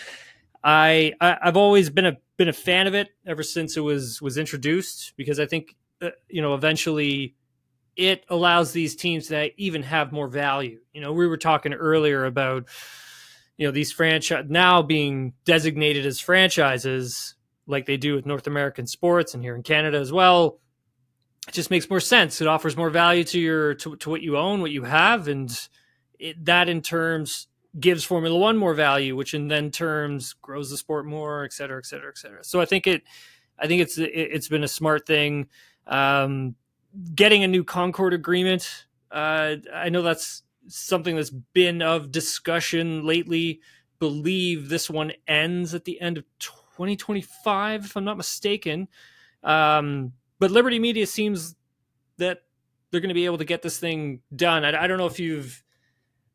I, 0.64 1.14
I 1.22 1.38
have 1.42 1.58
always 1.58 1.90
been 1.90 2.06
a 2.06 2.18
been 2.38 2.50
a 2.50 2.54
fan 2.54 2.88
of 2.88 2.96
it 2.96 3.10
ever 3.26 3.44
since 3.44 3.78
it 3.78 3.82
was 3.82 4.22
was 4.22 4.38
introduced 4.38 5.14
because 5.16 5.40
I 5.40 5.46
think 5.46 5.76
uh, 6.02 6.10
you 6.28 6.42
know 6.42 6.56
eventually 6.56 7.36
it 7.96 8.26
allows 8.30 8.72
these 8.72 8.96
teams 8.96 9.28
to 9.28 9.50
even 9.62 9.84
have 9.84 10.12
more 10.12 10.28
value. 10.28 10.80
You 10.94 11.02
know, 11.02 11.14
we 11.14 11.28
were 11.28 11.38
talking 11.38 11.74
earlier 11.74 12.26
about 12.26 12.68
you 13.58 13.68
know 13.68 13.72
these 13.72 13.92
franchise 13.92 14.46
now 14.50 14.82
being 14.82 15.34
designated 15.46 16.06
as 16.06 16.20
franchises 16.20 17.36
like 17.68 17.86
they 17.86 17.98
do 17.98 18.16
with 18.16 18.26
North 18.26 18.48
American 18.48 18.88
sports 18.88 19.34
and 19.34 19.44
here 19.44 19.56
in 19.56 19.64
Canada 19.64 20.00
as 20.00 20.12
well 20.12 20.60
it 21.48 21.54
just 21.54 21.70
makes 21.70 21.90
more 21.90 22.00
sense. 22.00 22.42
It 22.42 22.48
offers 22.48 22.78
more 22.78 22.90
value 22.90 23.24
to 23.26 23.40
your 23.40 23.74
to, 23.76 23.96
to 23.98 24.10
what 24.10 24.22
you 24.22 24.38
own, 24.38 24.62
what 24.62 24.72
you 24.72 24.84
have, 24.84 25.28
and 25.28 25.52
it, 26.20 26.44
that 26.46 26.70
in 26.70 26.82
terms 26.82 27.48
gives 27.80 28.04
Formula 28.04 28.38
One 28.38 28.58
more 28.58 28.74
value, 28.74 29.16
which 29.16 29.34
in 29.34 29.48
then 29.48 29.72
terms 29.72 30.34
grows 30.42 30.70
the 30.70 30.78
sport 30.78 31.06
more, 31.06 31.44
et 31.44 31.52
cetera, 31.52 31.80
et 31.80 31.86
cetera, 31.86 32.10
et 32.10 32.18
cetera. 32.18 32.44
So 32.44 32.62
I 32.62 32.66
think 32.66 32.88
it, 32.88 33.04
I 33.60 33.68
think 33.68 33.82
it's 33.82 33.98
it, 33.98 34.32
has 34.32 34.48
been 34.48 34.64
a 34.64 34.70
smart 34.70 35.06
thing. 35.06 35.48
Um, 35.86 36.56
getting 37.16 37.44
a 37.44 37.48
new 37.48 37.64
Concorde 37.64 38.14
agreement, 38.14 38.86
uh, 39.12 39.56
I 39.74 39.90
know 39.90 40.02
that's 40.02 40.44
something 40.68 41.16
that's 41.16 41.30
been 41.30 41.82
of 41.82 42.12
discussion 42.12 43.06
lately. 43.06 43.62
Believe 44.00 44.70
this 44.70 44.90
one 44.90 45.14
ends 45.28 45.74
at 45.74 45.86
the 45.86 46.00
end 46.02 46.18
of 46.18 46.26
2025, 46.40 47.86
if 47.86 47.96
I'm 47.96 48.04
not 48.04 48.18
mistaken. 48.18 48.88
Um, 49.44 50.14
but 50.40 50.52
Liberty 50.52 50.80
Media 50.80 51.06
seems 51.06 51.56
that 52.18 52.44
they're 52.92 53.02
going 53.02 53.10
to 53.10 53.16
be 53.16 53.26
able 53.26 53.38
to 53.40 53.46
get 53.46 53.62
this 53.62 53.80
thing 53.80 54.22
done. 54.36 54.64
I, 54.64 54.84
I, 54.84 54.88
don't 54.88 54.98
know 54.98 55.08
if 55.08 55.20
you've 55.20 55.64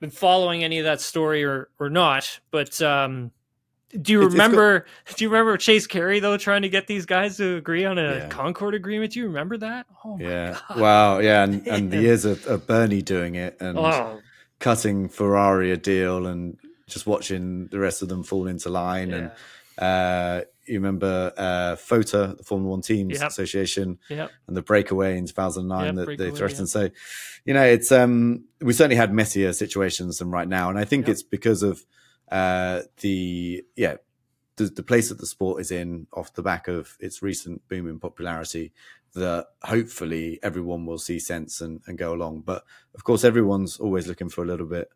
been 0.00 0.10
following 0.10 0.64
any 0.64 0.78
of 0.78 0.84
that 0.84 1.00
story 1.00 1.44
or 1.44 1.70
or 1.78 1.88
not, 1.88 2.40
but 2.50 2.80
um, 2.82 3.30
do 3.90 4.12
you 4.12 4.22
remember? 4.22 4.86
do 5.16 5.24
you 5.24 5.30
remember 5.30 5.56
Chase 5.56 5.86
Carey 5.86 6.20
though 6.20 6.36
trying 6.36 6.62
to 6.62 6.68
get 6.68 6.86
these 6.86 7.06
guys 7.06 7.38
to 7.38 7.56
agree 7.56 7.84
on 7.84 7.98
a 7.98 8.16
yeah. 8.16 8.28
Concorde 8.28 8.74
agreement? 8.74 9.12
Do 9.12 9.20
you 9.20 9.26
remember 9.26 9.56
that? 9.58 9.86
Oh 10.04 10.18
yeah, 10.20 10.58
God. 10.68 10.80
wow, 10.80 11.18
yeah, 11.18 11.44
and, 11.44 11.66
and 11.66 11.90
the 11.90 12.00
years 12.02 12.24
of, 12.24 12.46
of, 12.46 12.66
Bernie 12.66 13.02
doing 13.02 13.34
it 13.34 13.56
and 13.60 13.78
oh. 13.78 14.20
cutting 14.58 15.08
Ferrari 15.08 15.70
a 15.70 15.76
deal 15.76 16.26
and 16.26 16.58
just 16.86 17.06
watching 17.06 17.68
the 17.68 17.78
rest 17.78 18.02
of 18.02 18.08
them 18.08 18.22
fall 18.22 18.46
into 18.46 18.68
line 18.68 19.10
yeah. 19.10 19.16
and. 19.16 19.30
Uh, 19.78 20.42
you 20.66 20.74
remember 20.74 21.32
uh, 21.36 21.76
FOTA, 21.76 22.36
the 22.36 22.44
Formula 22.44 22.70
One 22.70 22.82
Teams 22.82 23.14
yep. 23.14 23.28
Association, 23.28 23.98
yep. 24.10 24.30
and 24.46 24.56
the 24.56 24.60
breakaway 24.60 25.16
in 25.16 25.24
2009 25.24 25.84
yep, 25.84 25.94
that 25.94 26.18
they 26.18 26.30
threatened. 26.30 26.68
So, 26.68 26.90
you 27.44 27.54
know, 27.54 27.62
it's 27.62 27.90
um, 27.90 28.44
we 28.60 28.72
certainly 28.72 28.96
had 28.96 29.12
messier 29.12 29.52
situations 29.52 30.18
than 30.18 30.30
right 30.30 30.48
now, 30.48 30.68
and 30.68 30.78
I 30.78 30.84
think 30.84 31.08
it's 31.08 31.22
because 31.22 31.62
of 31.62 31.86
uh, 32.30 32.82
the 33.00 33.64
yeah 33.76 33.96
the, 34.56 34.64
the 34.64 34.82
place 34.82 35.08
that 35.08 35.18
the 35.18 35.26
sport 35.26 35.60
is 35.60 35.70
in 35.70 36.06
off 36.12 36.34
the 36.34 36.42
back 36.42 36.68
of 36.68 36.96
its 37.00 37.22
recent 37.22 37.66
boom 37.68 37.88
in 37.88 37.98
popularity 37.98 38.72
that 39.14 39.46
hopefully 39.62 40.38
everyone 40.42 40.84
will 40.84 40.98
see 40.98 41.18
sense 41.18 41.60
and, 41.60 41.80
and 41.86 41.96
go 41.96 42.12
along. 42.12 42.42
But 42.42 42.64
of 42.94 43.04
course, 43.04 43.24
everyone's 43.24 43.78
always 43.78 44.06
looking 44.06 44.28
for 44.28 44.42
a 44.42 44.46
little 44.46 44.66
bit 44.66 44.90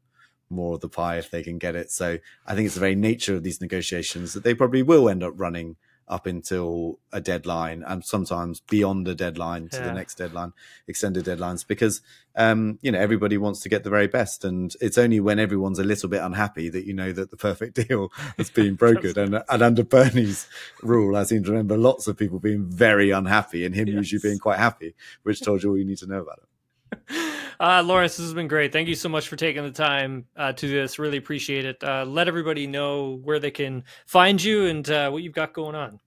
more 0.50 0.74
of 0.74 0.80
the 0.80 0.88
pie 0.88 1.16
if 1.16 1.30
they 1.30 1.42
can 1.42 1.58
get 1.58 1.74
it. 1.74 1.90
So 1.90 2.18
I 2.46 2.54
think 2.54 2.66
it's 2.66 2.74
the 2.74 2.80
very 2.80 2.94
nature 2.94 3.34
of 3.36 3.42
these 3.42 3.60
negotiations 3.60 4.34
that 4.34 4.44
they 4.44 4.54
probably 4.54 4.82
will 4.82 5.08
end 5.08 5.22
up 5.22 5.32
running 5.36 5.76
up 6.08 6.26
until 6.26 6.98
a 7.12 7.20
deadline 7.20 7.82
and 7.86 8.04
sometimes 8.04 8.60
beyond 8.60 9.06
the 9.06 9.14
deadline 9.14 9.68
to 9.68 9.78
yeah. 9.78 9.86
the 9.86 9.92
next 9.92 10.16
deadline, 10.16 10.52
extended 10.86 11.24
deadlines, 11.24 11.66
because 11.66 12.00
um, 12.36 12.78
you 12.82 12.90
know 12.90 12.98
everybody 12.98 13.36
wants 13.36 13.60
to 13.60 13.68
get 13.68 13.84
the 13.84 13.90
very 13.90 14.06
best, 14.06 14.44
and 14.44 14.74
it's 14.80 14.98
only 14.98 15.20
when 15.20 15.38
everyone's 15.38 15.78
a 15.78 15.84
little 15.84 16.08
bit 16.08 16.22
unhappy 16.22 16.68
that 16.68 16.86
you 16.86 16.94
know 16.94 17.12
that 17.12 17.30
the 17.30 17.36
perfect 17.36 17.74
deal 17.88 18.10
has 18.36 18.50
been 18.50 18.76
brokered. 18.76 19.16
and, 19.16 19.42
and 19.48 19.62
under 19.62 19.84
Bernie's 19.84 20.48
rule, 20.82 21.16
I 21.16 21.24
seem 21.24 21.44
to 21.44 21.50
remember 21.50 21.76
lots 21.76 22.06
of 22.06 22.16
people 22.16 22.38
being 22.38 22.64
very 22.64 23.10
unhappy, 23.10 23.64
and 23.64 23.74
him 23.74 23.88
yes. 23.88 23.96
usually 23.96 24.20
being 24.22 24.38
quite 24.38 24.58
happy, 24.58 24.94
which 25.22 25.40
told 25.40 25.62
you 25.62 25.70
all 25.70 25.78
you 25.78 25.84
need 25.84 25.98
to 25.98 26.06
know 26.06 26.22
about 26.22 26.40
it. 26.42 27.28
Uh, 27.60 27.82
Laurence, 27.82 28.16
this 28.16 28.24
has 28.24 28.34
been 28.34 28.48
great. 28.48 28.72
Thank 28.72 28.88
you 28.88 28.94
so 28.94 29.08
much 29.08 29.28
for 29.28 29.36
taking 29.36 29.62
the 29.62 29.70
time 29.70 30.26
uh, 30.36 30.52
to 30.52 30.68
this. 30.68 30.98
Really 30.98 31.18
appreciate 31.18 31.64
it. 31.64 31.82
Uh, 31.82 32.04
let 32.04 32.28
everybody 32.28 32.66
know 32.66 33.20
where 33.22 33.38
they 33.38 33.50
can 33.50 33.84
find 34.06 34.42
you 34.42 34.66
and 34.66 34.88
uh, 34.88 35.10
what 35.10 35.22
you've 35.22 35.34
got 35.34 35.52
going 35.52 35.74
on. 35.74 36.00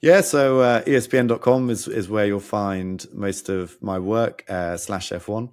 Yeah, 0.00 0.20
so 0.20 0.60
uh, 0.60 0.82
ESPN.com 0.84 1.70
is, 1.70 1.88
is 1.88 2.08
where 2.08 2.26
you'll 2.26 2.40
find 2.40 3.04
most 3.12 3.48
of 3.48 3.80
my 3.82 3.98
work, 3.98 4.44
uh, 4.48 4.76
slash 4.76 5.10
F1. 5.10 5.50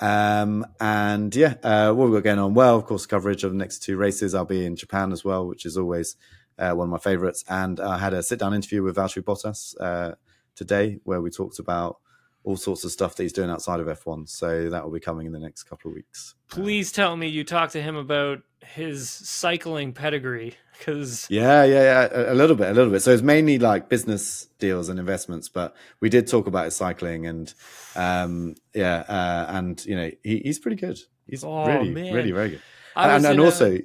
Um, 0.00 0.66
and 0.80 1.34
yeah, 1.34 1.54
uh, 1.62 1.92
what 1.92 2.06
we've 2.06 2.22
got 2.22 2.24
going 2.24 2.38
on? 2.38 2.54
Well, 2.54 2.76
of 2.76 2.86
course, 2.86 3.06
coverage 3.06 3.44
of 3.44 3.52
the 3.52 3.58
next 3.58 3.80
two 3.82 3.96
races. 3.96 4.34
I'll 4.34 4.44
be 4.44 4.64
in 4.64 4.76
Japan 4.76 5.12
as 5.12 5.24
well, 5.24 5.46
which 5.46 5.66
is 5.66 5.76
always 5.76 6.16
one 6.56 6.80
of 6.80 6.88
my 6.88 6.98
favorites. 6.98 7.44
And 7.48 7.80
I 7.80 7.98
had 7.98 8.14
a 8.14 8.22
sit 8.22 8.38
down 8.38 8.54
interview 8.54 8.82
with 8.82 8.96
Valtteri 8.96 9.22
Bottas 9.22 10.16
today 10.54 10.98
where 11.04 11.20
we 11.20 11.30
talked 11.30 11.58
about 11.58 11.98
all 12.44 12.56
sorts 12.56 12.84
of 12.84 12.90
stuff 12.90 13.14
that 13.16 13.22
he's 13.22 13.32
doing 13.32 13.50
outside 13.50 13.80
of 13.80 13.86
F1. 13.86 14.28
So 14.28 14.68
that 14.70 14.84
will 14.84 14.92
be 14.92 15.00
coming 15.00 15.26
in 15.26 15.32
the 15.32 15.38
next 15.38 15.64
couple 15.64 15.90
of 15.90 15.94
weeks. 15.94 16.34
Please 16.48 16.92
tell 16.92 17.16
me 17.16 17.28
you 17.28 17.44
talked 17.44 17.72
to 17.72 17.82
him 17.82 17.96
about 17.96 18.40
his 18.60 19.08
cycling 19.10 19.92
pedigree 19.92 20.54
because 20.78 21.26
yeah, 21.30 21.64
yeah, 21.64 22.08
yeah, 22.10 22.32
a 22.32 22.34
little 22.34 22.56
bit, 22.56 22.70
a 22.70 22.74
little 22.74 22.90
bit. 22.90 23.00
So 23.00 23.12
it's 23.12 23.22
mainly 23.22 23.58
like 23.58 23.88
business 23.88 24.48
deals 24.58 24.88
and 24.88 24.98
investments, 24.98 25.48
but 25.48 25.74
we 26.00 26.08
did 26.08 26.26
talk 26.26 26.46
about 26.46 26.64
his 26.66 26.76
cycling 26.76 27.26
and 27.26 27.52
um, 27.94 28.54
yeah, 28.74 29.04
uh, 29.08 29.46
and 29.50 29.84
you 29.84 29.96
know 29.96 30.10
he, 30.22 30.38
he's 30.38 30.58
pretty 30.58 30.76
good. 30.76 30.98
He's 31.26 31.44
oh, 31.44 31.66
really, 31.66 31.90
man. 31.90 32.14
really 32.14 32.32
very 32.32 32.50
good. 32.50 32.62
And, 32.96 33.24
and 33.24 33.40
also. 33.40 33.76
A... 33.76 33.82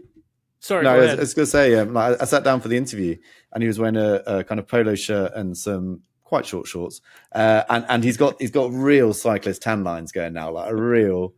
Sorry, 0.59 0.83
no, 0.83 0.95
I 0.95 0.97
was, 0.97 1.09
I 1.11 1.15
was, 1.17 1.33
gonna 1.35 1.45
say, 1.45 1.75
um, 1.75 1.93
like, 1.93 2.19
I 2.19 2.25
sat 2.25 2.43
down 2.43 2.61
for 2.61 2.67
the 2.67 2.77
interview, 2.77 3.15
and 3.53 3.61
he 3.61 3.67
was 3.67 3.77
wearing 3.77 3.95
a, 3.95 4.23
a 4.25 4.43
kind 4.43 4.59
of 4.59 4.67
polo 4.67 4.95
shirt 4.95 5.31
and 5.35 5.55
some 5.55 6.01
quite 6.27 6.45
short 6.45 6.67
shorts, 6.67 6.99
uh, 7.31 7.63
and 7.69 7.85
and 7.87 8.03
he's 8.03 8.17
got 8.17 8.35
he's 8.39 8.51
got 8.51 8.69
real 8.71 9.13
cyclist 9.13 9.61
tan 9.61 9.83
lines 9.83 10.11
going 10.11 10.33
now, 10.33 10.51
like 10.51 10.69
a 10.69 10.75
real 10.75 11.33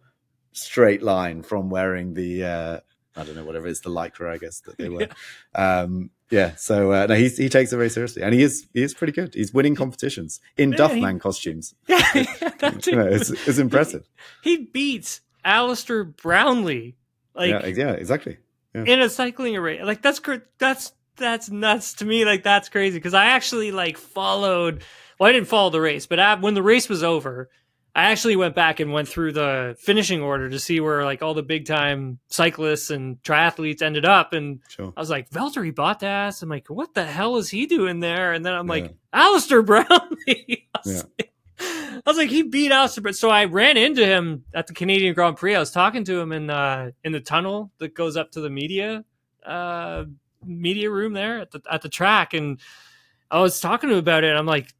straight 0.52 1.04
line 1.04 1.44
from 1.44 1.70
wearing 1.70 2.16
the 2.16 2.44
uh, 2.44 2.80
I 3.16 3.24
don't 3.24 3.36
know 3.36 3.46
whatever 3.46 3.68
it 3.68 3.72
is 3.72 3.82
the 3.82 3.92
lycra 3.92 4.32
I 4.32 4.38
guess 4.38 4.62
that 4.62 4.78
they 4.80 4.90
wear. 4.90 5.10
yeah. 5.56 5.82
Um, 5.82 6.10
yeah, 6.32 6.56
so 6.56 6.92
uh, 6.92 7.06
no, 7.08 7.16
he 7.16 7.30
he 7.30 7.50
takes 7.50 7.72
it 7.72 7.78
very 7.78 7.90
seriously, 7.90 8.24
and 8.24 8.34
he 8.34 8.42
is 8.42 8.68
he 8.74 8.82
is 8.82 8.94
pretty 8.94 9.14
good. 9.14 9.34
He's 9.36 9.54
winning 9.54 9.76
competitions 9.76 10.40
in 10.58 10.72
yeah, 10.72 10.78
Duffman 10.78 11.14
he, 11.14 11.20
costumes. 11.20 11.76
Yeah, 11.88 12.14
you 12.86 12.96
know, 12.96 13.08
it's, 13.08 13.30
it's 13.30 13.58
impressive. 13.58 14.08
He, 14.44 14.58
he 14.58 14.66
beats 14.66 15.22
Alistair 15.44 16.04
Brownlee. 16.04 16.96
Like 17.36 17.50
yeah, 17.50 17.66
yeah 17.66 17.92
exactly. 17.92 18.38
Yeah. 18.76 18.84
In 18.84 19.02
a 19.02 19.10
cycling 19.10 19.56
array, 19.56 19.84
like 19.84 20.02
that's 20.04 20.22
that's 20.60 20.94
that's 21.20 21.50
nuts 21.50 21.94
to 21.96 22.06
me. 22.06 22.26
Like 22.26 22.44
that's 22.44 22.70
crazy 22.70 22.98
because 22.98 23.14
I 23.14 23.26
actually 23.26 23.72
like 23.72 23.98
followed. 23.98 24.84
Well, 25.20 25.30
I 25.30 25.34
didn't 25.34 25.50
follow 25.50 25.70
the 25.70 25.82
race, 25.82 26.06
but 26.06 26.42
when 26.42 26.54
the 26.54 26.64
race 26.64 26.88
was 26.88 27.04
over, 27.04 27.50
I 27.96 28.12
actually 28.12 28.36
went 28.36 28.56
back 28.56 28.80
and 28.80 28.94
went 28.94 29.08
through 29.08 29.34
the 29.34 29.76
finishing 29.80 30.22
order 30.22 30.50
to 30.50 30.60
see 30.60 30.80
where 30.80 31.04
like 31.04 31.22
all 31.22 31.34
the 31.34 31.44
big 31.44 31.66
time 31.66 32.20
cyclists 32.30 32.92
and 32.92 33.22
triathletes 33.24 33.82
ended 33.82 34.06
up. 34.06 34.32
And 34.32 34.60
sure. 34.70 34.94
I 34.96 35.00
was 35.00 35.10
like, 35.10 35.30
Valtteri 35.32 35.74
Bottas. 35.74 36.42
I'm 36.42 36.50
like, 36.50 36.70
what 36.70 36.94
the 36.94 37.04
hell 37.04 37.38
is 37.38 37.50
he 37.50 37.66
doing 37.66 38.00
there? 38.00 38.34
And 38.34 38.46
then 38.46 38.54
I'm 38.54 38.68
yeah. 38.70 38.74
like, 38.74 38.94
Alistair 39.12 39.64
Brownlee. 39.64 40.70
I, 40.76 42.02
was 42.06 42.18
like, 42.18 42.30
I 42.30 42.32
he 42.32 42.44
beat 42.44 42.72
Alistair. 42.72 43.02
But 43.02 43.16
so 43.16 43.30
I 43.30 43.46
ran 43.46 43.76
into 43.76 44.06
him 44.06 44.46
at 44.54 44.68
the 44.68 44.74
Canadian 44.74 45.14
Grand 45.16 45.38
Prix. 45.38 45.56
I 45.56 45.60
was 45.60 45.72
talking 45.72 46.04
to 46.06 46.20
him 46.20 46.32
in 46.32 46.50
uh 46.50 46.92
in 47.04 47.12
the 47.12 47.20
tunnel 47.20 47.72
that 47.80 47.96
goes 47.96 48.16
up 48.16 48.32
to 48.32 48.42
the 48.42 48.50
media 48.50 49.04
uh 49.46 50.06
media 50.46 50.90
room 50.90 51.14
there 51.14 51.40
at 51.40 51.52
the 51.52 51.62
at 51.70 51.82
the 51.82 51.90
track 51.90 52.34
and 52.34 52.60
I 53.32 53.42
was 53.42 53.60
talking 53.60 53.90
to 53.90 53.96
him 53.96 54.00
about 54.00 54.24
it. 54.24 54.36
I'm 54.36 54.46
like, 54.46 54.74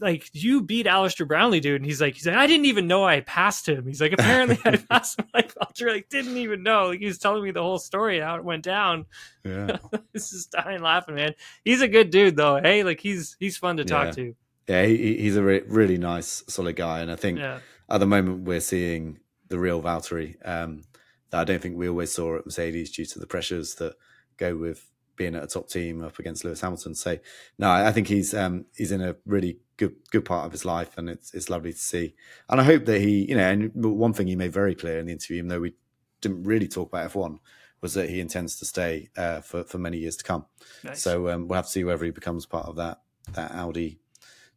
like 0.00 0.28
you 0.32 0.62
beat 0.62 0.86
Alistair 0.86 1.26
Brownlee, 1.26 1.60
dude. 1.60 1.80
And 1.80 1.86
he's 1.86 2.00
like, 2.00 2.14
he's 2.14 2.26
like, 2.26 2.36
I 2.36 2.46
didn't 2.46 2.66
even 2.66 2.86
know 2.86 3.04
I 3.04 3.20
passed 3.20 3.68
him. 3.68 3.86
He's 3.86 4.00
like, 4.00 4.12
apparently 4.12 4.58
I 4.64 4.76
passed 4.90 5.18
him. 5.18 5.26
Like 5.32 5.54
Valtteri, 5.54 5.92
like 5.92 6.08
didn't 6.08 6.36
even 6.36 6.62
know. 6.62 6.88
Like 6.88 7.00
he 7.00 7.06
was 7.06 7.18
telling 7.18 7.42
me 7.42 7.50
the 7.50 7.62
whole 7.62 7.78
story 7.78 8.20
how 8.20 8.36
it 8.36 8.44
went 8.44 8.64
down. 8.64 9.06
Yeah, 9.44 9.78
this 10.12 10.32
is 10.32 10.46
dying 10.46 10.82
laughing, 10.82 11.14
man. 11.14 11.34
He's 11.64 11.80
a 11.80 11.88
good 11.88 12.10
dude 12.10 12.36
though. 12.36 12.60
Hey, 12.60 12.84
like 12.84 13.00
he's 13.00 13.36
he's 13.40 13.56
fun 13.56 13.76
to 13.78 13.84
talk 13.84 14.06
yeah. 14.06 14.12
to. 14.12 14.36
Yeah, 14.68 14.86
he, 14.86 15.18
he's 15.18 15.36
a 15.36 15.42
re- 15.42 15.62
really 15.66 15.98
nice, 15.98 16.42
solid 16.48 16.76
guy, 16.76 17.00
and 17.00 17.10
I 17.10 17.16
think 17.16 17.38
yeah. 17.38 17.60
at 17.90 18.00
the 18.00 18.06
moment 18.06 18.44
we're 18.44 18.60
seeing 18.60 19.18
the 19.48 19.58
real 19.58 19.82
Valtteri 19.82 20.36
um, 20.46 20.82
that 21.30 21.40
I 21.40 21.44
don't 21.44 21.60
think 21.60 21.76
we 21.76 21.88
always 21.88 22.12
saw 22.12 22.38
at 22.38 22.46
Mercedes 22.46 22.90
due 22.90 23.04
to 23.04 23.18
the 23.18 23.26
pressures 23.26 23.74
that 23.76 23.94
go 24.38 24.56
with 24.56 24.90
being 25.16 25.34
at 25.34 25.44
a 25.44 25.46
top 25.46 25.68
team 25.68 26.02
up 26.02 26.18
against 26.18 26.44
Lewis 26.44 26.60
Hamilton. 26.60 26.94
So 26.94 27.18
no, 27.58 27.70
I 27.70 27.92
think 27.92 28.08
he's 28.08 28.34
um, 28.34 28.66
he's 28.76 28.92
in 28.92 29.00
a 29.00 29.16
really 29.26 29.58
good 29.76 29.94
good 30.10 30.24
part 30.24 30.46
of 30.46 30.52
his 30.52 30.64
life, 30.64 30.96
and 30.96 31.08
it's 31.08 31.34
it's 31.34 31.50
lovely 31.50 31.72
to 31.72 31.78
see. 31.78 32.14
And 32.48 32.60
I 32.60 32.64
hope 32.64 32.84
that 32.86 33.00
he, 33.00 33.28
you 33.28 33.36
know, 33.36 33.48
and 33.48 33.72
one 33.74 34.12
thing 34.12 34.26
he 34.26 34.36
made 34.36 34.52
very 34.52 34.74
clear 34.74 34.98
in 34.98 35.06
the 35.06 35.12
interview, 35.12 35.38
even 35.38 35.48
though 35.48 35.60
we 35.60 35.74
didn't 36.20 36.44
really 36.44 36.68
talk 36.68 36.88
about 36.88 37.06
F 37.06 37.14
one, 37.14 37.38
was 37.80 37.94
that 37.94 38.08
he 38.08 38.20
intends 38.20 38.58
to 38.58 38.64
stay 38.64 39.10
uh, 39.16 39.40
for 39.40 39.64
for 39.64 39.78
many 39.78 39.98
years 39.98 40.16
to 40.16 40.24
come. 40.24 40.46
Nice. 40.82 41.02
So 41.02 41.28
um, 41.28 41.48
we'll 41.48 41.56
have 41.56 41.66
to 41.66 41.70
see 41.70 41.84
whether 41.84 42.04
he 42.04 42.10
becomes 42.10 42.46
part 42.46 42.66
of 42.66 42.76
that 42.76 43.00
that 43.32 43.52
Audi 43.52 44.00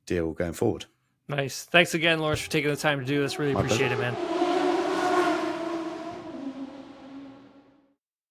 deal 0.05 0.33
going 0.33 0.53
forward. 0.53 0.85
Nice. 1.27 1.63
Thanks 1.65 1.93
again, 1.93 2.19
Laurence, 2.19 2.41
for 2.41 2.49
taking 2.49 2.69
the 2.69 2.77
time 2.77 2.99
to 2.99 3.05
do 3.05 3.21
this. 3.21 3.37
Really 3.37 3.53
My 3.53 3.59
appreciate 3.59 3.89
pleasure. 3.89 4.01
it, 4.01 4.13
man. 4.13 4.36